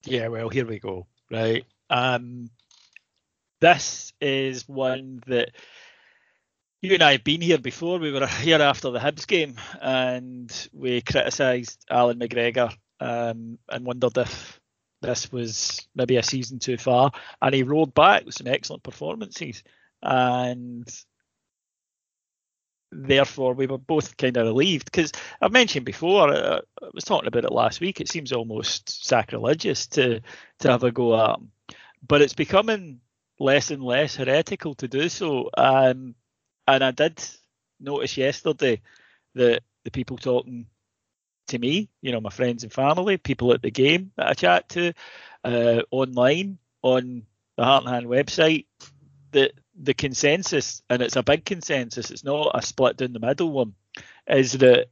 Yeah, 0.04 0.28
well, 0.28 0.48
here 0.48 0.66
we 0.66 0.80
go. 0.80 1.06
Right. 1.30 1.64
Um, 1.88 2.50
this 3.60 4.12
is 4.20 4.68
one 4.68 5.22
that 5.28 5.52
you 6.82 6.94
and 6.94 7.02
I 7.02 7.12
have 7.12 7.24
been 7.24 7.40
here 7.40 7.58
before. 7.58 8.00
We 8.00 8.10
were 8.10 8.26
here 8.26 8.60
after 8.60 8.90
the 8.90 8.98
Hibs 8.98 9.24
game, 9.26 9.54
and 9.80 10.50
we 10.72 11.00
criticised 11.00 11.86
Allan 11.88 12.18
McGregor 12.18 12.74
um, 12.98 13.58
and 13.68 13.86
wondered 13.86 14.18
if 14.18 14.60
this 15.00 15.30
was 15.30 15.86
maybe 15.94 16.16
a 16.16 16.24
season 16.24 16.58
too 16.58 16.76
far. 16.76 17.12
And 17.40 17.54
he 17.54 17.62
rolled 17.62 17.94
back 17.94 18.26
with 18.26 18.34
some 18.34 18.48
excellent 18.48 18.82
performances, 18.82 19.62
and 20.02 20.84
therefore 22.90 23.54
we 23.54 23.68
were 23.68 23.78
both 23.78 24.16
kind 24.16 24.36
of 24.36 24.48
relieved 24.48 24.86
because 24.86 25.12
I've 25.40 25.52
mentioned 25.52 25.86
before. 25.86 26.30
Uh, 26.32 26.60
I 26.82 26.88
was 26.92 27.04
talking 27.04 27.28
about 27.28 27.44
it 27.44 27.52
last 27.52 27.80
week. 27.80 28.00
It 28.00 28.08
seems 28.08 28.32
almost 28.32 29.06
sacrilegious 29.06 29.86
to 29.88 30.20
to 30.58 30.68
have 30.68 30.82
a 30.82 30.90
go 30.90 31.16
at 31.16 31.38
him, 31.38 31.52
but 32.06 32.22
it's 32.22 32.34
becoming 32.34 33.00
less 33.38 33.70
and 33.70 33.84
less 33.84 34.16
heretical 34.16 34.74
to 34.74 34.88
do 34.88 35.08
so. 35.08 35.48
Um, 35.56 36.16
and 36.66 36.84
I 36.84 36.90
did 36.90 37.22
notice 37.80 38.16
yesterday 38.16 38.80
that 39.34 39.62
the 39.84 39.90
people 39.90 40.16
talking 40.16 40.66
to 41.48 41.58
me, 41.58 41.88
you 42.00 42.12
know, 42.12 42.20
my 42.20 42.30
friends 42.30 42.62
and 42.62 42.72
family, 42.72 43.16
people 43.16 43.52
at 43.52 43.62
the 43.62 43.70
game 43.70 44.12
that 44.16 44.28
I 44.28 44.34
chat 44.34 44.68
to, 44.70 44.92
uh, 45.44 45.82
online 45.90 46.58
on 46.82 47.24
the 47.56 47.64
Heart 47.64 47.84
and 47.84 47.92
Hand 47.92 48.06
website, 48.06 48.66
that 49.32 49.52
the 49.74 49.94
consensus, 49.94 50.82
and 50.88 51.02
it's 51.02 51.16
a 51.16 51.22
big 51.22 51.44
consensus, 51.44 52.10
it's 52.10 52.24
not 52.24 52.52
a 52.54 52.62
split 52.62 52.96
down 52.96 53.12
the 53.12 53.20
middle 53.20 53.50
one, 53.50 53.74
is 54.26 54.52
that 54.52 54.88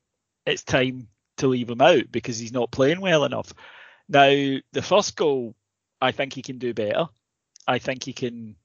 it's 0.47 0.65
time 0.65 1.09
to 1.37 1.47
leave 1.47 1.71
him 1.71 1.81
out 1.81 2.11
because 2.11 2.39
he's 2.39 2.53
not 2.53 2.71
playing 2.71 3.01
well 3.01 3.25
enough. 3.25 3.53
Now, 4.09 4.29
the 4.73 4.83
first 4.83 5.17
goal, 5.17 5.55
I 6.01 6.13
think 6.13 6.33
he 6.33 6.43
can 6.43 6.59
do 6.59 6.75
better. 6.75 7.09
I 7.67 7.79
think 7.79 8.05
he 8.05 8.13
can 8.13 8.57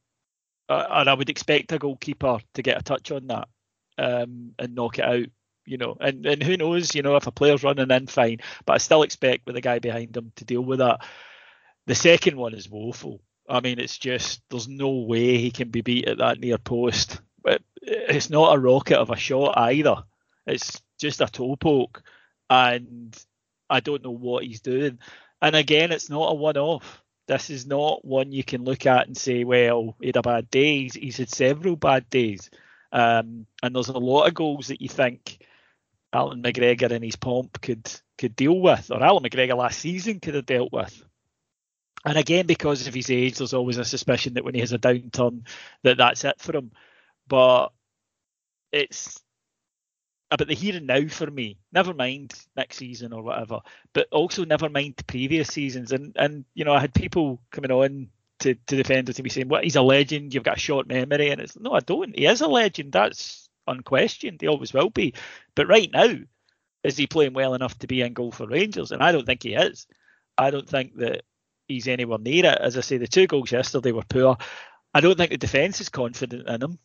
uh, 0.69 0.86
and 0.89 1.10
I 1.10 1.13
would 1.13 1.30
expect 1.30 1.71
a 1.71 1.80
goalkeeper 1.80 2.39
to 2.54 2.62
get 2.62 2.80
a 2.80 2.84
touch 2.84 3.12
on 3.12 3.28
that 3.28 3.47
um, 3.97 4.54
and 4.60 4.75
knock 4.75 4.99
it 4.99 5.06
out. 5.06 5.25
You 5.67 5.78
know, 5.78 5.97
and, 5.99 6.25
and 6.28 6.43
who 6.43 6.58
knows, 6.58 6.93
you 6.93 7.01
know, 7.01 7.15
if 7.15 7.25
a 7.25 7.32
player's 7.32 7.63
running 7.63 7.89
in, 7.89 8.06
fine. 8.06 8.38
But 8.67 8.73
I 8.73 8.78
still 8.78 9.01
expect 9.01 9.47
with 9.47 9.56
the 9.56 9.62
guy 9.62 9.80
behind 9.80 10.15
him 10.15 10.32
to 10.36 10.45
deal 10.45 10.62
with 10.62 10.78
that. 10.78 10.99
The 11.88 11.95
second 11.95 12.38
one 12.38 12.54
is 12.54 12.69
woeful. 12.69 13.21
I 13.49 13.62
mean, 13.62 13.80
it's 13.80 13.97
just 13.97 14.41
there's 14.51 14.67
no 14.67 14.89
way 14.89 15.38
he 15.38 15.49
can 15.49 15.69
be 15.69 15.82
beat 15.82 16.08
at 16.08 16.19
that 16.19 16.39
near 16.39 16.60
post. 16.60 17.19
But 17.43 17.62
it's 17.82 18.30
not 18.30 18.56
a 18.56 18.60
rocket 18.60 18.99
of 18.99 19.10
a 19.10 19.15
shot 19.15 19.58
either. 19.58 20.04
It's 20.45 20.82
just 20.99 21.21
a 21.21 21.25
toe 21.25 21.56
poke, 21.56 22.04
and 22.49 23.17
I 23.69 23.80
don't 23.80 24.04
know 24.04 24.12
what 24.12 24.43
he's 24.43 24.62
doing. 24.62 24.99
And 25.41 25.56
again, 25.56 25.91
it's 25.91 26.10
not 26.10 26.32
a 26.32 26.36
one-off. 26.36 27.01
This 27.28 27.50
is 27.50 27.66
not 27.66 28.06
one 28.06 28.32
you 28.32 28.44
can 28.44 28.64
look 28.64 28.86
at 28.86 29.08
and 29.08 29.18
say, 29.18 29.44
well, 29.44 29.96
he 30.00 30.08
had 30.08 30.18
a 30.18 30.22
bad 30.22 30.50
day. 30.52 30.90
He's, 30.94 31.18
had 31.18 31.30
several 31.30 31.76
bad 31.76 32.10
days. 32.10 32.50
Um, 32.92 33.48
and 33.64 33.76
there's 33.76 33.90
a 33.90 33.98
lot 33.98 34.28
of 34.28 34.34
goals 34.34 34.68
that 34.68 34.82
you 34.82 34.90
think 34.90 35.40
Allan 36.14 36.44
McGregor 36.44 36.92
and 36.92 37.04
his 37.04 37.16
pomp 37.16 37.62
could 37.62 37.92
could 38.18 38.36
deal 38.36 38.58
with, 38.58 38.90
or 38.92 39.04
Allan 39.04 39.24
McGregor 39.24 39.58
last 39.58 39.80
season 39.80 40.22
could 40.22 40.36
have 40.36 40.46
dealt 40.46 40.72
with. 40.72 41.04
And 42.06 42.18
again, 42.18 42.46
because 42.46 42.88
of 42.88 42.94
his 42.94 43.10
age, 43.10 43.38
there's 43.38 43.54
always 43.54 43.78
a 43.78 43.84
suspicion 43.84 44.36
that 44.36 44.46
when 44.46 44.54
he 44.54 44.62
has 44.62 44.72
a 44.72 44.78
downturn, 44.78 45.48
that 45.84 45.98
that's 45.98 46.24
it 46.24 46.40
for 46.40 46.56
him. 46.56 46.72
But 47.28 47.70
it's 48.72 49.20
Uh, 50.32 50.36
about 50.36 50.48
the 50.48 50.56
here 50.56 50.76
and 50.76 50.88
now 50.88 51.08
for 51.08 51.30
me. 51.30 51.58
Never 51.72 51.94
mind 51.94 52.34
next 52.56 52.78
season 52.78 53.14
or 53.14 53.22
whatever, 53.24 53.60
but 53.94 54.08
also 54.12 54.46
never 54.46 54.70
mind 54.70 54.96
previous 55.08 55.50
seasons. 55.50 55.92
And 55.92 56.16
and 56.16 56.46
you 56.54 56.66
know, 56.66 56.74
I 56.74 56.80
had 56.80 56.94
people 56.94 57.42
coming 57.52 57.72
on 57.72 58.10
to, 58.40 58.56
to 58.56 58.76
defend 58.76 59.10
it 59.10 59.14
to 59.14 59.24
be 59.24 59.30
saying, 59.30 59.50
"What? 59.50 59.64
He's 59.64 59.76
a 59.76 59.82
legend. 59.82 60.34
You've 60.34 60.44
got 60.44 60.58
a 60.58 60.60
short 60.60 60.88
memory." 60.88 61.30
And 61.30 61.42
it's 61.42 61.58
no, 61.58 61.74
I 61.74 61.80
don't. 61.80 62.18
He 62.18 62.26
is 62.26 62.42
a 62.42 62.48
legend. 62.48 62.94
That's 62.94 63.50
unquestioned. 63.68 64.42
He 64.42 64.48
always 64.48 64.74
will 64.74 64.90
be. 64.90 65.14
But 65.56 65.68
right 65.68 65.90
now, 65.92 66.14
is 66.84 66.98
he 66.98 67.08
playing 67.08 67.34
well 67.34 67.54
enough 67.54 67.78
to 67.80 67.88
be 67.88 68.02
in 68.02 68.14
goal 68.14 68.32
for 68.32 68.48
Rangers? 68.48 68.92
And 68.92 69.04
I 69.04 69.12
don't 69.12 69.26
think 69.26 69.44
he 69.44 69.54
is. 69.54 69.88
I 70.38 70.52
don't 70.52 70.68
think 70.70 70.98
that 70.98 71.24
he's 71.68 71.88
anywhere 71.88 72.20
near 72.20 72.46
it. 72.46 72.60
As 72.60 72.78
I 72.78 72.82
say, 72.82 72.98
the 72.98 73.08
two 73.08 73.28
goals 73.28 73.52
yesterday 73.52 73.92
were 73.92 74.04
poor. 74.08 74.38
I 74.94 75.02
don't 75.02 75.18
think 75.18 75.32
the 75.32 75.38
defence 75.38 75.82
is 75.82 75.90
confident 75.90 76.48
in 76.48 76.62
him, 76.62 76.80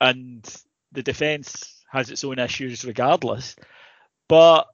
and 0.00 0.44
the 0.92 1.02
defence 1.02 1.73
has 1.94 2.10
its 2.10 2.24
own 2.24 2.40
issues 2.40 2.84
regardless. 2.84 3.54
But 4.28 4.66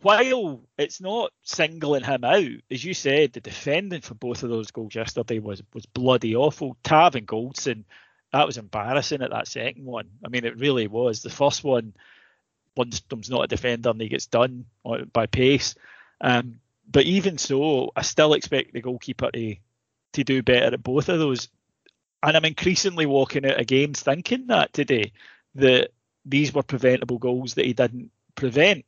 while 0.00 0.62
it's 0.78 1.00
not 1.00 1.32
singling 1.42 2.02
him 2.02 2.24
out, 2.24 2.48
as 2.70 2.84
you 2.84 2.94
said, 2.94 3.32
the 3.32 3.40
defending 3.40 4.00
for 4.00 4.14
both 4.14 4.42
of 4.42 4.48
those 4.48 4.70
goals 4.70 4.94
yesterday 4.94 5.38
was 5.38 5.62
was 5.74 5.86
bloody 5.86 6.34
awful. 6.34 6.76
Tav 6.82 7.14
and 7.14 7.28
Goldson, 7.28 7.84
that 8.32 8.46
was 8.46 8.56
embarrassing 8.56 9.22
at 9.22 9.30
that 9.30 9.48
second 9.48 9.84
one. 9.84 10.08
I 10.24 10.28
mean, 10.28 10.46
it 10.46 10.58
really 10.58 10.86
was. 10.86 11.22
The 11.22 11.30
first 11.30 11.62
one, 11.62 11.92
Lundstram's 12.76 13.28
not 13.28 13.44
a 13.44 13.48
defender 13.48 13.90
and 13.90 14.00
he 14.00 14.08
gets 14.08 14.26
done 14.26 14.64
by 15.12 15.26
pace. 15.26 15.74
Um, 16.22 16.60
but 16.90 17.04
even 17.04 17.36
so, 17.36 17.92
I 17.94 18.02
still 18.02 18.32
expect 18.32 18.72
the 18.72 18.80
goalkeeper 18.80 19.30
to 19.30 19.56
to 20.14 20.24
do 20.24 20.42
better 20.42 20.74
at 20.74 20.82
both 20.82 21.10
of 21.10 21.18
those. 21.18 21.48
And 22.22 22.36
I'm 22.36 22.44
increasingly 22.44 23.06
walking 23.06 23.46
out 23.46 23.60
of 23.60 23.66
games 23.66 24.02
thinking 24.02 24.46
that 24.48 24.72
today 24.72 25.12
that 25.56 25.90
these 26.24 26.52
were 26.52 26.62
preventable 26.62 27.18
goals 27.18 27.54
that 27.54 27.64
he 27.64 27.72
didn't 27.72 28.10
prevent. 28.34 28.84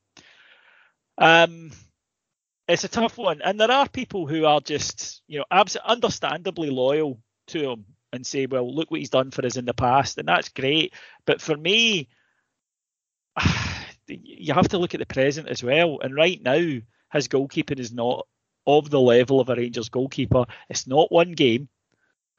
Um, 1.19 1.71
it's 2.69 2.85
a 2.85 2.89
tough 2.89 3.19
one, 3.19 3.43
and 3.43 3.61
there 3.61 3.71
are 3.71 3.89
people 3.89 4.27
who 4.27 4.45
are 4.45 4.61
just, 4.61 5.23
you 5.27 5.39
know, 5.39 5.45
abs- 5.51 5.77
understandably 5.77 6.71
loyal 6.71 7.21
to 7.49 7.73
him 7.73 7.85
and 8.13 8.27
say, 8.27 8.47
"Well, 8.47 8.75
look 8.75 8.91
what 8.91 9.01
he's 9.01 9.11
done 9.11 9.31
for 9.31 9.45
us 9.45 9.57
in 9.57 9.65
the 9.65 9.75
past," 9.75 10.19
and 10.19 10.29
that's 10.29 10.49
great. 10.49 10.95
But 11.27 11.41
for 11.41 11.57
me, 11.57 12.09
you 14.07 14.55
have 14.55 14.69
to 14.69 14.79
look 14.79 14.95
at 14.95 15.01
the 15.01 15.07
present 15.07 15.49
as 15.49 15.63
well. 15.63 16.01
And 16.01 16.15
right 16.15 16.41
now, 16.41 16.81
his 17.13 17.29
goalkeeping 17.29 17.79
is 17.79 17.93
not 17.93 18.27
of 18.67 18.91
the 18.91 19.01
level 19.01 19.41
of 19.41 19.49
a 19.49 19.57
Rangers 19.57 19.89
goalkeeper. 19.89 20.45
It's 20.69 20.87
not 20.87 21.11
one 21.11 21.33
game. 21.33 21.69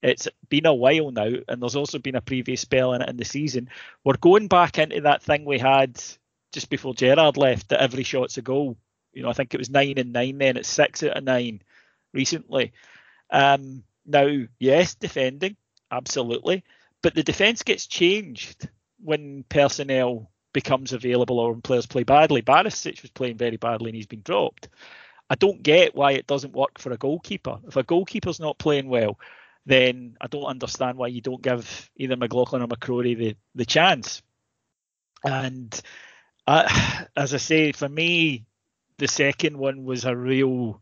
It's 0.04 0.28
been 0.50 0.66
a 0.66 0.74
while 0.74 1.12
now, 1.12 1.30
and 1.48 1.62
there's 1.62 1.78
also 1.78 1.98
been 1.98 2.16
a 2.16 2.22
previous 2.22 2.62
spell 2.62 2.94
in 2.94 3.02
it 3.02 3.10
in 3.10 3.16
the 3.16 3.24
season. 3.24 3.70
We're 4.04 4.18
going 4.18 4.50
back 4.50 4.78
into 4.78 5.00
that 5.02 5.24
thing 5.24 5.46
we 5.46 5.58
had 5.58 6.04
just 6.52 6.70
before 6.70 6.94
Gerrard 6.94 7.38
left 7.38 7.70
that 7.70 7.82
every 7.82 8.04
shot's 8.04 8.38
a 8.38 8.42
goal. 8.42 8.78
You 9.14 9.24
know, 9.24 9.30
I 9.30 9.34
think 9.34 9.54
it 9.54 9.60
was 9.60 9.70
nine 9.70 9.98
and 9.98 10.12
nine 10.12 10.38
then, 10.38 10.58
it's 10.58 10.68
six 10.68 11.04
out 11.04 11.18
of 11.18 11.24
nine 11.24 11.62
recently. 12.14 12.74
Um, 13.30 13.84
now, 14.06 14.28
yes, 14.60 14.96
defending, 14.96 15.56
absolutely. 15.90 16.66
But 17.02 17.16
the 17.16 17.24
defence 17.24 17.64
gets 17.64 17.88
changed 17.88 18.68
when 19.02 19.46
personnel 19.48 20.30
becomes 20.52 20.92
available 20.92 21.40
or 21.40 21.54
when 21.54 21.62
players 21.62 21.86
play 21.86 22.04
badly. 22.04 22.42
Barisic 22.42 23.02
was 23.02 23.12
playing 23.12 23.38
very 23.38 23.58
badly 23.58 23.90
and 23.90 23.96
he's 23.96 24.06
been 24.06 24.22
dropped. 24.22 24.68
I 25.30 25.36
don't 25.36 25.64
get 25.64 25.96
why 25.96 26.12
it 26.12 26.28
doesn't 26.28 26.54
work 26.54 26.78
for 26.78 26.92
a 26.92 26.98
goalkeeper. 26.98 27.60
If 27.68 27.78
a 27.78 27.84
goalkeeper's 27.84 28.40
not 28.40 28.60
playing 28.60 28.90
well, 28.90 29.18
then 29.66 30.18
I 30.20 30.28
don't 30.28 30.46
understand 30.46 30.98
why 30.98 31.08
you 31.08 31.22
don't 31.22 31.42
give 31.42 31.90
either 31.96 32.18
McLaughlin 32.18 32.62
or 32.62 32.68
McCrorie 32.68 33.18
the, 33.18 33.36
the 33.56 33.66
chance. 33.66 34.22
And 35.24 35.80
I, 36.46 37.06
as 37.16 37.34
I 37.34 37.38
say, 37.38 37.72
for 37.72 37.88
me, 37.88 38.46
the 38.98 39.08
second 39.08 39.58
one 39.58 39.86
was 39.86 40.06
a 40.06 40.16
real, 40.16 40.82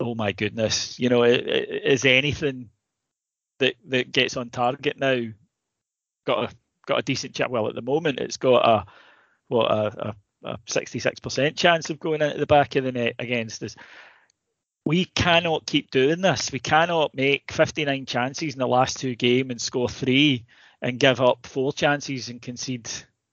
oh 0.00 0.14
my 0.14 0.32
goodness, 0.32 0.98
you 0.98 1.08
know, 1.08 1.22
is 1.24 2.04
anything 2.04 2.70
that 3.58 3.74
that 3.88 4.12
gets 4.12 4.36
on 4.36 4.50
target 4.50 4.98
now 4.98 5.20
got 6.26 6.50
a 6.50 6.56
got 6.86 6.98
a 6.98 7.02
decent 7.02 7.34
chance? 7.34 7.50
Well, 7.50 7.68
at 7.68 7.74
the 7.74 7.82
moment, 7.82 8.20
it's 8.20 8.36
got 8.36 8.68
a 8.68 8.86
what 9.48 9.70
a, 9.70 10.14
a 10.42 10.58
66% 10.66 11.56
chance 11.56 11.90
of 11.90 12.00
going 12.00 12.22
into 12.22 12.38
the 12.38 12.46
back 12.46 12.76
of 12.76 12.84
the 12.84 12.92
net 12.92 13.14
against 13.18 13.62
us 13.62 13.76
we 14.86 15.04
cannot 15.04 15.66
keep 15.66 15.90
doing 15.90 16.20
this. 16.20 16.52
We 16.52 16.60
cannot 16.60 17.12
make 17.12 17.50
59 17.50 18.06
chances 18.06 18.54
in 18.54 18.60
the 18.60 18.68
last 18.68 19.00
two 19.00 19.16
games 19.16 19.50
and 19.50 19.60
score 19.60 19.88
three 19.88 20.46
and 20.80 21.00
give 21.00 21.20
up 21.20 21.44
four 21.44 21.72
chances 21.72 22.28
and 22.28 22.40
concede 22.40 22.88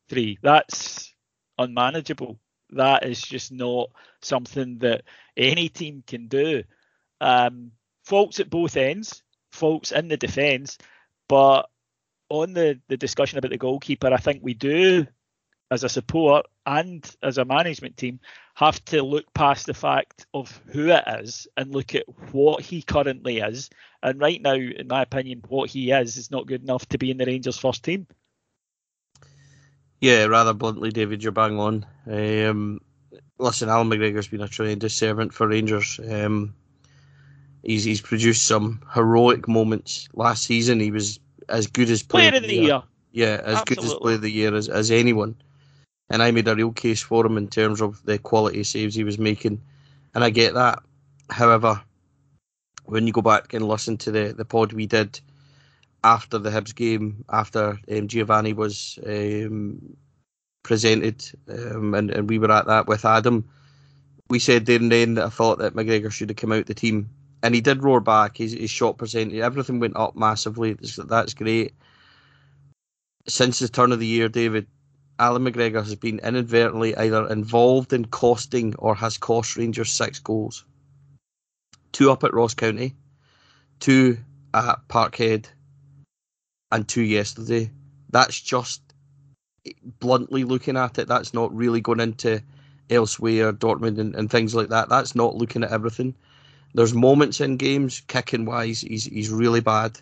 three. 0.09 0.39
That's 0.41 1.13
unmanageable. 1.59 2.39
That 2.71 3.05
is 3.05 3.21
just 3.21 3.51
not 3.51 3.91
something 4.19 4.80
that 4.80 5.03
any 5.38 5.69
team 5.69 6.03
can 6.07 6.27
do. 6.27 6.63
Um, 7.21 7.73
faults 8.03 8.39
at 8.39 8.49
both 8.49 8.75
ends, 8.75 9.21
faults 9.51 9.91
in 9.91 10.07
the 10.07 10.17
defence, 10.17 10.80
but 11.30 11.69
on 12.30 12.53
the, 12.53 12.82
the 12.88 12.97
discussion 12.97 13.38
about 13.38 13.51
the 13.51 13.59
goalkeeper, 13.59 14.11
I 14.11 14.17
think 14.17 14.39
we 14.41 14.55
do 14.55 15.05
as 15.69 15.84
a 15.84 15.89
support 15.89 16.47
and 16.66 17.16
as 17.24 17.38
a 17.38 17.45
management 17.45 17.97
team 17.97 18.20
have 18.55 18.84
to 18.86 19.01
look 19.01 19.32
past 19.34 19.66
the 19.66 19.74
fact 19.74 20.26
of 20.34 20.61
who 20.68 20.89
it 20.89 21.03
is 21.20 21.47
and 21.57 21.74
look 21.74 21.95
at 21.95 22.05
what 22.32 22.61
he 22.61 22.82
currently 22.82 23.39
is. 23.39 23.70
And 24.01 24.20
right 24.20 24.41
now, 24.41 24.53
in 24.53 24.88
my 24.88 25.01
opinion, 25.01 25.41
what 25.47 25.70
he 25.70 25.91
is 25.91 26.18
is 26.18 26.32
not 26.32 26.47
good 26.47 26.64
enough 26.64 26.88
to 26.89 26.97
be 26.97 27.11
in 27.11 27.18
the 27.18 27.26
Rangers 27.26 27.57
first 27.57 27.84
team. 27.84 28.07
Yeah, 29.99 30.26
rather 30.26 30.53
bluntly, 30.53 30.91
David, 30.91 31.24
you're 31.24 31.32
bang 31.32 31.59
on. 31.59 31.86
Um, 32.07 32.82
listen, 33.39 33.70
Allan 33.70 33.89
McGregor's 33.89 34.28
been 34.28 34.41
a 34.41 34.47
tremendous 34.47 34.93
servant 34.93 35.34
for 35.34 35.47
Rangers. 35.47 35.99
Um, 36.09 36.53
He's 37.64 37.86
he's 37.86 38.01
produced 38.01 38.45
some 38.45 38.82
heroic 38.93 39.47
moments 39.47 40.09
last 40.14 40.43
season. 40.43 40.80
He 40.82 40.91
was 40.91 41.20
as 41.47 41.66
good 41.66 41.89
as 41.89 42.03
player, 42.03 42.32
player 42.32 42.41
of 42.41 42.47
the 42.47 42.55
year. 42.55 42.64
year. 42.64 42.84
Yeah, 43.14 43.41
as 43.45 43.59
Absolutely. 43.59 43.76
good 43.76 43.86
as 43.86 43.93
player 43.99 44.16
of 44.16 44.22
the 44.22 44.32
year 44.32 44.55
as, 44.55 44.70
as 44.70 44.91
anyone. 44.91 45.36
And 46.14 46.22
I 46.22 46.30
made 46.30 46.47
a 46.47 46.55
real 46.55 46.72
case 46.72 47.01
for 47.01 47.26
him 47.26 47.38
in 47.38 47.47
terms 47.47 47.82
of 47.82 48.05
the 48.05 48.20
quality 48.20 48.64
saves 48.64 48.93
he 48.93 49.03
was 49.03 49.18
making, 49.18 49.59
and 50.14 50.24
I 50.24 50.30
get 50.30 50.53
that. 50.53 50.84
However, 51.32 51.82
when 52.86 53.07
you 53.07 53.14
go 53.14 53.22
back 53.22 53.53
and 53.53 53.68
listen 53.68 53.97
to 53.97 54.11
the 54.11 54.34
the 54.38 54.45
pod 54.45 54.74
we 54.74 54.86
did 54.86 55.20
after 56.03 56.38
the 56.38 56.51
Hibs 56.51 56.76
game, 56.76 57.26
after 57.30 57.80
um, 57.91 58.07
Giovanni 58.07 58.53
was 58.53 58.99
um, 59.07 59.97
presented, 60.61 61.26
um, 61.49 61.95
and, 61.95 62.11
and 62.11 62.30
we 62.30 62.38
were 62.38 62.51
at 62.51 62.68
that 62.68 62.88
with 62.88 63.05
Adam, 63.05 63.49
we 64.30 64.38
said 64.38 64.66
there 64.68 64.80
and 64.80 64.91
then 64.91 65.16
that 65.16 65.26
I 65.26 65.30
thought 65.30 65.57
that 65.59 65.74
McGregor 65.74 66.11
should 66.11 66.30
have 66.30 66.38
come 66.38 66.51
out 66.51 66.68
the 66.68 66.74
team. 66.74 67.09
And 67.41 67.53
he 67.53 67.61
did 67.61 67.84
roar 67.84 67.99
back. 67.99 68.38
His, 68.38 68.53
his 68.53 68.70
shot 68.70 68.97
percentage, 68.97 69.39
everything 69.39 69.80
went 69.80 69.97
up 69.97 70.16
massively. 70.16 70.78
That's 70.97 71.34
great. 71.34 71.74
Since 73.28 73.59
the 73.59 73.68
turn 73.68 73.91
of 73.91 73.99
the 73.99 74.05
year, 74.05 74.30
David, 74.30 74.68
Allan 75.20 75.43
McGregor 75.43 75.84
has 75.84 75.95
been 75.95 76.20
inadvertently 76.20 76.95
either 76.97 77.28
involved 77.30 77.93
in 77.93 78.05
costing 78.05 78.76
or 78.78 78.95
has 78.95 79.18
cost 79.18 79.57
Rangers 79.57 79.91
six 79.91 80.20
goals. 80.20 80.66
Two 81.91 82.11
up 82.11 82.24
at 82.24 82.34
Ross 82.34 82.53
County, 82.53 82.95
two 83.80 84.18
at 84.53 84.88
Parkhead, 84.88 85.45
and 86.72 86.88
two 86.88 87.03
yesterday. 87.03 87.70
That's 88.09 88.39
just 88.39 88.82
bluntly 89.99 90.43
looking 90.43 90.78
at 90.78 90.97
it. 90.97 91.07
That's 91.07 91.34
not 91.34 91.55
really 91.55 91.82
going 91.82 91.99
into 91.99 92.41
elsewhere, 92.89 93.53
Dortmund 93.53 93.99
and, 93.99 94.16
and 94.16 94.30
things 94.30 94.55
like 94.55 94.70
that. 94.70 94.89
That's 94.89 95.16
not 95.16 95.36
looking 95.36 95.64
at 95.64 95.72
everything. 95.72 96.16
There's 96.74 96.93
moments 96.93 97.39
in 97.39 97.57
games, 97.57 98.01
kicking 98.07 98.45
wise, 98.45 98.82
he's 98.82 99.05
he's 99.05 99.30
really 99.30 99.61
bad. 99.61 99.99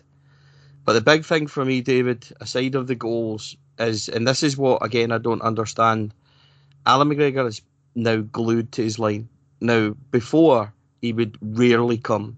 But 0.84 0.94
the 0.94 1.00
big 1.02 1.24
thing 1.24 1.46
for 1.46 1.64
me, 1.64 1.82
David, 1.82 2.26
aside 2.40 2.74
of 2.74 2.86
the 2.86 2.94
goals, 2.94 3.56
is 3.82 4.08
and 4.08 4.26
this 4.26 4.42
is 4.42 4.56
what 4.56 4.84
again 4.84 5.12
I 5.12 5.18
don't 5.18 5.42
understand. 5.42 6.14
Allan 6.86 7.08
McGregor 7.08 7.46
is 7.46 7.62
now 7.94 8.16
glued 8.16 8.72
to 8.72 8.82
his 8.82 8.98
line. 8.98 9.28
Now, 9.60 9.94
before 10.10 10.72
he 11.02 11.12
would 11.12 11.36
rarely 11.42 11.98
come. 11.98 12.36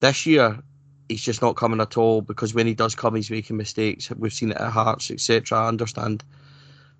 This 0.00 0.26
year, 0.26 0.58
he's 1.08 1.22
just 1.22 1.42
not 1.42 1.56
coming 1.56 1.80
at 1.80 1.96
all 1.96 2.20
because 2.20 2.54
when 2.54 2.66
he 2.66 2.74
does 2.74 2.94
come, 2.94 3.14
he's 3.14 3.30
making 3.30 3.56
mistakes. 3.56 4.10
We've 4.10 4.32
seen 4.32 4.52
it 4.52 4.58
at 4.58 4.70
Hearts, 4.70 5.10
etc. 5.10 5.58
I 5.58 5.68
understand 5.68 6.22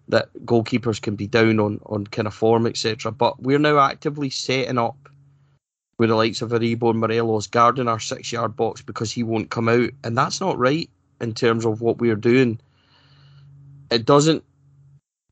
that 0.09 0.32
goalkeepers 0.44 1.00
can 1.00 1.14
be 1.14 1.26
down 1.26 1.61
on, 1.61 1.78
on 1.86 2.07
kind 2.07 2.26
of 2.26 2.34
form, 2.34 2.66
etc. 2.66 3.12
But 3.12 3.40
we're 3.42 3.59
now 3.59 3.78
actively 3.78 4.30
setting 4.30 4.78
up 4.78 4.96
with 5.98 6.09
the 6.09 6.16
likes 6.16 6.42
of 6.42 6.50
Aribo 6.50 6.90
and 6.90 7.00
Morelos 7.00 7.46
guarding 7.46 7.86
our 7.86 8.00
six 8.00 8.32
yard 8.32 8.57
box 8.57 8.82
because 8.82 9.12
he 9.12 9.22
won't 9.22 9.50
come 9.50 9.68
out. 9.68 9.90
And 10.03 10.16
that's 10.16 10.40
not 10.40 10.59
right 10.59 10.90
in 11.20 11.34
terms 11.34 11.64
of 11.64 11.80
what 11.82 11.98
we're 11.98 12.16
doing. 12.16 12.59
It 13.93 14.07
doesn't, 14.07 14.43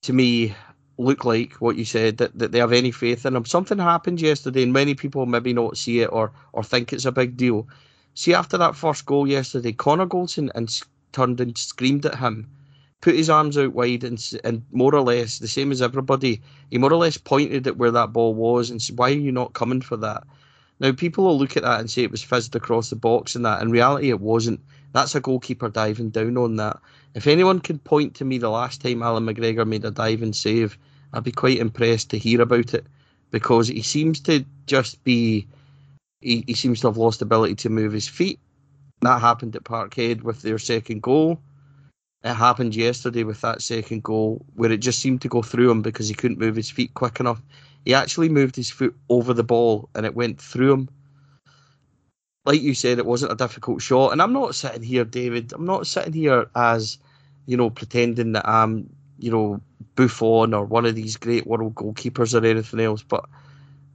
to 0.02 0.12
me, 0.12 0.54
look 0.98 1.24
like 1.24 1.54
what 1.54 1.76
you 1.76 1.84
said 1.84 2.18
that, 2.18 2.38
that 2.38 2.52
they 2.52 2.58
have 2.58 2.72
any 2.72 2.90
faith 2.90 3.24
in 3.26 3.34
him. 3.34 3.44
Something 3.44 3.78
happened 3.78 4.20
yesterday, 4.20 4.62
and 4.62 4.72
many 4.72 4.94
people 4.94 5.26
maybe 5.26 5.52
not 5.52 5.78
see 5.78 6.00
it 6.00 6.10
or, 6.12 6.32
or 6.52 6.62
think 6.62 6.92
it's 6.92 7.06
a 7.06 7.12
big 7.12 7.36
deal. 7.36 7.66
See, 8.14 8.34
after 8.34 8.58
that 8.58 8.76
first 8.76 9.06
goal 9.06 9.26
yesterday, 9.26 9.72
Connor 9.72 10.06
Goldson 10.06 10.50
and 10.54 10.68
turned 11.12 11.40
and 11.40 11.56
screamed 11.56 12.06
at 12.06 12.18
him 12.18 12.48
put 13.00 13.14
his 13.14 13.30
arms 13.30 13.56
out 13.56 13.72
wide 13.72 14.04
and, 14.04 14.22
and 14.44 14.62
more 14.72 14.94
or 14.94 15.00
less 15.00 15.38
the 15.38 15.48
same 15.48 15.72
as 15.72 15.80
everybody. 15.82 16.42
He 16.70 16.78
more 16.78 16.92
or 16.92 16.96
less 16.96 17.16
pointed 17.16 17.66
at 17.66 17.76
where 17.76 17.90
that 17.90 18.12
ball 18.12 18.34
was 18.34 18.70
and 18.70 18.80
said, 18.80 18.98
"Why 18.98 19.10
are 19.10 19.14
you 19.14 19.32
not 19.32 19.54
coming 19.54 19.80
for 19.80 19.96
that?" 19.98 20.24
Now 20.80 20.92
people 20.92 21.24
will 21.24 21.38
look 21.38 21.56
at 21.56 21.62
that 21.62 21.80
and 21.80 21.90
say 21.90 22.02
it 22.02 22.10
was 22.10 22.22
fizzed 22.22 22.54
across 22.56 22.90
the 22.90 22.96
box 22.96 23.34
and 23.34 23.44
that. 23.44 23.62
In 23.62 23.70
reality, 23.70 24.10
it 24.10 24.20
wasn't. 24.20 24.60
That's 24.92 25.14
a 25.14 25.20
goalkeeper 25.20 25.68
diving 25.68 26.10
down 26.10 26.36
on 26.36 26.56
that. 26.56 26.78
If 27.14 27.26
anyone 27.26 27.60
can 27.60 27.78
point 27.78 28.14
to 28.16 28.24
me 28.24 28.38
the 28.38 28.50
last 28.50 28.80
time 28.80 29.02
Allan 29.02 29.26
McGregor 29.26 29.66
made 29.66 29.84
a 29.84 29.90
diving 29.90 30.32
save, 30.32 30.76
I'd 31.12 31.24
be 31.24 31.32
quite 31.32 31.58
impressed 31.58 32.10
to 32.10 32.18
hear 32.18 32.40
about 32.40 32.74
it 32.74 32.86
because 33.30 33.68
he 33.68 33.82
seems 33.82 34.20
to 34.20 34.44
just 34.66 35.02
be. 35.04 35.46
He, 36.20 36.44
he 36.46 36.54
seems 36.54 36.80
to 36.80 36.88
have 36.88 36.98
lost 36.98 37.22
ability 37.22 37.54
to 37.56 37.70
move 37.70 37.92
his 37.92 38.06
feet. 38.06 38.38
That 39.00 39.20
happened 39.20 39.56
at 39.56 39.64
Parkhead 39.64 40.22
with 40.22 40.42
their 40.42 40.58
second 40.58 41.02
goal. 41.02 41.40
It 42.22 42.34
happened 42.34 42.76
yesterday 42.76 43.24
with 43.24 43.40
that 43.40 43.62
second 43.62 44.02
goal 44.02 44.44
where 44.54 44.70
it 44.70 44.78
just 44.78 44.98
seemed 44.98 45.22
to 45.22 45.28
go 45.28 45.40
through 45.40 45.70
him 45.70 45.80
because 45.80 46.08
he 46.08 46.14
couldn't 46.14 46.38
move 46.38 46.56
his 46.56 46.70
feet 46.70 46.92
quick 46.92 47.18
enough. 47.18 47.40
He 47.86 47.94
actually 47.94 48.28
moved 48.28 48.56
his 48.56 48.70
foot 48.70 48.94
over 49.08 49.32
the 49.32 49.42
ball 49.42 49.88
and 49.94 50.04
it 50.04 50.14
went 50.14 50.38
through 50.38 50.72
him. 50.72 50.88
Like 52.46 52.62
you 52.62 52.74
said, 52.74 52.98
it 52.98 53.06
wasn't 53.06 53.32
a 53.32 53.36
difficult 53.36 53.82
shot. 53.82 54.12
And 54.12 54.22
I'm 54.22 54.32
not 54.32 54.54
sitting 54.54 54.82
here, 54.82 55.04
David, 55.04 55.52
I'm 55.52 55.66
not 55.66 55.86
sitting 55.86 56.12
here 56.12 56.46
as, 56.54 56.98
you 57.46 57.56
know, 57.56 57.70
pretending 57.70 58.32
that 58.32 58.48
I'm, 58.48 58.88
you 59.18 59.30
know, 59.30 59.60
Buffon 59.94 60.54
or 60.54 60.64
one 60.64 60.86
of 60.86 60.94
these 60.94 61.16
great 61.16 61.46
world 61.46 61.74
goalkeepers 61.74 62.34
or 62.34 62.44
anything 62.46 62.80
else. 62.80 63.02
But 63.02 63.26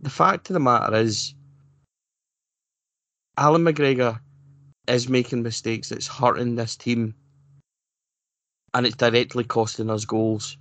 the 0.02 0.10
fact 0.10 0.50
of 0.50 0.54
the 0.54 0.60
matter 0.60 0.96
is, 0.96 1.34
Allan 3.38 3.64
McGregor 3.64 4.20
is 4.88 5.10
making 5.10 5.42
mistakes 5.42 5.90
that's 5.90 6.08
hurting 6.08 6.56
this 6.56 6.76
team 6.76 7.16
and 8.76 8.86
it's 8.86 8.96
directly 8.96 9.44
costing 9.44 9.90
us 9.90 10.06
goals. 10.06 10.58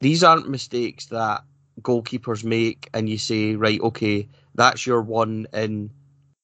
These 0.00 0.24
aren't 0.24 0.48
mistakes 0.48 1.06
that 1.06 1.42
goalkeepers 1.82 2.44
make, 2.44 2.88
and 2.94 3.08
you 3.08 3.18
say, 3.18 3.56
right, 3.56 3.80
okay, 3.80 4.28
that's 4.54 4.86
your 4.86 5.02
one 5.02 5.46
in 5.52 5.90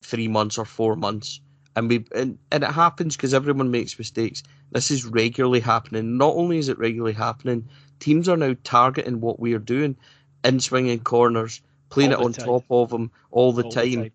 three 0.04 0.28
months 0.28 0.58
or 0.58 0.64
four 0.64 0.96
months. 0.96 1.40
And 1.76 1.88
we 1.88 2.04
and, 2.14 2.38
and 2.52 2.62
it 2.62 2.70
happens 2.70 3.16
because 3.16 3.34
everyone 3.34 3.70
makes 3.70 3.98
mistakes. 3.98 4.42
This 4.70 4.90
is 4.90 5.04
regularly 5.04 5.60
happening. 5.60 6.16
Not 6.16 6.34
only 6.36 6.58
is 6.58 6.68
it 6.68 6.78
regularly 6.78 7.14
happening, 7.14 7.68
teams 7.98 8.28
are 8.28 8.36
now 8.36 8.54
targeting 8.62 9.20
what 9.20 9.40
we 9.40 9.54
are 9.54 9.58
doing, 9.58 9.96
in 10.44 10.60
swinging 10.60 11.00
corners, 11.00 11.60
playing 11.90 12.14
all 12.14 12.20
it 12.20 12.24
on 12.26 12.32
time. 12.32 12.46
top 12.46 12.64
of 12.70 12.90
them 12.90 13.10
all 13.32 13.52
the 13.52 13.64
all 13.64 13.70
time. 13.70 13.90
The 13.90 13.96
time. 13.96 14.12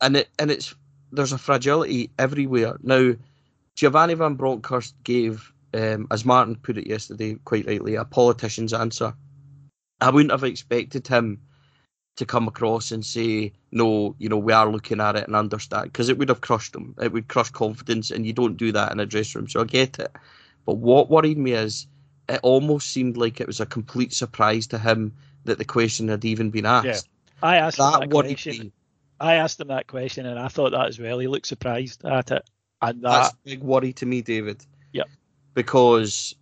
And 0.00 0.16
it 0.16 0.28
and 0.38 0.50
it's 0.50 0.74
there's 1.12 1.32
a 1.32 1.38
fragility 1.38 2.10
everywhere. 2.18 2.76
Now, 2.82 3.14
Giovanni 3.76 4.14
Van 4.14 4.34
Bronckhorst 4.34 4.94
gave 5.04 5.52
um, 5.74 6.06
as 6.10 6.24
Martin 6.24 6.56
put 6.56 6.78
it 6.78 6.88
yesterday, 6.88 7.36
quite 7.44 7.66
rightly, 7.66 7.94
a 7.94 8.04
politician's 8.04 8.72
answer. 8.72 9.14
I 10.00 10.10
wouldn't 10.10 10.32
have 10.32 10.44
expected 10.44 11.06
him 11.06 11.40
to 12.16 12.26
come 12.26 12.48
across 12.48 12.92
and 12.92 13.04
say, 13.04 13.52
no, 13.72 14.14
you 14.18 14.28
know, 14.28 14.38
we 14.38 14.52
are 14.52 14.70
looking 14.70 15.00
at 15.00 15.16
it 15.16 15.26
and 15.26 15.36
understand, 15.36 15.92
because 15.92 16.08
it 16.08 16.18
would 16.18 16.28
have 16.28 16.40
crushed 16.40 16.72
them. 16.72 16.94
It 17.00 17.12
would 17.12 17.28
crush 17.28 17.50
confidence, 17.50 18.10
and 18.10 18.26
you 18.26 18.32
don't 18.32 18.56
do 18.56 18.72
that 18.72 18.92
in 18.92 19.00
a 19.00 19.06
dressing 19.06 19.42
room. 19.42 19.48
So 19.48 19.60
I 19.60 19.64
get 19.64 19.98
it. 19.98 20.12
But 20.64 20.78
what 20.78 21.10
worried 21.10 21.38
me 21.38 21.52
is 21.52 21.86
it 22.28 22.40
almost 22.42 22.90
seemed 22.90 23.16
like 23.16 23.40
it 23.40 23.46
was 23.46 23.60
a 23.60 23.66
complete 23.66 24.12
surprise 24.12 24.66
to 24.68 24.78
him 24.78 25.12
that 25.44 25.58
the 25.58 25.64
question 25.64 26.08
had 26.08 26.24
even 26.24 26.50
been 26.50 26.66
asked. 26.66 26.86
Yeah. 26.86 27.00
I 27.42 27.56
asked 27.56 27.78
that, 27.78 28.00
that 28.00 28.10
question. 28.10 28.58
Me. 28.58 28.72
I 29.20 29.34
asked 29.34 29.60
him 29.60 29.68
that 29.68 29.86
question, 29.86 30.26
and 30.26 30.38
I 30.38 30.48
thought 30.48 30.72
that 30.72 30.86
as 30.86 30.98
well. 30.98 31.18
He 31.18 31.28
looked 31.28 31.46
surprised 31.46 32.04
at 32.04 32.30
it, 32.30 32.50
and 32.82 33.02
that, 33.02 33.10
that's 33.10 33.28
a 33.30 33.36
big 33.44 33.62
worry 33.62 33.92
to 33.94 34.06
me, 34.06 34.22
David. 34.22 34.64
Yep 34.92 35.08
because 35.56 36.36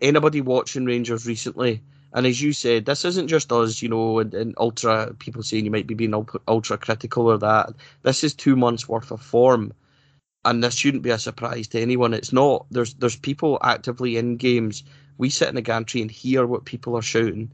anybody 0.00 0.40
watching 0.40 0.86
Rangers 0.86 1.26
recently, 1.26 1.82
and 2.14 2.26
as 2.26 2.40
you 2.40 2.52
said, 2.52 2.84
this 2.84 3.04
isn't 3.04 3.28
just 3.28 3.52
us, 3.52 3.82
you 3.82 3.88
know, 3.88 4.18
and, 4.18 4.34
and 4.34 4.54
ultra 4.58 5.14
people 5.18 5.42
saying 5.42 5.64
you 5.64 5.70
might 5.70 5.86
be 5.86 5.94
being 5.94 6.14
ultra 6.48 6.78
critical 6.78 7.30
or 7.30 7.38
that. 7.38 7.70
This 8.02 8.22
is 8.22 8.34
two 8.34 8.56
months 8.56 8.88
worth 8.88 9.10
of 9.10 9.22
form, 9.22 9.72
and 10.44 10.62
this 10.62 10.74
shouldn't 10.74 11.02
be 11.02 11.10
a 11.10 11.18
surprise 11.18 11.68
to 11.68 11.80
anyone. 11.80 12.14
It's 12.14 12.32
not. 12.32 12.66
There's 12.70 12.94
there's 12.94 13.16
people 13.16 13.58
actively 13.62 14.16
in 14.16 14.36
games. 14.36 14.84
We 15.18 15.30
sit 15.30 15.48
in 15.48 15.54
the 15.54 15.62
gantry 15.62 16.02
and 16.02 16.10
hear 16.10 16.46
what 16.46 16.64
people 16.64 16.96
are 16.96 17.02
shouting. 17.02 17.50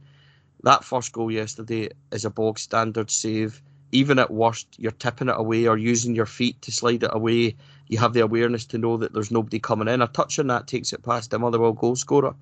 That 0.62 0.84
first 0.84 1.12
goal 1.12 1.30
yesterday 1.30 1.90
is 2.12 2.24
a 2.24 2.30
bog 2.30 2.58
standard 2.58 3.10
save. 3.10 3.62
Even 3.92 4.18
at 4.18 4.30
worst, 4.30 4.66
you're 4.76 4.92
tipping 4.92 5.28
it 5.28 5.36
away 5.38 5.66
or 5.66 5.78
using 5.78 6.14
your 6.14 6.26
feet 6.26 6.60
to 6.62 6.72
slide 6.72 7.02
it 7.04 7.10
away 7.12 7.56
you 7.88 7.98
have 7.98 8.12
the 8.12 8.20
awareness 8.20 8.66
to 8.66 8.78
know 8.78 8.98
that 8.98 9.12
there's 9.12 9.30
nobody 9.30 9.58
coming 9.58 9.88
in. 9.88 10.02
A 10.02 10.06
touch 10.08 10.38
on 10.38 10.46
that 10.48 10.66
takes 10.66 10.92
it 10.92 11.02
past 11.02 11.30
the 11.30 11.38
Motherwell 11.38 11.72
goal 11.72 11.96
scorer. 11.96 12.34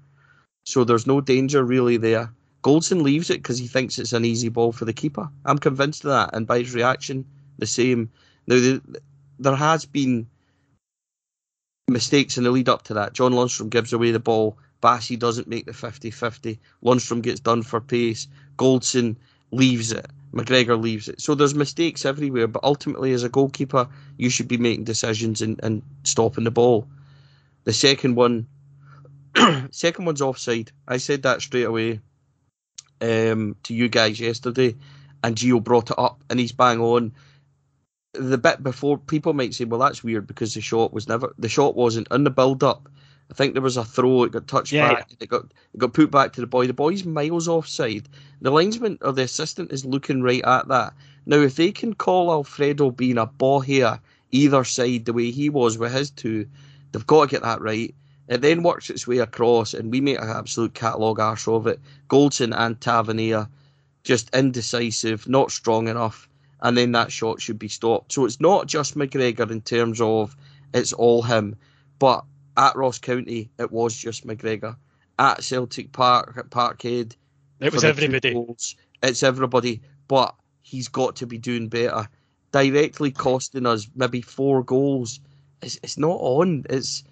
So 0.66 0.82
there's 0.82 1.06
no 1.06 1.20
danger 1.20 1.64
really 1.64 1.96
there. 1.96 2.30
Goldson 2.62 3.02
leaves 3.02 3.30
it 3.30 3.38
because 3.38 3.58
he 3.58 3.68
thinks 3.68 3.98
it's 3.98 4.12
an 4.12 4.24
easy 4.24 4.48
ball 4.48 4.72
for 4.72 4.84
the 4.84 4.92
keeper. 4.92 5.28
I'm 5.44 5.58
convinced 5.58 6.04
of 6.04 6.10
that. 6.10 6.30
And 6.34 6.46
by 6.46 6.58
his 6.58 6.74
reaction, 6.74 7.24
the 7.58 7.66
same. 7.66 8.10
Now, 8.48 8.56
the, 8.56 8.82
there 9.38 9.54
has 9.54 9.84
been 9.84 10.26
mistakes 11.88 12.36
in 12.36 12.42
the 12.42 12.50
lead 12.50 12.68
up 12.68 12.82
to 12.82 12.94
that. 12.94 13.12
John 13.12 13.32
Lundstram 13.32 13.70
gives 13.70 13.92
away 13.92 14.10
the 14.10 14.18
ball. 14.18 14.58
Bassey 14.82 15.16
doesn't 15.16 15.46
make 15.46 15.66
the 15.66 15.72
50 15.72 16.10
50. 16.10 16.58
Lundstram 16.84 17.22
gets 17.22 17.38
done 17.38 17.62
for 17.62 17.80
pace. 17.80 18.26
Goldson 18.58 19.14
leaves 19.52 19.92
it. 19.92 20.06
McGregor 20.34 20.80
leaves 20.80 21.08
it. 21.08 21.20
So 21.20 21.36
there's 21.36 21.54
mistakes 21.54 22.04
everywhere, 22.04 22.48
but 22.48 22.64
ultimately, 22.64 23.12
as 23.12 23.22
a 23.22 23.28
goalkeeper, 23.28 23.88
you 24.18 24.28
should 24.28 24.48
be 24.48 24.58
making 24.58 24.84
decisions 24.84 25.40
and, 25.40 25.60
and 25.62 25.82
stopping 26.02 26.44
the 26.44 26.50
ball. 26.50 26.88
The 27.64 27.72
second 27.72 28.16
one, 28.16 28.48
second 29.70 30.04
one's 30.06 30.22
offside. 30.22 30.72
I 30.88 30.96
said 30.98 31.22
that 31.22 31.42
straight 31.42 31.64
away 31.64 32.00
um, 33.00 33.56
to 33.64 33.74
you 33.74 33.88
guys 33.88 34.18
yesterday, 34.20 34.76
and 35.22 35.36
Gio 35.36 35.62
brought 35.62 35.90
it 35.90 35.98
up, 35.98 36.22
and 36.30 36.40
he's 36.40 36.52
bang 36.52 36.80
on. 36.80 37.12
the 38.14 38.38
bit 38.38 38.62
before 38.62 38.98
people 38.98 39.34
might 39.34 39.54
say, 39.54 39.64
well, 39.64 39.80
that's 39.80 40.02
weird 40.04 40.26
because 40.26 40.54
the 40.54 40.60
shot 40.60 40.92
was 40.92 41.08
never 41.08 41.34
the 41.38 41.48
shot 41.48 41.76
wasn't 41.76 42.08
in 42.10 42.24
the 42.24 42.30
build 42.30 42.64
up. 42.64 42.88
I 43.30 43.34
think 43.34 43.54
there 43.54 43.62
was 43.62 43.76
a 43.76 43.84
throw. 43.84 44.22
It 44.24 44.32
got 44.32 44.46
touched 44.46 44.72
Yeah, 44.72 44.94
back. 44.94 45.10
It 45.20 45.28
got 45.28 45.44
it 45.74 45.78
got 45.78 45.92
put 45.94 46.10
back 46.10 46.32
to 46.34 46.40
the 46.40 46.46
boy. 46.46 46.66
The 46.66 46.72
boy's 46.72 47.04
miles 47.04 47.48
offside. 47.48 48.08
The 48.40 48.50
linesman 48.50 48.98
or 49.02 49.12
the 49.12 49.22
assistant 49.22 49.72
is 49.72 49.84
looking 49.84 50.22
right 50.22 50.44
at 50.44 50.68
that. 50.68 50.94
Now, 51.26 51.38
if 51.38 51.56
they 51.56 51.72
can 51.72 51.94
call 51.94 52.30
Alfredo 52.30 52.92
being 52.92 53.18
a 53.18 53.26
ball 53.26 53.60
here 53.60 53.98
either 54.30 54.64
side 54.64 55.04
the 55.06 55.12
way 55.12 55.30
he 55.30 55.48
was 55.50 55.76
with 55.76 55.92
his 55.92 56.10
two, 56.10 56.46
they've 56.92 57.06
got 57.06 57.24
to 57.24 57.30
get 57.30 57.42
that 57.42 57.60
right. 57.60 57.94
It 58.28 58.40
then 58.40 58.62
works 58.62 58.90
its 58.90 59.06
way 59.06 59.18
across, 59.18 59.74
and 59.74 59.90
we 59.90 60.00
make 60.00 60.18
an 60.20 60.28
absolute 60.28 60.74
catalogue 60.74 61.20
arse 61.20 61.46
of 61.46 61.66
it. 61.66 61.80
Goldson 62.08 62.52
and 62.56 62.80
Tavernier 62.80 63.48
just 64.02 64.34
indecisive, 64.34 65.28
not 65.28 65.50
strong 65.50 65.88
enough, 65.88 66.28
and 66.60 66.76
then 66.76 66.92
that 66.92 67.12
shot 67.12 67.40
should 67.40 67.58
be 67.58 67.68
stopped. 67.68 68.12
So 68.12 68.24
it's 68.24 68.40
not 68.40 68.66
just 68.66 68.96
McGregor 68.96 69.50
in 69.50 69.60
terms 69.60 70.00
of 70.00 70.36
it's 70.74 70.92
all 70.92 71.22
him, 71.22 71.56
but 71.98 72.24
at 72.56 72.76
Ross 72.76 72.98
County 72.98 73.50
it 73.58 73.70
was 73.70 73.96
just 73.96 74.26
McGregor. 74.26 74.76
At 75.18 75.42
Celtic 75.42 75.92
Park, 75.92 76.34
at 76.36 76.50
Parkhead, 76.50 77.14
It 77.60 77.72
was 77.72 77.82
for 77.82 77.92
the 77.92 77.94
two 77.94 78.04
everybody. 78.06 78.32
goals, 78.34 78.76
it's 79.02 79.22
everybody, 79.22 79.80
but 80.08 80.34
he's 80.62 80.88
got 80.88 81.16
to 81.16 81.26
be 81.26 81.38
doing 81.38 81.68
better. 81.68 82.08
Directly 82.52 83.10
costing 83.10 83.66
us 83.66 83.88
maybe 83.94 84.20
four 84.20 84.62
goals. 84.62 85.20
It's, 85.62 85.78
it's 85.82 85.98
not 85.98 86.16
on. 86.20 86.64
It's 86.70 87.02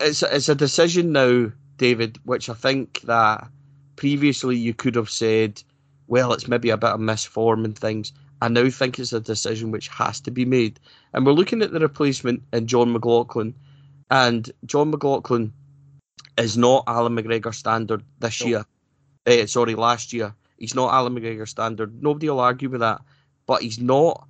it's 0.00 0.22
it's 0.22 0.48
a 0.48 0.54
decision 0.54 1.12
now, 1.12 1.52
David, 1.76 2.18
which 2.24 2.48
I 2.48 2.54
think 2.54 3.00
that 3.02 3.48
previously 3.96 4.56
you 4.56 4.74
could 4.74 4.94
have 4.94 5.10
said, 5.10 5.62
well, 6.06 6.32
it's 6.32 6.48
maybe 6.48 6.70
a 6.70 6.76
bit 6.76 6.90
of 6.90 7.00
misform 7.00 7.64
and 7.64 7.78
things. 7.78 8.12
I 8.42 8.48
now 8.48 8.70
think 8.70 8.98
it's 8.98 9.12
a 9.12 9.20
decision 9.20 9.70
which 9.70 9.88
has 9.88 10.20
to 10.20 10.30
be 10.30 10.44
made. 10.44 10.80
And 11.12 11.26
we're 11.26 11.32
looking 11.32 11.60
at 11.62 11.72
the 11.72 11.80
replacement 11.80 12.42
in 12.52 12.66
John 12.66 12.92
McLaughlin. 12.92 13.54
And 14.10 14.50
John 14.64 14.90
McLaughlin 14.90 15.52
is 16.38 16.56
not 16.56 16.84
Allan 16.86 17.16
McGregor 17.16 17.54
standard 17.54 18.02
this 18.18 18.40
No. 18.40 18.46
year. 18.46 18.64
Eh, 19.26 19.46
sorry, 19.46 19.74
last 19.74 20.12
year. 20.12 20.34
He's 20.56 20.74
not 20.74 20.92
Allan 20.92 21.14
McGregor 21.14 21.46
standard. 21.46 22.02
Nobody 22.02 22.28
will 22.30 22.40
argue 22.40 22.70
with 22.70 22.80
that. 22.80 23.02
But 23.46 23.62
he's 23.62 23.78
not 23.78 24.26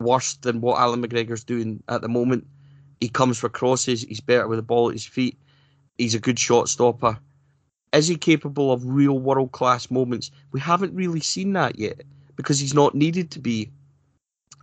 worse 0.00 0.34
than 0.34 0.60
what 0.60 0.80
Allan 0.80 1.02
McGregor's 1.02 1.44
doing 1.44 1.82
at 1.88 2.02
the 2.02 2.08
moment. 2.08 2.46
He 3.00 3.08
comes 3.08 3.38
for 3.38 3.48
crosses. 3.48 4.02
He's 4.02 4.20
better 4.20 4.48
with 4.48 4.58
the 4.58 4.62
ball 4.62 4.88
at 4.88 4.94
his 4.94 5.06
feet. 5.06 5.38
He's 5.96 6.14
a 6.14 6.20
good 6.20 6.38
shot 6.38 6.68
stopper. 6.68 7.18
Is 7.92 8.08
he 8.08 8.16
capable 8.16 8.72
of 8.72 8.84
real 8.84 9.18
world 9.18 9.52
class 9.52 9.90
moments? 9.90 10.30
We 10.52 10.60
haven't 10.60 10.94
really 10.94 11.20
seen 11.20 11.52
that 11.54 11.78
yet 11.78 12.02
because 12.36 12.58
he's 12.58 12.74
not 12.74 12.94
needed 12.94 13.30
to 13.32 13.38
be. 13.38 13.70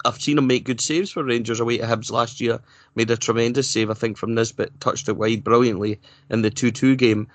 I've 0.04 0.22
seen 0.22 0.38
him 0.38 0.48
make 0.48 0.66
good 0.66 0.82
saves 0.82 1.12
for 1.12 1.24
Rangers 1.24 1.60
away 1.60 1.78
to 1.78 1.86
Hibs 1.86 2.12
last 2.12 2.40
year. 2.40 2.60
Made 2.94 3.10
a 3.10 3.18
tremendous 3.18 3.70
save, 3.70 3.90
I 3.90 3.96
think, 3.96 4.18
from 4.18 4.36
Nisbet. 4.36 4.80
Touched 4.80 5.10
it 5.10 5.18
wide 5.18 5.44
brilliantly 5.44 6.00
in 6.30 6.42
the 6.44 6.52
2 6.52 6.72
2 6.72 6.96
game. 6.96 7.28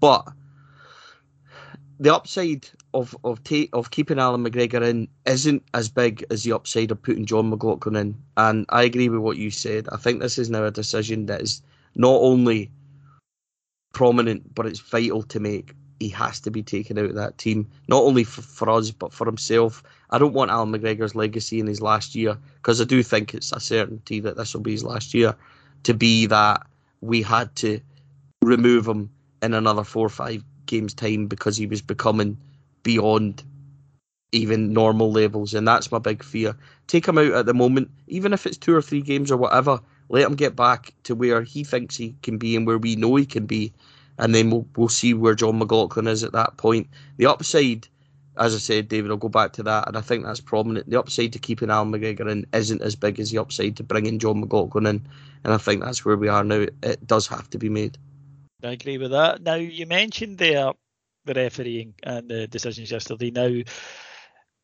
But 0.00 0.28
the 1.98 2.14
upside 2.14 2.68
of 2.94 3.16
of 3.24 3.42
ta- 3.44 3.68
of 3.72 3.90
keeping 3.90 4.18
Allan 4.18 4.44
McGregor 4.44 4.82
in 4.82 5.08
isn't 5.26 5.62
as 5.74 5.88
big 5.88 6.24
as 6.30 6.44
the 6.44 6.52
upside 6.52 6.90
of 6.90 7.02
putting 7.02 7.26
John 7.26 7.50
McLaughlin 7.50 7.96
in. 7.96 8.16
And 8.36 8.66
I 8.68 8.82
agree 8.82 9.08
with 9.08 9.20
what 9.20 9.36
you 9.36 9.50
said. 9.50 9.88
I 9.92 9.96
think 9.96 10.20
this 10.20 10.38
is 10.38 10.50
now 10.50 10.64
a 10.64 10.70
decision 10.70 11.26
that 11.26 11.42
is 11.42 11.62
not 11.94 12.20
only 12.20 12.70
prominent, 13.92 14.54
but 14.54 14.66
it's 14.66 14.80
vital 14.80 15.22
to 15.24 15.40
make. 15.40 15.74
He 16.00 16.08
has 16.10 16.38
to 16.40 16.50
be 16.50 16.62
taken 16.62 16.96
out 16.96 17.06
of 17.06 17.16
that 17.16 17.38
team, 17.38 17.66
not 17.88 18.04
only 18.04 18.22
for, 18.22 18.42
for 18.42 18.70
us, 18.70 18.92
but 18.92 19.12
for 19.12 19.26
himself. 19.26 19.82
I 20.10 20.18
don't 20.18 20.32
want 20.32 20.52
Allan 20.52 20.72
McGregor's 20.72 21.16
legacy 21.16 21.58
in 21.58 21.66
his 21.66 21.82
last 21.82 22.14
year, 22.14 22.38
because 22.56 22.80
I 22.80 22.84
do 22.84 23.02
think 23.02 23.34
it's 23.34 23.50
a 23.52 23.58
certainty 23.58 24.20
that 24.20 24.36
this 24.36 24.54
will 24.54 24.60
be 24.60 24.72
his 24.72 24.84
last 24.84 25.12
year, 25.12 25.34
to 25.82 25.94
be 25.94 26.26
that 26.26 26.64
we 27.00 27.20
had 27.20 27.54
to 27.56 27.80
remove 28.42 28.86
him 28.86 29.10
in 29.42 29.54
another 29.54 29.84
four 29.84 30.06
or 30.06 30.10
five 30.10 30.44
games' 30.66 30.94
time 30.94 31.26
because 31.26 31.56
he 31.56 31.66
was 31.66 31.82
becoming 31.82 32.36
beyond 32.82 33.42
even 34.32 34.72
normal 34.72 35.10
levels, 35.10 35.54
and 35.54 35.66
that's 35.66 35.90
my 35.90 35.98
big 35.98 36.22
fear. 36.22 36.54
Take 36.86 37.06
him 37.06 37.18
out 37.18 37.32
at 37.32 37.46
the 37.46 37.54
moment, 37.54 37.90
even 38.06 38.32
if 38.32 38.46
it's 38.46 38.58
two 38.58 38.74
or 38.74 38.82
three 38.82 39.02
games 39.02 39.30
or 39.30 39.36
whatever. 39.36 39.80
Let 40.10 40.24
him 40.24 40.36
get 40.36 40.56
back 40.56 40.94
to 41.04 41.14
where 41.14 41.42
he 41.42 41.64
thinks 41.64 41.96
he 41.96 42.14
can 42.22 42.38
be 42.38 42.56
and 42.56 42.66
where 42.66 42.78
we 42.78 42.96
know 42.96 43.16
he 43.16 43.26
can 43.26 43.46
be, 43.46 43.72
and 44.18 44.34
then 44.34 44.50
we'll 44.50 44.66
we'll 44.76 44.88
see 44.88 45.12
where 45.12 45.34
John 45.34 45.58
McLaughlin 45.58 46.06
is 46.06 46.24
at 46.24 46.32
that 46.32 46.56
point. 46.56 46.88
The 47.18 47.26
upside, 47.26 47.88
as 48.38 48.54
I 48.54 48.58
said, 48.58 48.88
David, 48.88 49.10
I'll 49.10 49.18
go 49.18 49.28
back 49.28 49.52
to 49.54 49.62
that, 49.64 49.86
and 49.86 49.98
I 49.98 50.00
think 50.00 50.24
that's 50.24 50.40
prominent. 50.40 50.88
The 50.88 50.98
upside 50.98 51.34
to 51.34 51.38
keeping 51.38 51.70
Allan 51.70 51.92
McGregor 51.92 52.30
in 52.30 52.46
isn't 52.54 52.80
as 52.80 52.96
big 52.96 53.20
as 53.20 53.30
the 53.30 53.38
upside 53.38 53.76
to 53.76 53.82
bringing 53.82 54.18
John 54.18 54.40
McLaughlin 54.40 54.86
in, 54.86 55.06
and 55.44 55.52
I 55.52 55.58
think 55.58 55.82
that's 55.82 56.06
where 56.06 56.16
we 56.16 56.28
are 56.28 56.44
now. 56.44 56.66
It 56.82 57.06
does 57.06 57.26
have 57.26 57.50
to 57.50 57.58
be 57.58 57.68
made. 57.68 57.98
I 58.62 58.70
agree 58.70 58.98
with 58.98 59.10
that. 59.10 59.42
Now 59.42 59.54
you 59.54 59.86
mentioned 59.86 60.38
there 60.38 60.72
the 61.28 61.34
refereeing 61.34 61.94
and 62.02 62.28
the 62.28 62.46
decisions 62.46 62.90
yesterday. 62.90 63.30
Now 63.30 63.62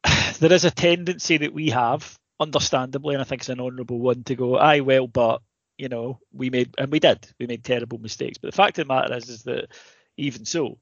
there 0.38 0.52
is 0.52 0.64
a 0.64 0.70
tendency 0.70 1.36
that 1.38 1.54
we 1.54 1.70
have, 1.70 2.18
understandably, 2.40 3.14
and 3.14 3.22
I 3.22 3.24
think 3.24 3.42
it's 3.42 3.48
an 3.48 3.60
honourable 3.60 3.98
one 3.98 4.24
to 4.24 4.34
go, 4.34 4.56
aye, 4.58 4.80
well, 4.80 5.06
but 5.06 5.42
you 5.78 5.88
know, 5.88 6.20
we 6.32 6.50
made 6.50 6.74
and 6.78 6.90
we 6.90 7.00
did, 7.00 7.26
we 7.38 7.46
made 7.46 7.64
terrible 7.64 7.98
mistakes. 7.98 8.38
But 8.38 8.50
the 8.50 8.56
fact 8.56 8.78
of 8.78 8.86
the 8.86 8.94
matter 8.94 9.14
is, 9.14 9.28
is 9.28 9.42
that 9.44 9.68
even 10.16 10.44
so, 10.44 10.78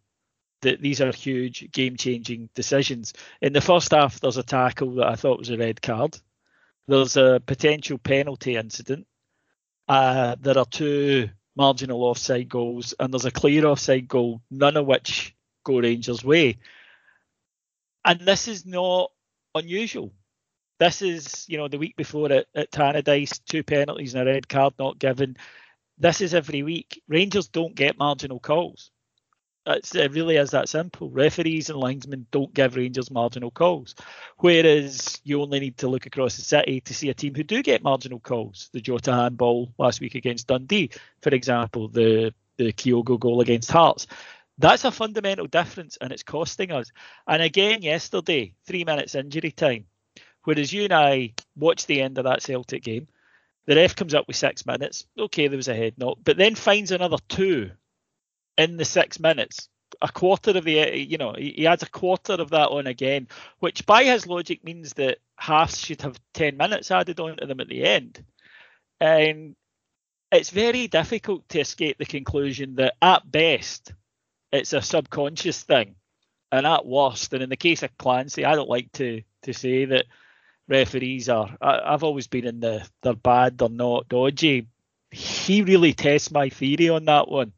that 0.62 0.80
these 0.80 1.00
are 1.00 1.12
huge 1.12 1.70
game-changing 1.72 2.48
decisions. 2.54 3.12
In 3.40 3.52
the 3.52 3.60
first 3.60 3.90
half, 3.92 4.20
there's 4.20 4.36
a 4.36 4.42
tackle 4.42 4.96
that 4.96 5.08
I 5.08 5.16
thought 5.16 5.38
was 5.38 5.50
a 5.50 5.58
red 5.58 5.82
card. 5.82 6.18
There's 6.88 7.16
a 7.16 7.42
potential 7.44 7.98
penalty 7.98 8.56
incident. 8.56 9.06
Uh, 9.88 10.36
there 10.40 10.58
are 10.58 10.66
two 10.66 11.30
marginal 11.56 12.04
offside 12.04 12.48
goals, 12.48 12.94
and 12.98 13.12
there's 13.12 13.24
a 13.24 13.30
clear 13.30 13.66
offside 13.66 14.08
goal, 14.08 14.40
none 14.50 14.76
of 14.76 14.86
which 14.86 15.34
go 15.64 15.80
Rangers' 15.80 16.24
way. 16.24 16.58
And 18.04 18.20
this 18.20 18.48
is 18.48 18.66
not 18.66 19.12
unusual. 19.54 20.12
This 20.78 21.02
is, 21.02 21.44
you 21.48 21.58
know, 21.58 21.68
the 21.68 21.78
week 21.78 21.96
before 21.96 22.32
at, 22.32 22.46
at 22.54 22.72
Tannadice, 22.72 23.40
two 23.44 23.62
penalties 23.62 24.14
and 24.14 24.28
a 24.28 24.32
red 24.32 24.48
card 24.48 24.74
not 24.78 24.98
given. 24.98 25.36
This 25.98 26.20
is 26.20 26.34
every 26.34 26.62
week. 26.62 27.00
Rangers 27.06 27.48
don't 27.48 27.74
get 27.74 27.98
marginal 27.98 28.40
calls. 28.40 28.90
It's, 29.64 29.94
it 29.94 30.12
really 30.12 30.36
is 30.36 30.50
that 30.50 30.68
simple. 30.68 31.08
Referees 31.10 31.70
and 31.70 31.78
linesmen 31.78 32.26
don't 32.32 32.52
give 32.52 32.74
Rangers 32.74 33.12
marginal 33.12 33.52
calls. 33.52 33.94
Whereas 34.38 35.20
you 35.22 35.40
only 35.40 35.60
need 35.60 35.76
to 35.78 35.88
look 35.88 36.06
across 36.06 36.34
the 36.34 36.42
city 36.42 36.80
to 36.80 36.94
see 36.94 37.10
a 37.10 37.14
team 37.14 37.34
who 37.34 37.44
do 37.44 37.62
get 37.62 37.84
marginal 37.84 38.18
calls. 38.18 38.68
The 38.72 38.80
Jota 38.80 39.12
handball 39.12 39.72
last 39.78 40.00
week 40.00 40.16
against 40.16 40.48
Dundee, 40.48 40.90
for 41.20 41.32
example, 41.32 41.86
the, 41.86 42.34
the 42.56 42.72
Kyogo 42.72 43.20
goal 43.20 43.40
against 43.40 43.70
Hearts. 43.70 44.08
That's 44.58 44.84
a 44.84 44.90
fundamental 44.90 45.46
difference 45.46 45.96
and 46.00 46.12
it's 46.12 46.22
costing 46.22 46.72
us. 46.72 46.90
And 47.26 47.42
again, 47.42 47.82
yesterday, 47.82 48.54
three 48.66 48.84
minutes 48.84 49.14
injury 49.14 49.50
time. 49.50 49.86
Whereas 50.44 50.72
you 50.72 50.84
and 50.84 50.92
I 50.92 51.34
watched 51.56 51.86
the 51.86 52.02
end 52.02 52.18
of 52.18 52.24
that 52.24 52.42
Celtic 52.42 52.82
game, 52.82 53.08
the 53.66 53.76
ref 53.76 53.94
comes 53.94 54.14
up 54.14 54.26
with 54.26 54.36
six 54.36 54.66
minutes. 54.66 55.06
Okay, 55.18 55.48
there 55.48 55.56
was 55.56 55.68
a 55.68 55.74
head 55.74 55.94
knock, 55.96 56.18
but 56.24 56.36
then 56.36 56.54
finds 56.54 56.90
another 56.90 57.18
two 57.28 57.70
in 58.58 58.76
the 58.76 58.84
six 58.84 59.20
minutes. 59.20 59.68
A 60.00 60.08
quarter 60.08 60.50
of 60.50 60.64
the, 60.64 60.98
you 60.98 61.18
know, 61.18 61.34
he, 61.38 61.66
adds 61.66 61.82
a 61.82 61.90
quarter 61.90 62.34
of 62.34 62.50
that 62.50 62.70
on 62.70 62.86
again, 62.86 63.28
which 63.60 63.86
by 63.86 64.04
his 64.04 64.26
logic 64.26 64.64
means 64.64 64.94
that 64.94 65.18
halves 65.36 65.78
should 65.78 66.02
have 66.02 66.18
10 66.34 66.56
minutes 66.56 66.90
added 66.90 67.20
on 67.20 67.36
to 67.36 67.46
them 67.46 67.60
at 67.60 67.68
the 67.68 67.84
end. 67.84 68.24
And 69.00 69.54
it's 70.32 70.50
very 70.50 70.88
difficult 70.88 71.48
to 71.50 71.60
escape 71.60 71.98
the 71.98 72.06
conclusion 72.06 72.76
that 72.76 72.94
at 73.02 73.30
best, 73.30 73.92
it's 74.52 74.72
a 74.72 74.82
subconscious 74.82 75.62
thing. 75.62 75.96
And 76.50 76.66
at 76.66 76.84
worst, 76.84 77.32
and 77.32 77.42
in 77.42 77.48
the 77.48 77.56
case 77.56 77.82
of 77.82 77.96
Clancy, 77.96 78.44
I 78.44 78.54
don't 78.54 78.68
like 78.68 78.92
to, 78.92 79.22
to 79.42 79.54
say 79.54 79.86
that 79.86 80.04
referees 80.68 81.28
are, 81.30 81.56
I, 81.60 81.80
I've 81.84 82.04
always 82.04 82.26
been 82.26 82.46
in 82.46 82.60
the 82.60 82.86
they're 83.02 83.14
bad, 83.14 83.58
they're 83.58 83.70
not 83.70 84.08
dodgy. 84.08 84.68
He 85.10 85.62
really 85.62 85.94
tests 85.94 86.30
my 86.30 86.50
theory 86.50 86.90
on 86.90 87.06
that 87.06 87.28
one. 87.28 87.52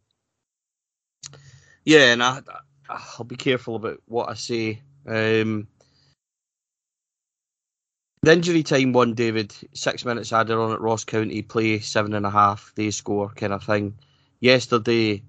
Yeah, 1.85 2.13
and 2.13 2.23
I, 2.23 2.41
I'll 2.89 3.25
be 3.25 3.37
careful 3.37 3.77
about 3.77 4.01
what 4.07 4.29
I 4.29 4.35
say. 4.35 4.81
Um, 5.07 5.67
the 8.23 8.33
injury 8.33 8.63
time 8.63 8.93
one, 8.93 9.15
David, 9.15 9.55
six 9.75 10.05
minutes 10.05 10.33
added 10.33 10.57
on 10.57 10.73
at 10.73 10.81
Ross 10.81 11.05
County, 11.05 11.43
play 11.43 11.81
seven 11.81 12.15
and 12.15 12.25
a 12.25 12.31
half, 12.31 12.73
they 12.75 12.91
score 12.91 13.29
kind 13.31 13.53
of 13.53 13.65
thing. 13.65 13.99
Yesterday, 14.41 15.23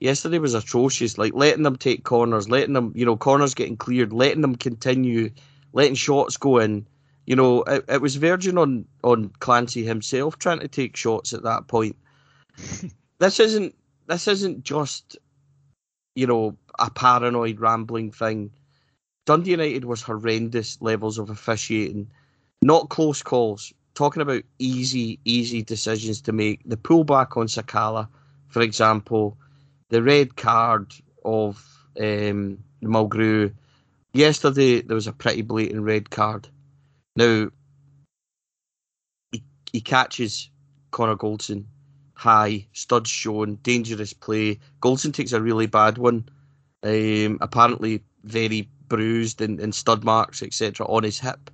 yesterday 0.00 0.38
was 0.38 0.54
atrocious. 0.54 1.18
Like 1.18 1.34
letting 1.34 1.62
them 1.64 1.76
take 1.76 2.04
corners, 2.04 2.48
letting 2.48 2.74
them, 2.74 2.92
you 2.96 3.06
know, 3.06 3.16
corners 3.16 3.54
getting 3.54 3.76
cleared, 3.76 4.12
letting 4.12 4.42
them 4.42 4.56
continue, 4.56 5.30
letting 5.72 5.94
shots 5.96 6.36
go 6.36 6.58
in. 6.58 6.86
You 7.26 7.36
know, 7.36 7.62
it, 7.64 7.84
it 7.88 8.02
was 8.02 8.16
verging 8.16 8.58
on 8.58 8.86
on 9.04 9.30
Clancy 9.40 9.84
himself 9.84 10.38
trying 10.38 10.60
to 10.60 10.68
take 10.68 10.96
shots 10.96 11.32
at 11.32 11.44
that 11.44 11.68
point. 11.68 11.96
this 13.18 13.40
isn't 13.40 13.74
this 14.06 14.28
isn't 14.28 14.64
just 14.64 15.16
you 16.14 16.26
know, 16.26 16.56
a 16.78 16.90
paranoid 16.90 17.60
rambling 17.60 18.12
thing. 18.12 18.50
Dundee 19.26 19.52
United 19.52 19.84
was 19.84 20.02
horrendous 20.02 20.80
levels 20.82 21.18
of 21.18 21.30
officiating. 21.30 22.10
not 22.62 22.90
close 22.90 23.22
calls. 23.22 23.72
Talking 23.94 24.22
about 24.22 24.42
easy, 24.58 25.20
easy 25.24 25.62
decisions 25.62 26.20
to 26.22 26.32
make. 26.32 26.60
The 26.66 26.76
pullback 26.76 27.36
on 27.36 27.46
Sakala, 27.46 28.08
for 28.48 28.62
example, 28.62 29.38
the 29.94 30.02
red 30.02 30.34
card 30.34 30.92
of 31.24 31.64
um, 32.00 32.58
Mulgrew. 32.82 33.52
Yesterday 34.12 34.80
there 34.80 34.96
was 34.96 35.06
a 35.06 35.12
pretty 35.12 35.42
blatant 35.42 35.82
red 35.82 36.10
card. 36.10 36.48
Now 37.14 37.50
he, 39.30 39.44
he 39.72 39.80
catches 39.80 40.50
Connor 40.90 41.14
Goldson 41.14 41.66
high, 42.14 42.66
studs 42.72 43.08
shown, 43.08 43.54
dangerous 43.62 44.12
play. 44.12 44.58
Goldson 44.82 45.14
takes 45.14 45.30
a 45.30 45.40
really 45.40 45.68
bad 45.68 45.96
one. 45.96 46.28
Um, 46.82 47.38
apparently 47.40 48.02
very 48.24 48.68
bruised 48.88 49.40
and, 49.40 49.60
and 49.60 49.72
stud 49.72 50.02
marks, 50.02 50.42
etc., 50.42 50.86
on 50.86 51.04
his 51.04 51.20
hip. 51.20 51.52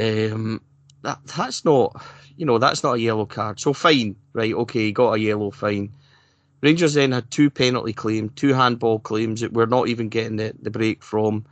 Um, 0.00 0.62
that 1.02 1.18
that's 1.36 1.66
not, 1.66 2.02
you 2.38 2.46
know, 2.46 2.56
that's 2.56 2.82
not 2.82 2.94
a 2.94 3.00
yellow 3.00 3.26
card. 3.26 3.60
So 3.60 3.74
fine, 3.74 4.16
right? 4.32 4.54
Okay, 4.54 4.90
got 4.90 5.12
a 5.12 5.18
yellow, 5.18 5.50
fine. 5.50 5.92
Rangers 6.64 6.94
then 6.94 7.12
had 7.12 7.30
two 7.30 7.50
penalty 7.50 7.92
claims, 7.92 8.32
two 8.36 8.54
handball 8.54 8.98
claims 8.98 9.42
that 9.42 9.52
we're 9.52 9.66
not 9.66 9.88
even 9.88 10.08
getting 10.08 10.36
the, 10.36 10.54
the 10.62 10.70
break 10.70 11.02
from. 11.02 11.44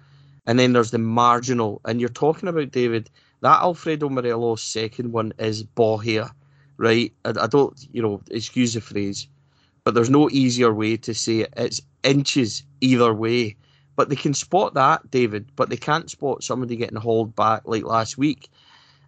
And 0.47 0.59
then 0.59 0.73
there's 0.73 0.91
the 0.91 0.97
marginal. 0.97 1.83
And 1.85 2.01
you're 2.01 2.09
talking 2.09 2.49
about, 2.49 2.71
David, 2.71 3.11
that 3.43 3.61
Alfredo 3.61 4.09
Morelos 4.09 4.63
second 4.63 5.13
one 5.13 5.35
is 5.39 5.67
here, 6.03 6.31
right? 6.79 7.13
I, 7.27 7.35
I 7.43 7.47
don't, 7.47 7.79
you 7.93 8.01
know, 8.01 8.23
excuse 8.31 8.73
the 8.73 8.81
phrase, 8.81 9.29
but 9.85 9.93
there's 9.93 10.09
no 10.09 10.31
easier 10.31 10.73
way 10.73 10.97
to 10.97 11.13
say 11.13 11.41
it. 11.41 11.53
It's 11.59 11.83
inches 12.03 12.63
either 12.81 13.13
way. 13.13 13.57
But 13.97 14.09
they 14.09 14.17
can 14.17 14.33
spot 14.33 14.73
that, 14.73 15.11
David, 15.11 15.47
but 15.57 15.69
they 15.69 15.77
can't 15.77 16.11
spot 16.11 16.43
somebody 16.43 16.75
getting 16.77 16.97
hauled 16.97 17.37
back 17.37 17.65
like 17.67 17.85
last 17.85 18.17
week. 18.17 18.49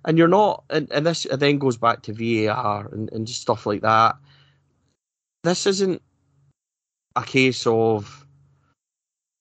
And 0.04 0.18
you're 0.18 0.28
not, 0.28 0.64
and, 0.68 0.92
and 0.92 1.06
this 1.06 1.26
then 1.32 1.56
goes 1.56 1.78
back 1.78 2.02
to 2.02 2.12
VAR 2.12 2.90
and, 2.92 3.10
and 3.10 3.26
stuff 3.26 3.64
like 3.64 3.80
that. 3.80 4.16
This 5.44 5.66
isn't 5.66 6.00
a 7.16 7.22
case 7.22 7.66
of 7.66 8.24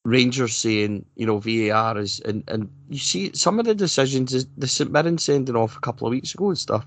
Rangers 0.03 0.53
saying, 0.53 1.05
you 1.15 1.25
know, 1.25 1.39
VAR 1.39 1.97
is, 1.97 2.19
and, 2.19 2.43
and 2.49 2.69
you 2.89 2.99
see 2.99 3.31
some 3.33 3.57
of 3.57 3.65
the 3.65 3.73
decisions, 3.73 4.33
is 4.33 4.45
the 4.57 4.67
St 4.67 4.91
Mirren 4.91 5.17
sending 5.17 5.55
off 5.55 5.77
a 5.77 5.79
couple 5.79 6.05
of 6.05 6.11
weeks 6.11 6.33
ago 6.33 6.49
and 6.49 6.57
stuff. 6.57 6.85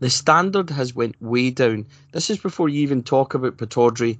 The 0.00 0.10
standard 0.10 0.68
has 0.70 0.96
went 0.96 1.14
way 1.22 1.50
down. 1.50 1.86
This 2.10 2.28
is 2.28 2.38
before 2.38 2.68
you 2.68 2.80
even 2.80 3.04
talk 3.04 3.34
about 3.34 3.56
Pittodrie 3.56 4.18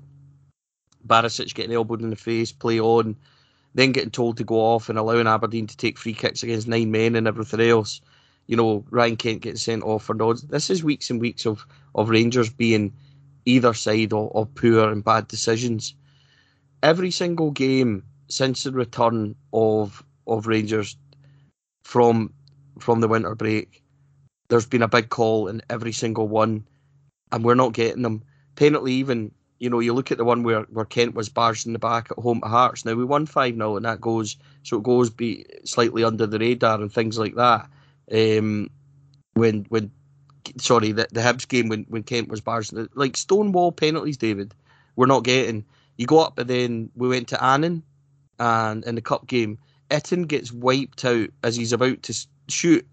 Barisic 1.04 1.52
getting 1.52 1.74
elbowed 1.74 2.02
in 2.02 2.10
the 2.10 2.16
face, 2.16 2.52
play 2.52 2.78
on, 2.78 3.16
then 3.74 3.90
getting 3.90 4.12
told 4.12 4.36
to 4.36 4.44
go 4.44 4.60
off 4.60 4.88
and 4.88 4.96
allowing 4.96 5.26
Aberdeen 5.26 5.66
to 5.66 5.76
take 5.76 5.98
free 5.98 6.14
kicks 6.14 6.44
against 6.44 6.68
nine 6.68 6.92
men 6.92 7.16
and 7.16 7.26
everything 7.26 7.60
else. 7.60 8.00
You 8.46 8.56
know, 8.56 8.84
Ryan 8.90 9.16
Kent 9.16 9.42
getting 9.42 9.58
sent 9.58 9.82
off 9.82 10.04
for 10.04 10.14
nods. 10.14 10.42
This 10.42 10.70
is 10.70 10.84
weeks 10.84 11.10
and 11.10 11.20
weeks 11.20 11.46
of, 11.46 11.66
of 11.96 12.10
Rangers 12.10 12.48
being 12.48 12.92
either 13.46 13.72
side 13.72 14.12
of, 14.12 14.30
of 14.34 14.54
poor 14.54 14.90
and 14.90 15.04
bad 15.04 15.28
decisions. 15.28 15.94
Every 16.82 17.10
single 17.10 17.50
game 17.50 18.02
since 18.28 18.64
the 18.64 18.72
return 18.72 19.34
of 19.52 20.04
of 20.26 20.46
Rangers 20.46 20.96
from 21.84 22.32
from 22.78 23.00
the 23.00 23.08
winter 23.08 23.34
break, 23.34 23.82
there's 24.48 24.66
been 24.66 24.82
a 24.82 24.88
big 24.88 25.08
call 25.08 25.48
in 25.48 25.62
every 25.70 25.92
single 25.92 26.28
one, 26.28 26.66
and 27.32 27.44
we're 27.44 27.54
not 27.54 27.72
getting 27.72 28.02
them. 28.02 28.22
Penalty 28.56 28.92
even 28.92 29.32
you 29.58 29.70
know, 29.70 29.80
you 29.80 29.94
look 29.94 30.12
at 30.12 30.18
the 30.18 30.24
one 30.24 30.42
where, 30.42 30.62
where 30.62 30.84
Kent 30.84 31.14
was 31.14 31.28
barged 31.28 31.66
in 31.66 31.72
the 31.72 31.78
back 31.78 32.10
at 32.10 32.18
home 32.18 32.40
to 32.42 32.48
Hearts. 32.48 32.84
Now 32.84 32.94
we 32.94 33.04
won 33.04 33.26
five 33.26 33.54
0 33.54 33.76
and 33.76 33.84
that 33.84 34.00
goes 34.00 34.36
so 34.62 34.76
it 34.76 34.82
goes 34.82 35.10
be 35.10 35.46
slightly 35.64 36.04
under 36.04 36.26
the 36.26 36.38
radar 36.38 36.80
and 36.80 36.92
things 36.92 37.18
like 37.18 37.34
that. 37.36 37.68
Um, 38.12 38.70
when 39.34 39.66
when 39.68 39.90
sorry 40.58 40.92
the 40.92 41.06
the 41.12 41.20
Hibs 41.20 41.46
game 41.48 41.68
when, 41.68 41.84
when 41.88 42.02
Kent 42.02 42.28
was 42.28 42.40
barged 42.40 42.74
like 42.94 43.16
stonewall 43.16 43.72
penalties, 43.72 44.16
David, 44.16 44.54
we're 44.96 45.06
not 45.06 45.24
getting. 45.24 45.64
You 45.96 46.06
go 46.06 46.18
up 46.20 46.38
and 46.38 46.48
then 46.48 46.90
we 46.94 47.08
went 47.08 47.28
to 47.28 47.42
Annan, 47.42 47.82
and 48.38 48.84
in 48.84 48.94
the 48.94 49.00
cup 49.00 49.26
game, 49.26 49.58
Itten 49.90 50.28
gets 50.28 50.52
wiped 50.52 51.04
out 51.04 51.28
as 51.42 51.56
he's 51.56 51.72
about 51.72 52.02
to 52.04 52.26
shoot. 52.48 52.86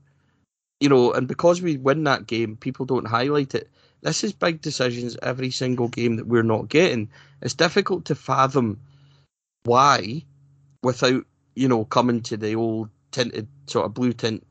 You 0.80 0.90
know, 0.90 1.14
and 1.14 1.28
because 1.28 1.62
we 1.62 1.78
win 1.78 2.04
that 2.06 2.28
game, 2.28 2.58
people 2.58 2.86
don't 2.86 3.08
highlight 3.08 3.56
it. 3.56 3.70
This 4.02 4.24
is 4.24 4.34
big 4.34 4.62
decisions 4.62 5.18
every 5.24 5.50
single 5.50 5.88
game 5.88 6.18
that 6.18 6.28
we're 6.28 6.44
not 6.44 6.68
getting. 6.68 7.10
It's 7.42 7.54
difficult 7.54 8.06
to 8.06 8.16
fathom 8.16 8.80
why, 9.64 10.24
without 10.82 11.26
you 11.56 11.68
know 11.68 11.86
coming 11.86 12.22
to 12.24 12.38
the 12.38 12.56
old 12.56 12.90
tinted 13.12 13.48
sort 13.68 13.86
of 13.86 13.94
blue 13.94 14.12
tint 14.12 14.44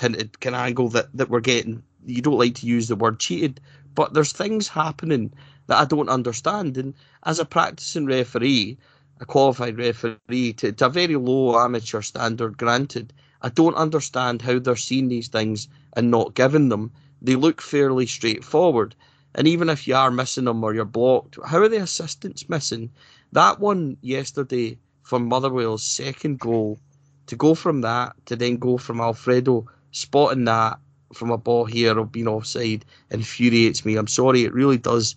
tinted 0.00 0.40
kind 0.40 0.56
of 0.56 0.62
angle 0.62 0.88
that 0.90 1.08
that 1.14 1.30
we're 1.30 1.40
getting. 1.40 1.82
You 2.04 2.22
don't 2.22 2.38
like 2.38 2.54
to 2.56 2.66
use 2.66 2.88
the 2.88 2.96
word 2.96 3.20
cheated, 3.20 3.60
but 3.94 4.14
there's 4.14 4.32
things 4.32 4.68
happening 4.68 5.32
that 5.66 5.78
I 5.78 5.84
don't 5.84 6.08
understand. 6.08 6.76
And 6.76 6.94
as 7.24 7.38
a 7.38 7.44
practicing 7.44 8.06
referee, 8.06 8.78
a 9.20 9.26
qualified 9.26 9.76
referee, 9.78 10.54
to, 10.54 10.72
to 10.72 10.86
a 10.86 10.88
very 10.88 11.16
low 11.16 11.58
amateur 11.58 12.00
standard, 12.02 12.56
granted, 12.56 13.12
I 13.42 13.50
don't 13.50 13.74
understand 13.74 14.42
how 14.42 14.58
they're 14.58 14.76
seeing 14.76 15.08
these 15.08 15.28
things 15.28 15.68
and 15.94 16.10
not 16.10 16.34
giving 16.34 16.70
them 16.70 16.92
they 17.22 17.36
look 17.36 17.60
fairly 17.60 18.06
straightforward. 18.06 18.94
And 19.34 19.46
even 19.46 19.68
if 19.68 19.86
you 19.86 19.94
are 19.94 20.10
missing 20.10 20.44
them 20.44 20.64
or 20.64 20.74
you're 20.74 20.84
blocked, 20.84 21.38
how 21.44 21.58
are 21.58 21.68
the 21.68 21.82
assistants 21.82 22.48
missing? 22.48 22.90
That 23.32 23.60
one 23.60 23.96
yesterday 24.00 24.78
from 25.02 25.28
Motherwell's 25.28 25.82
second 25.82 26.40
goal, 26.40 26.78
to 27.26 27.36
go 27.36 27.54
from 27.54 27.82
that 27.82 28.14
to 28.26 28.36
then 28.36 28.56
go 28.56 28.76
from 28.76 29.00
Alfredo 29.00 29.66
spotting 29.92 30.44
that 30.44 30.78
from 31.12 31.30
a 31.30 31.38
ball 31.38 31.64
here 31.64 31.98
of 31.98 32.12
being 32.12 32.28
offside 32.28 32.84
infuriates 33.10 33.84
me. 33.84 33.96
I'm 33.96 34.06
sorry, 34.06 34.44
it 34.44 34.52
really 34.52 34.78
does. 34.78 35.16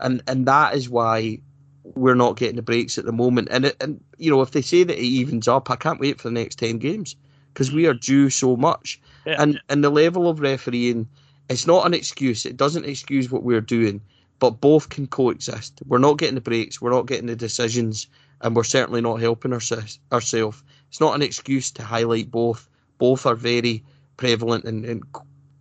And 0.00 0.22
and 0.26 0.46
that 0.46 0.74
is 0.74 0.88
why 0.88 1.40
we're 1.82 2.14
not 2.14 2.36
getting 2.36 2.56
the 2.56 2.62
breaks 2.62 2.98
at 2.98 3.04
the 3.04 3.12
moment. 3.12 3.48
And 3.50 3.66
it, 3.66 3.76
and 3.80 4.02
you 4.18 4.30
know, 4.30 4.42
if 4.42 4.52
they 4.52 4.62
say 4.62 4.84
that 4.84 4.98
it 4.98 5.04
evens 5.04 5.48
up, 5.48 5.70
I 5.70 5.76
can't 5.76 6.00
wait 6.00 6.20
for 6.20 6.28
the 6.28 6.34
next 6.34 6.56
ten 6.56 6.78
games 6.78 7.16
because 7.52 7.72
we 7.72 7.86
are 7.86 7.94
due 7.94 8.30
so 8.30 8.56
much. 8.56 9.00
Yeah. 9.26 9.42
And 9.42 9.60
and 9.68 9.84
the 9.84 9.90
level 9.90 10.28
of 10.28 10.40
refereeing 10.40 11.06
it's 11.50 11.66
not 11.66 11.84
an 11.84 11.94
excuse. 11.94 12.46
It 12.46 12.56
doesn't 12.56 12.86
excuse 12.86 13.30
what 13.30 13.42
we're 13.42 13.60
doing, 13.60 14.00
but 14.38 14.60
both 14.60 14.88
can 14.88 15.08
coexist. 15.08 15.80
We're 15.84 15.98
not 15.98 16.16
getting 16.16 16.36
the 16.36 16.40
breaks, 16.40 16.80
we're 16.80 16.92
not 16.92 17.06
getting 17.06 17.26
the 17.26 17.34
decisions, 17.34 18.06
and 18.40 18.54
we're 18.54 18.62
certainly 18.62 19.00
not 19.00 19.20
helping 19.20 19.52
ourselves. 19.52 19.98
It's 20.12 21.00
not 21.00 21.14
an 21.16 21.22
excuse 21.22 21.72
to 21.72 21.82
highlight 21.82 22.30
both. 22.30 22.68
Both 22.98 23.26
are 23.26 23.34
very 23.34 23.82
prevalent 24.20 24.64
and, 24.64 24.84
and 24.84 25.02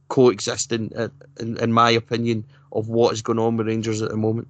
coexisting, 0.09 0.91
uh, 0.95 1.07
in, 1.39 1.57
in 1.57 1.71
my 1.71 1.91
opinion, 1.91 2.45
of 2.71 2.89
what 2.89 3.13
is 3.13 3.23
going 3.23 3.39
on 3.39 3.57
with 3.57 3.67
Rangers 3.67 4.01
at 4.01 4.11
the 4.11 4.17
moment. 4.17 4.47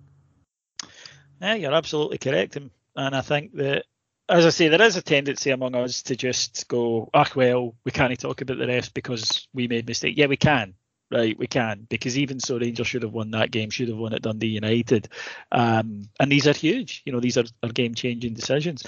Yeah, 1.40 1.54
you're 1.54 1.74
absolutely 1.74 2.18
correct, 2.18 2.58
and, 2.58 2.72
I 2.98 3.22
think 3.22 3.54
that 3.54 3.86
as 4.28 4.46
I 4.46 4.50
say, 4.50 4.68
there 4.68 4.82
is 4.82 4.98
a 4.98 5.02
tendency 5.02 5.52
among 5.52 5.74
us 5.74 6.02
to 6.04 6.16
just 6.18 6.68
go, 6.68 7.10
ah, 7.14 7.32
well, 7.34 7.76
we 7.86 7.92
can't 7.92 8.20
talk 8.20 8.42
about 8.42 8.58
the 8.58 8.68
rest 8.68 8.94
because 8.94 9.48
we 9.54 9.70
made 9.70 9.88
mistake. 9.88 10.16
Yeah, 10.18 10.26
we 10.26 10.36
can 10.36 10.74
right, 11.12 11.38
we 11.38 11.48
can 11.48 11.88
because 11.90 12.18
even 12.18 12.40
so, 12.40 12.60
Rangers 12.60 12.88
should 12.88 13.04
have 13.04 13.14
won 13.14 13.32
that 13.32 13.52
game, 13.52 13.70
should 13.70 13.90
have 13.90 13.98
won 13.98 14.14
at 14.14 14.22
Dundee 14.22 14.48
United, 14.48 15.10
um, 15.52 16.04
and 16.20 16.32
these 16.32 16.48
are 16.48 16.54
huge. 16.54 17.02
You 17.06 17.14
know, 17.14 17.20
these 17.20 17.38
are, 17.38 17.46
are 17.64 17.70
game-changing 17.70 18.34
decisions. 18.34 18.84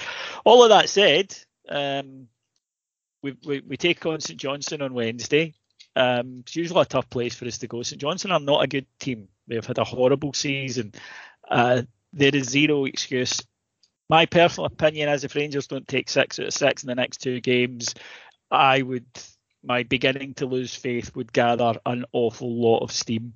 All 0.45 0.63
of 0.63 0.69
that 0.69 0.89
said, 0.89 1.35
um, 1.69 2.27
we, 3.21 3.61
we, 3.61 3.77
take 3.77 4.05
on 4.05 4.19
St 4.19 4.39
Johnstone 4.39 4.81
on 4.81 4.93
Wednesday. 4.93 5.53
Um, 5.95 6.37
it's 6.39 6.55
usually 6.55 6.81
a 6.81 6.85
tough 6.85 7.09
place 7.09 7.35
for 7.35 7.45
us 7.45 7.59
to 7.59 7.67
go. 7.67 7.83
St 7.83 8.01
Johnstone 8.01 8.31
are 8.31 8.39
not 8.39 8.63
a 8.63 8.67
good 8.67 8.87
team. 8.99 9.27
They've 9.47 9.65
had 9.65 9.77
a 9.77 9.83
horrible 9.83 10.33
season. 10.33 10.93
Uh, 11.49 11.83
there 12.13 12.35
is 12.35 12.49
zero 12.49 12.85
excuse. 12.85 13.41
My 14.09 14.25
personal 14.25 14.65
opinion, 14.65 15.09
as 15.09 15.23
if 15.23 15.35
Rangers 15.35 15.67
don't 15.67 15.87
take 15.87 16.09
six 16.09 16.39
out 16.39 16.47
of 16.47 16.53
six 16.53 16.83
in 16.83 16.87
the 16.87 16.95
next 16.95 17.17
two 17.17 17.39
games, 17.39 17.95
I 18.49 18.81
would 18.81 19.05
my 19.63 19.83
beginning 19.83 20.33
to 20.35 20.45
lose 20.45 20.73
faith 20.73 21.15
would 21.15 21.31
gather 21.31 21.75
an 21.85 22.05
awful 22.13 22.51
lot 22.51 22.79
of 22.79 22.91
steam. 22.91 23.33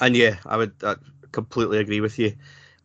And 0.00 0.16
yeah, 0.16 0.36
I 0.46 0.56
would 0.56 0.74
I 0.82 0.96
completely 1.32 1.78
agree 1.78 2.00
with 2.00 2.18
you. 2.18 2.36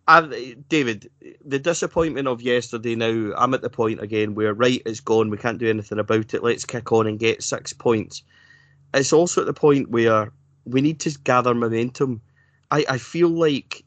I, 0.08 0.56
David, 0.70 1.10
the 1.44 1.60
disappointment 1.60 2.28
of 2.28 2.42
yesterday. 2.42 2.96
Now 2.96 3.34
I'm 3.38 3.54
at 3.54 3.62
the 3.62 3.70
point 3.70 4.02
again 4.02 4.36
where 4.36 4.54
right, 4.54 4.82
it's 4.86 5.00
gone. 5.00 5.30
We 5.30 5.38
can't 5.38 5.58
do 5.58 5.70
anything 5.70 6.00
about 6.00 6.34
it. 6.34 6.44
Let's 6.44 6.66
kick 6.66 6.92
on 6.92 7.08
and 7.08 7.20
get 7.20 7.44
six 7.44 7.74
points. 7.74 8.24
It's 8.94 9.14
also 9.14 9.42
at 9.42 9.48
the 9.48 9.54
point 9.54 9.90
where 9.90 10.32
we 10.66 10.82
need 10.82 11.00
to 11.02 11.18
gather 11.24 11.54
momentum. 11.54 12.22
I, 12.72 12.86
I 12.90 12.98
feel 12.98 13.30
like 13.30 13.84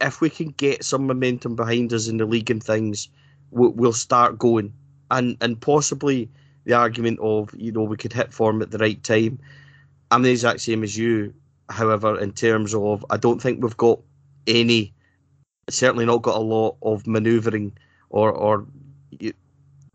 if 0.00 0.20
we 0.20 0.30
can 0.30 0.50
get 0.50 0.84
some 0.84 1.06
momentum 1.06 1.56
behind 1.56 1.92
us 1.92 2.08
in 2.08 2.18
the 2.18 2.26
league 2.26 2.50
and 2.50 2.62
things, 2.62 3.08
we'll, 3.50 3.70
we'll 3.70 3.92
start 3.92 4.38
going 4.38 4.72
and 5.10 5.36
and 5.40 5.60
possibly 5.60 6.30
the 6.64 6.74
argument 6.74 7.18
of 7.20 7.50
you 7.56 7.72
know 7.72 7.82
we 7.82 7.96
could 7.96 8.12
hit 8.12 8.32
form 8.32 8.62
at 8.62 8.70
the 8.70 8.78
right 8.78 9.02
time. 9.02 9.38
I'm 10.10 10.22
the 10.22 10.30
exact 10.30 10.60
same 10.60 10.82
as 10.82 10.96
you. 10.96 11.34
However, 11.68 12.18
in 12.18 12.32
terms 12.32 12.74
of, 12.74 13.04
I 13.10 13.18
don't 13.18 13.42
think 13.42 13.62
we've 13.62 13.76
got 13.76 14.00
any, 14.46 14.94
certainly 15.68 16.06
not 16.06 16.22
got 16.22 16.36
a 16.36 16.40
lot 16.40 16.76
of 16.82 17.06
manoeuvring 17.06 17.72
or 18.10 18.32
or 18.32 18.66
you 19.10 19.32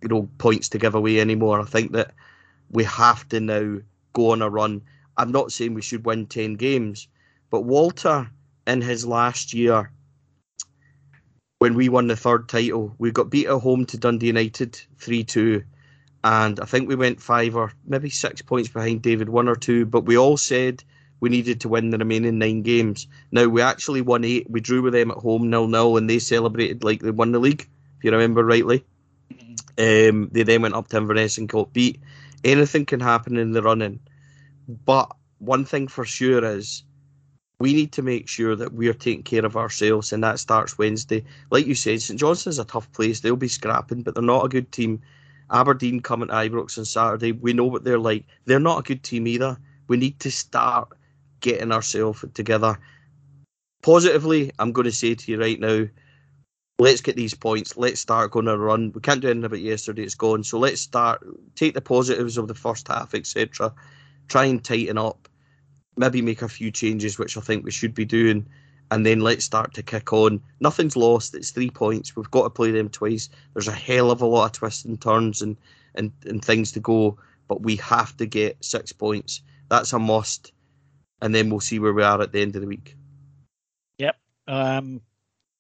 know 0.03 0.29
points 0.37 0.69
to 0.69 0.77
give 0.77 0.95
away 0.95 1.19
anymore. 1.19 1.59
I 1.59 1.65
think 1.65 1.93
that 1.93 2.13
we 2.69 2.83
have 2.83 3.27
to 3.29 3.39
now 3.39 3.77
go 4.13 4.31
on 4.31 4.41
a 4.41 4.49
run. 4.49 4.81
I'm 5.17 5.31
not 5.31 5.51
saying 5.51 5.73
we 5.73 5.81
should 5.81 6.05
win 6.05 6.25
ten 6.27 6.55
games, 6.55 7.07
but 7.49 7.61
Walter 7.61 8.29
in 8.67 8.81
his 8.81 9.05
last 9.05 9.53
year, 9.53 9.91
when 11.59 11.75
we 11.75 11.89
won 11.89 12.07
the 12.07 12.15
third 12.15 12.49
title, 12.49 12.95
we 12.97 13.11
got 13.11 13.29
beat 13.29 13.47
at 13.47 13.59
home 13.59 13.85
to 13.87 13.97
Dundee 13.97 14.27
United 14.27 14.79
three 14.97 15.23
two, 15.23 15.63
and 16.23 16.59
I 16.59 16.65
think 16.65 16.87
we 16.87 16.95
went 16.95 17.21
five 17.21 17.55
or 17.55 17.73
maybe 17.85 18.09
six 18.09 18.41
points 18.41 18.69
behind 18.69 19.01
David, 19.01 19.29
one 19.29 19.47
or 19.47 19.55
two. 19.55 19.85
But 19.85 20.05
we 20.05 20.17
all 20.17 20.37
said 20.37 20.83
we 21.23 21.29
needed 21.29 21.61
to 21.61 21.69
win 21.69 21.89
the 21.89 21.97
remaining 21.97 22.37
nine 22.37 22.61
games. 22.63 23.07
Now 23.31 23.45
we 23.47 23.61
actually 23.61 24.01
won 24.01 24.25
eight. 24.25 24.45
We 24.49 24.59
drew 24.59 24.81
with 24.81 24.91
them 24.91 25.09
at 25.09 25.19
home 25.19 25.49
nil 25.49 25.69
nil, 25.69 25.95
and 25.95 26.09
they 26.09 26.19
celebrated 26.19 26.83
like 26.83 26.99
they 26.99 27.11
won 27.11 27.31
the 27.31 27.39
league, 27.39 27.61
if 27.97 28.03
you 28.03 28.11
remember 28.11 28.43
rightly. 28.43 28.83
Um, 29.77 30.27
they 30.33 30.43
then 30.43 30.63
went 30.63 30.75
up 30.75 30.89
to 30.89 30.97
Inverness 30.97 31.37
and 31.37 31.47
got 31.47 31.71
beat. 31.71 32.01
Anything 32.43 32.85
can 32.85 32.99
happen 32.99 33.37
in 33.37 33.53
the 33.53 33.61
running, 33.61 34.01
but 34.67 35.15
one 35.37 35.63
thing 35.63 35.87
for 35.87 36.03
sure 36.03 36.43
is 36.43 36.83
we 37.57 37.73
need 37.73 37.93
to 37.93 38.01
make 38.01 38.27
sure 38.27 38.57
that 38.57 38.73
we're 38.73 38.93
taking 38.93 39.23
care 39.23 39.45
of 39.45 39.55
ourselves, 39.55 40.11
and 40.11 40.21
that 40.25 40.39
starts 40.39 40.77
Wednesday. 40.77 41.23
Like 41.51 41.65
you 41.65 41.73
said, 41.73 42.01
St 42.01 42.19
Johnstone's 42.19 42.59
a 42.59 42.65
tough 42.65 42.91
place. 42.91 43.21
They'll 43.21 43.37
be 43.37 43.47
scrapping, 43.47 44.01
but 44.01 44.13
they're 44.13 44.23
not 44.25 44.43
a 44.43 44.49
good 44.49 44.73
team. 44.73 45.01
Aberdeen 45.51 46.01
coming 46.01 46.27
to 46.27 46.33
Ibrox 46.33 46.77
on 46.77 46.83
Saturday. 46.83 47.31
We 47.31 47.53
know 47.53 47.63
what 47.63 47.85
they're 47.85 47.97
like. 47.97 48.25
They're 48.43 48.59
not 48.59 48.79
a 48.79 48.83
good 48.83 49.03
team 49.03 49.25
either. 49.25 49.57
We 49.87 49.95
need 49.95 50.19
to 50.19 50.29
start 50.29 50.89
getting 51.43 51.71
ourselves 51.71 52.25
together. 52.33 52.79
Positively, 53.83 54.51
I'm 54.57 54.71
going 54.71 54.85
to 54.85 54.91
say 54.91 55.13
to 55.13 55.31
you 55.31 55.39
right 55.39 55.59
now, 55.59 55.85
let's 56.79 57.01
get 57.01 57.15
these 57.15 57.35
points. 57.35 57.77
Let's 57.77 57.99
start 57.99 58.31
going 58.31 58.47
on 58.47 58.55
a 58.55 58.57
run. 58.57 58.91
We 58.95 59.01
can't 59.01 59.21
do 59.21 59.29
anything 59.29 59.45
about 59.45 59.59
yesterday; 59.59 60.03
it's 60.03 60.15
gone. 60.15 60.43
So 60.43 60.57
let's 60.57 60.81
start. 60.81 61.21
Take 61.55 61.75
the 61.75 61.81
positives 61.81 62.37
of 62.37 62.47
the 62.47 62.55
first 62.55 62.87
half, 62.87 63.13
etc. 63.13 63.73
Try 64.29 64.45
and 64.45 64.63
tighten 64.63 64.97
up. 64.97 65.27
Maybe 65.97 66.23
make 66.23 66.41
a 66.41 66.49
few 66.49 66.71
changes, 66.71 67.19
which 67.19 67.37
I 67.37 67.41
think 67.41 67.63
we 67.63 67.71
should 67.71 67.93
be 67.93 68.05
doing, 68.05 68.47
and 68.89 69.05
then 69.05 69.19
let's 69.19 69.45
start 69.45 69.73
to 69.75 69.83
kick 69.83 70.11
on. 70.13 70.41
Nothing's 70.61 70.95
lost. 70.95 71.35
It's 71.35 71.51
three 71.51 71.69
points. 71.69 72.15
We've 72.15 72.31
got 72.31 72.43
to 72.43 72.49
play 72.49 72.71
them 72.71 72.89
twice. 72.89 73.29
There's 73.53 73.67
a 73.67 73.73
hell 73.73 74.09
of 74.09 74.21
a 74.21 74.25
lot 74.25 74.45
of 74.45 74.51
twists 74.53 74.85
and 74.85 74.99
turns 74.99 75.41
and 75.41 75.57
and, 75.95 76.11
and 76.25 76.43
things 76.43 76.71
to 76.71 76.79
go, 76.79 77.17
but 77.47 77.61
we 77.61 77.75
have 77.75 78.17
to 78.17 78.25
get 78.25 78.63
six 78.63 78.91
points. 78.91 79.41
That's 79.69 79.93
a 79.93 79.99
must, 79.99 80.51
and 81.23 81.33
then 81.33 81.49
we'll 81.49 81.61
see 81.61 81.79
where 81.79 81.93
we 81.93 82.03
are 82.03 82.21
at 82.21 82.33
the 82.33 82.41
end 82.41 82.55
of 82.55 82.61
the 82.61 82.67
week. 82.67 82.97
Yep. 83.97 84.17
Um, 84.45 85.01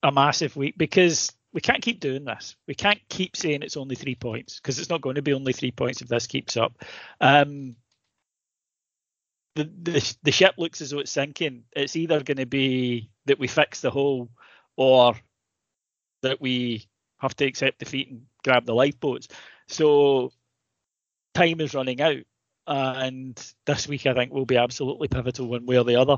a 0.03 0.11
massive 0.11 0.57
week 0.57 0.77
because 0.77 1.31
we 1.53 1.61
can't 1.61 1.81
keep 1.81 2.01
doing 2.01 2.25
this. 2.25 2.57
We 2.67 2.75
can't 2.75 2.99
keep 3.07 3.37
saying 3.37 3.61
it's 3.61 3.77
only 3.77 3.95
three 3.95 4.15
points 4.15 4.59
because 4.59 4.77
it's 4.77 4.89
not 4.89 4.99
going 4.99 5.15
to 5.15 5.21
be 5.21 5.31
only 5.31 5.53
three 5.53 5.71
points 5.71 6.01
if 6.01 6.09
this 6.09 6.27
keeps 6.27 6.57
up. 6.57 6.83
Um, 7.21 7.77
the, 9.55 9.63
the 9.63 10.15
the 10.23 10.31
ship 10.33 10.55
looks 10.57 10.81
as 10.81 10.89
though 10.89 10.99
it's 10.99 11.11
sinking. 11.11 11.63
It's 11.73 11.95
either 11.95 12.21
going 12.21 12.37
to 12.37 12.45
be 12.45 13.09
that 13.27 13.39
we 13.39 13.47
fix 13.47 13.79
the 13.79 13.91
hole 13.91 14.29
or 14.75 15.15
that 16.23 16.41
we 16.41 16.89
have 17.19 17.37
to 17.37 17.45
accept 17.45 17.79
defeat 17.79 18.09
and 18.09 18.23
grab 18.43 18.65
the 18.65 18.75
lifeboats. 18.75 19.29
So 19.69 20.33
time 21.33 21.61
is 21.61 21.73
running 21.73 22.01
out. 22.01 22.23
And 22.65 23.39
this 23.65 23.87
week, 23.87 24.05
I 24.05 24.13
think, 24.13 24.31
will 24.31 24.45
be 24.45 24.57
absolutely 24.57 25.07
pivotal 25.07 25.47
one 25.47 25.65
way 25.65 25.77
or 25.77 25.83
the 25.83 25.97
other. 25.97 26.17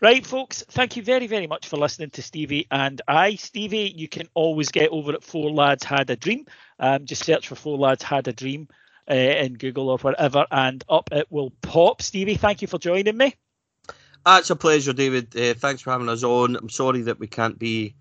Right, 0.00 0.24
folks, 0.24 0.64
thank 0.70 0.96
you 0.96 1.02
very, 1.02 1.26
very 1.26 1.46
much 1.46 1.68
for 1.68 1.76
listening 1.76 2.10
to 2.10 2.22
Stevie 2.22 2.66
and 2.70 3.00
I. 3.08 3.34
Stevie, 3.36 3.92
you 3.96 4.08
can 4.08 4.28
always 4.34 4.70
get 4.70 4.90
over 4.90 5.12
at 5.12 5.24
Four 5.24 5.50
Lads 5.50 5.84
Had 5.84 6.10
a 6.10 6.16
Dream. 6.16 6.46
Um, 6.78 7.04
just 7.04 7.24
search 7.24 7.48
for 7.48 7.54
Four 7.54 7.78
Lads 7.78 8.02
Had 8.02 8.28
a 8.28 8.32
Dream 8.32 8.68
uh, 9.10 9.14
in 9.14 9.54
Google 9.54 9.88
or 9.88 9.98
wherever, 9.98 10.46
and 10.50 10.84
up 10.88 11.10
it 11.12 11.26
will 11.30 11.50
pop. 11.62 12.02
Stevie, 12.02 12.36
thank 12.36 12.62
you 12.62 12.68
for 12.68 12.78
joining 12.78 13.16
me. 13.16 13.34
It's 14.26 14.50
a 14.50 14.56
pleasure, 14.56 14.92
David. 14.92 15.34
Uh, 15.36 15.54
thanks 15.54 15.82
for 15.82 15.90
having 15.90 16.08
us 16.08 16.22
on. 16.22 16.56
I'm 16.56 16.68
sorry 16.68 17.02
that 17.02 17.18
we 17.18 17.26
can't 17.26 17.58
be 17.58 17.94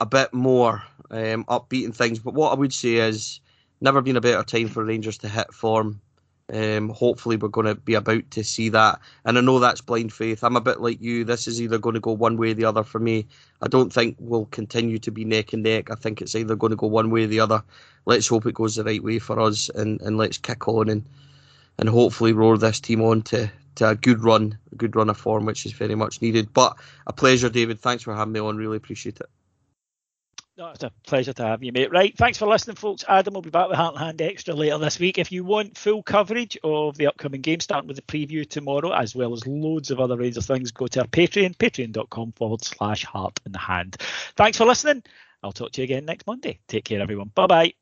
a 0.00 0.06
bit 0.06 0.34
more 0.34 0.82
um, 1.10 1.44
upbeat 1.44 1.84
and 1.84 1.94
things, 1.94 2.18
but 2.18 2.34
what 2.34 2.50
I 2.50 2.56
would 2.56 2.72
say 2.72 2.94
is 2.94 3.40
never 3.80 4.02
been 4.02 4.16
a 4.16 4.20
better 4.20 4.42
time 4.42 4.68
for 4.68 4.84
Rangers 4.84 5.18
to 5.18 5.28
hit 5.28 5.52
form. 5.54 6.00
Um, 6.52 6.90
hopefully, 6.90 7.36
we're 7.36 7.48
going 7.48 7.66
to 7.66 7.74
be 7.74 7.94
about 7.94 8.30
to 8.32 8.44
see 8.44 8.68
that. 8.68 9.00
And 9.24 9.38
I 9.38 9.40
know 9.40 9.58
that's 9.58 9.80
blind 9.80 10.12
faith. 10.12 10.44
I'm 10.44 10.56
a 10.56 10.60
bit 10.60 10.80
like 10.80 11.00
you. 11.00 11.24
This 11.24 11.48
is 11.48 11.60
either 11.62 11.78
going 11.78 11.94
to 11.94 12.00
go 12.00 12.12
one 12.12 12.36
way 12.36 12.50
or 12.50 12.54
the 12.54 12.66
other 12.66 12.84
for 12.84 12.98
me. 12.98 13.26
I 13.62 13.68
don't 13.68 13.92
think 13.92 14.16
we'll 14.18 14.46
continue 14.46 14.98
to 14.98 15.10
be 15.10 15.24
neck 15.24 15.52
and 15.52 15.62
neck. 15.62 15.90
I 15.90 15.94
think 15.94 16.20
it's 16.20 16.34
either 16.34 16.56
going 16.56 16.70
to 16.70 16.76
go 16.76 16.86
one 16.86 17.10
way 17.10 17.24
or 17.24 17.28
the 17.28 17.40
other. 17.40 17.62
Let's 18.04 18.28
hope 18.28 18.46
it 18.46 18.54
goes 18.54 18.76
the 18.76 18.84
right 18.84 19.02
way 19.02 19.18
for 19.18 19.40
us 19.40 19.70
and, 19.70 20.00
and 20.02 20.18
let's 20.18 20.38
kick 20.38 20.68
on 20.68 20.88
and 20.88 21.04
and 21.78 21.88
hopefully 21.88 22.32
roar 22.32 22.58
this 22.58 22.80
team 22.80 23.00
on 23.02 23.22
to, 23.22 23.50
to 23.76 23.88
a 23.88 23.94
good 23.94 24.22
run, 24.22 24.58
a 24.72 24.76
good 24.76 24.94
run 24.94 25.08
of 25.10 25.16
form, 25.16 25.46
which 25.46 25.64
is 25.66 25.72
very 25.72 25.94
much 25.94 26.20
needed. 26.20 26.52
But 26.52 26.76
a 27.06 27.12
pleasure, 27.12 27.48
David. 27.48 27.80
Thanks 27.80 28.02
for 28.02 28.14
having 28.14 28.32
me 28.32 28.40
on. 28.40 28.56
Really 28.56 28.76
appreciate 28.76 29.20
it. 29.20 29.28
It's 30.70 30.82
a 30.82 30.92
pleasure 31.06 31.32
to 31.34 31.44
have 31.44 31.62
you, 31.62 31.72
mate. 31.72 31.90
Right, 31.90 32.16
thanks 32.16 32.38
for 32.38 32.46
listening, 32.46 32.76
folks. 32.76 33.04
Adam 33.08 33.34
will 33.34 33.42
be 33.42 33.50
back 33.50 33.68
with 33.68 33.76
Heart 33.76 33.94
and 33.94 34.04
Hand 34.04 34.22
Extra 34.22 34.54
later 34.54 34.78
this 34.78 34.98
week. 34.98 35.18
If 35.18 35.32
you 35.32 35.44
want 35.44 35.76
full 35.76 36.02
coverage 36.02 36.58
of 36.62 36.96
the 36.96 37.06
upcoming 37.06 37.40
game, 37.40 37.60
starting 37.60 37.88
with 37.88 37.96
the 37.96 38.02
preview 38.02 38.48
tomorrow, 38.48 38.92
as 38.92 39.14
well 39.14 39.32
as 39.32 39.46
loads 39.46 39.90
of 39.90 40.00
other 40.00 40.16
range 40.16 40.36
of 40.36 40.44
things, 40.44 40.70
go 40.70 40.86
to 40.86 41.00
our 41.00 41.06
Patreon, 41.06 41.56
patreon.com 41.56 42.32
forward 42.32 42.64
slash 42.64 43.04
heart 43.04 43.40
and 43.44 43.56
hand. 43.56 43.96
Thanks 44.36 44.58
for 44.58 44.64
listening. 44.64 45.02
I'll 45.42 45.52
talk 45.52 45.72
to 45.72 45.80
you 45.80 45.84
again 45.84 46.04
next 46.04 46.26
Monday. 46.26 46.60
Take 46.68 46.84
care, 46.84 47.00
everyone. 47.00 47.32
Bye 47.34 47.46
bye. 47.46 47.81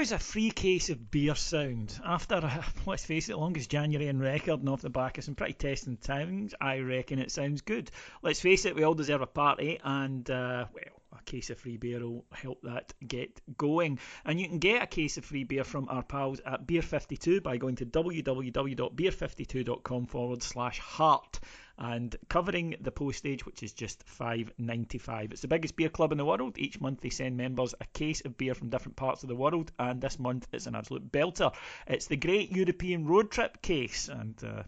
How's 0.00 0.12
a 0.12 0.18
free 0.18 0.50
case 0.50 0.88
of 0.88 1.10
beer 1.10 1.34
sound? 1.34 2.00
After, 2.02 2.40
let's 2.86 3.04
face 3.04 3.28
it, 3.28 3.36
longest 3.36 3.68
January 3.68 4.08
in 4.08 4.18
record 4.18 4.60
and 4.60 4.68
off 4.70 4.80
the 4.80 4.88
back 4.88 5.18
of 5.18 5.24
some 5.24 5.34
pretty 5.34 5.52
testing 5.52 5.98
times, 5.98 6.54
I 6.58 6.78
reckon 6.78 7.18
it 7.18 7.30
sounds 7.30 7.60
good. 7.60 7.90
Let's 8.22 8.40
face 8.40 8.64
it, 8.64 8.74
we 8.74 8.82
all 8.82 8.94
deserve 8.94 9.20
a 9.20 9.26
party, 9.26 9.78
and, 9.84 10.30
uh, 10.30 10.64
well, 10.72 11.02
a 11.12 11.22
case 11.24 11.50
of 11.50 11.58
free 11.58 11.76
beer 11.76 12.00
will 12.00 12.24
help 12.32 12.62
that 12.62 12.94
get 13.06 13.42
going. 13.58 13.98
And 14.24 14.40
you 14.40 14.48
can 14.48 14.58
get 14.58 14.82
a 14.82 14.86
case 14.86 15.18
of 15.18 15.26
free 15.26 15.44
beer 15.44 15.64
from 15.64 15.86
our 15.90 16.02
pals 16.02 16.40
at 16.46 16.66
Beer52 16.66 17.42
by 17.42 17.58
going 17.58 17.76
to 17.76 17.84
www.beer52.com 17.84 20.06
forward 20.06 20.42
slash 20.42 20.78
heart 20.78 21.40
and 21.80 22.14
covering 22.28 22.76
the 22.80 22.92
postage, 22.92 23.46
which 23.46 23.62
is 23.62 23.72
just 23.72 24.02
five 24.06 24.52
ninety 24.58 24.98
five. 24.98 25.32
It's 25.32 25.42
the 25.42 25.48
biggest 25.48 25.76
beer 25.76 25.88
club 25.88 26.12
in 26.12 26.18
the 26.18 26.24
world. 26.24 26.58
Each 26.58 26.80
month 26.80 27.00
they 27.00 27.10
send 27.10 27.36
members 27.36 27.74
a 27.80 27.86
case 27.86 28.20
of 28.20 28.36
beer 28.36 28.54
from 28.54 28.68
different 28.68 28.96
parts 28.96 29.22
of 29.22 29.28
the 29.28 29.34
world, 29.34 29.72
and 29.78 30.00
this 30.00 30.18
month 30.18 30.46
it's 30.52 30.66
an 30.66 30.74
absolute 30.74 31.10
belter. 31.10 31.52
It's 31.86 32.06
the 32.06 32.16
Great 32.16 32.52
European 32.52 33.06
Road 33.06 33.30
Trip 33.30 33.62
case, 33.62 34.08
and 34.08 34.38
uh, 34.44 34.62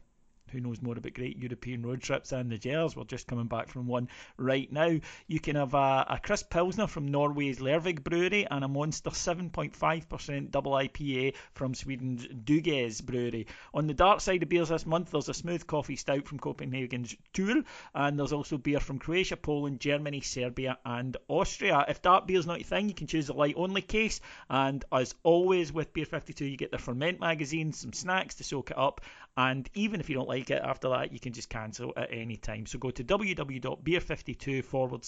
who 0.53 0.61
knows 0.61 0.83
more 0.83 0.97
about 0.97 1.15
great 1.15 1.39
European 1.39 1.85
road 1.85 2.03
trips 2.03 2.31
than 2.31 2.49
the 2.49 2.59
Gers? 2.59 2.95
We're 2.95 3.05
just 3.05 3.27
coming 3.27 3.47
back 3.47 3.69
from 3.69 3.87
one 3.87 4.09
right 4.37 4.71
now. 4.71 4.99
You 5.27 5.41
can 5.41 5.57
have 5.57 5.75
a, 5.75 6.07
a 6.11 6.21
crisp 6.23 6.51
Pilsner 6.51 6.87
from 6.87 7.09
Norway's 7.09 7.59
Lervig 7.59 8.05
Brewery 8.05 8.47
and 8.51 8.65
a 8.65 8.69
Monster 8.69 9.11
7.5% 9.11 10.51
double 10.51 10.73
IPA 10.73 11.35
from 11.53 11.75
Sweden's 11.75 12.27
Dugges 12.27 13.03
Brewery. 13.03 13.47
On 13.75 13.87
the 13.87 13.95
dark 13.95 14.21
side 14.21 14.43
of 14.43 14.49
beers 14.49 14.69
this 14.69 14.87
month, 14.87 15.11
there's 15.11 15.29
a 15.29 15.35
smooth 15.35 15.67
coffee 15.67 15.97
stout 15.97 16.29
from 16.29 16.39
Copenhagen's 16.39 17.17
To 17.35 17.47
Øl, 17.47 17.65
and 17.95 18.19
there's 18.19 18.33
also 18.33 18.59
beer 18.59 18.81
from 18.81 18.99
Croatia, 18.99 19.37
Poland, 19.37 19.81
Germany, 19.81 20.21
Serbia, 20.21 20.79
and 20.85 21.17
Austria. 21.29 21.85
If 21.89 22.03
dark 22.03 22.27
beer's 22.27 22.47
not 22.47 22.61
your 22.61 22.67
thing, 22.67 22.89
you 22.89 22.95
can 22.95 23.07
choose 23.07 23.27
the 23.27 23.35
light 23.35 23.55
only 23.57 23.83
case, 23.83 24.21
and 24.51 24.85
as 24.93 25.15
always 25.23 25.73
with 25.73 25.93
Beer 25.93 26.05
52, 26.05 26.45
you 26.45 26.57
get 26.57 26.71
the 26.71 26.79
Ferment 26.79 27.21
magazine, 27.21 27.73
some 27.73 27.93
snacks 27.93 28.37
to 28.37 28.45
soak 28.45 28.71
it 28.71 28.79
up, 28.79 29.01
and 29.37 29.69
even 29.75 30.01
if 30.01 30.09
you 30.09 30.15
don't 30.15 30.29
like 30.29 30.51
it 30.51 30.61
after 30.63 30.89
that, 30.91 31.13
you 31.13 31.19
can 31.19 31.33
just 31.33 31.49
cancel 31.49 31.93
at 31.97 32.09
any 32.13 32.37
time. 32.37 32.67
So 32.67 32.79
go 32.79 32.91
to 32.91 33.03
www.beer52 33.03 34.65
forward 34.65 35.05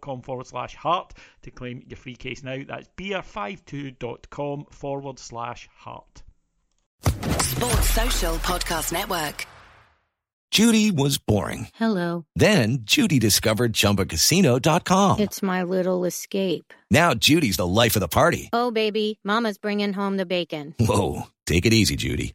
com 0.00 0.22
forward 0.22 0.46
slash 0.46 0.74
heart 0.74 1.14
to 1.42 1.50
claim 1.50 1.82
your 1.86 1.96
free 1.96 2.16
case 2.16 2.42
now. 2.42 2.58
That's 2.66 2.88
beer52.com 2.96 4.66
forward 4.70 5.18
slash 5.18 5.68
heart. 5.74 6.22
Sports 7.04 7.90
Social 7.90 8.34
Podcast 8.36 8.92
Network. 8.92 9.46
Judy 10.50 10.90
was 10.90 11.16
boring. 11.16 11.68
Hello. 11.74 12.26
Then 12.36 12.80
Judy 12.82 13.18
discovered 13.18 13.72
ChumbaCasino.com. 13.72 15.20
It's 15.20 15.42
my 15.42 15.62
little 15.62 16.04
escape. 16.04 16.74
Now 16.90 17.14
Judy's 17.14 17.56
the 17.56 17.66
life 17.66 17.96
of 17.96 18.00
the 18.00 18.08
party. 18.08 18.50
Oh, 18.52 18.70
baby, 18.70 19.18
Mama's 19.24 19.56
bringing 19.56 19.94
home 19.94 20.18
the 20.18 20.26
bacon. 20.26 20.74
Whoa, 20.78 21.22
take 21.46 21.64
it 21.64 21.72
easy, 21.72 21.96
Judy. 21.96 22.34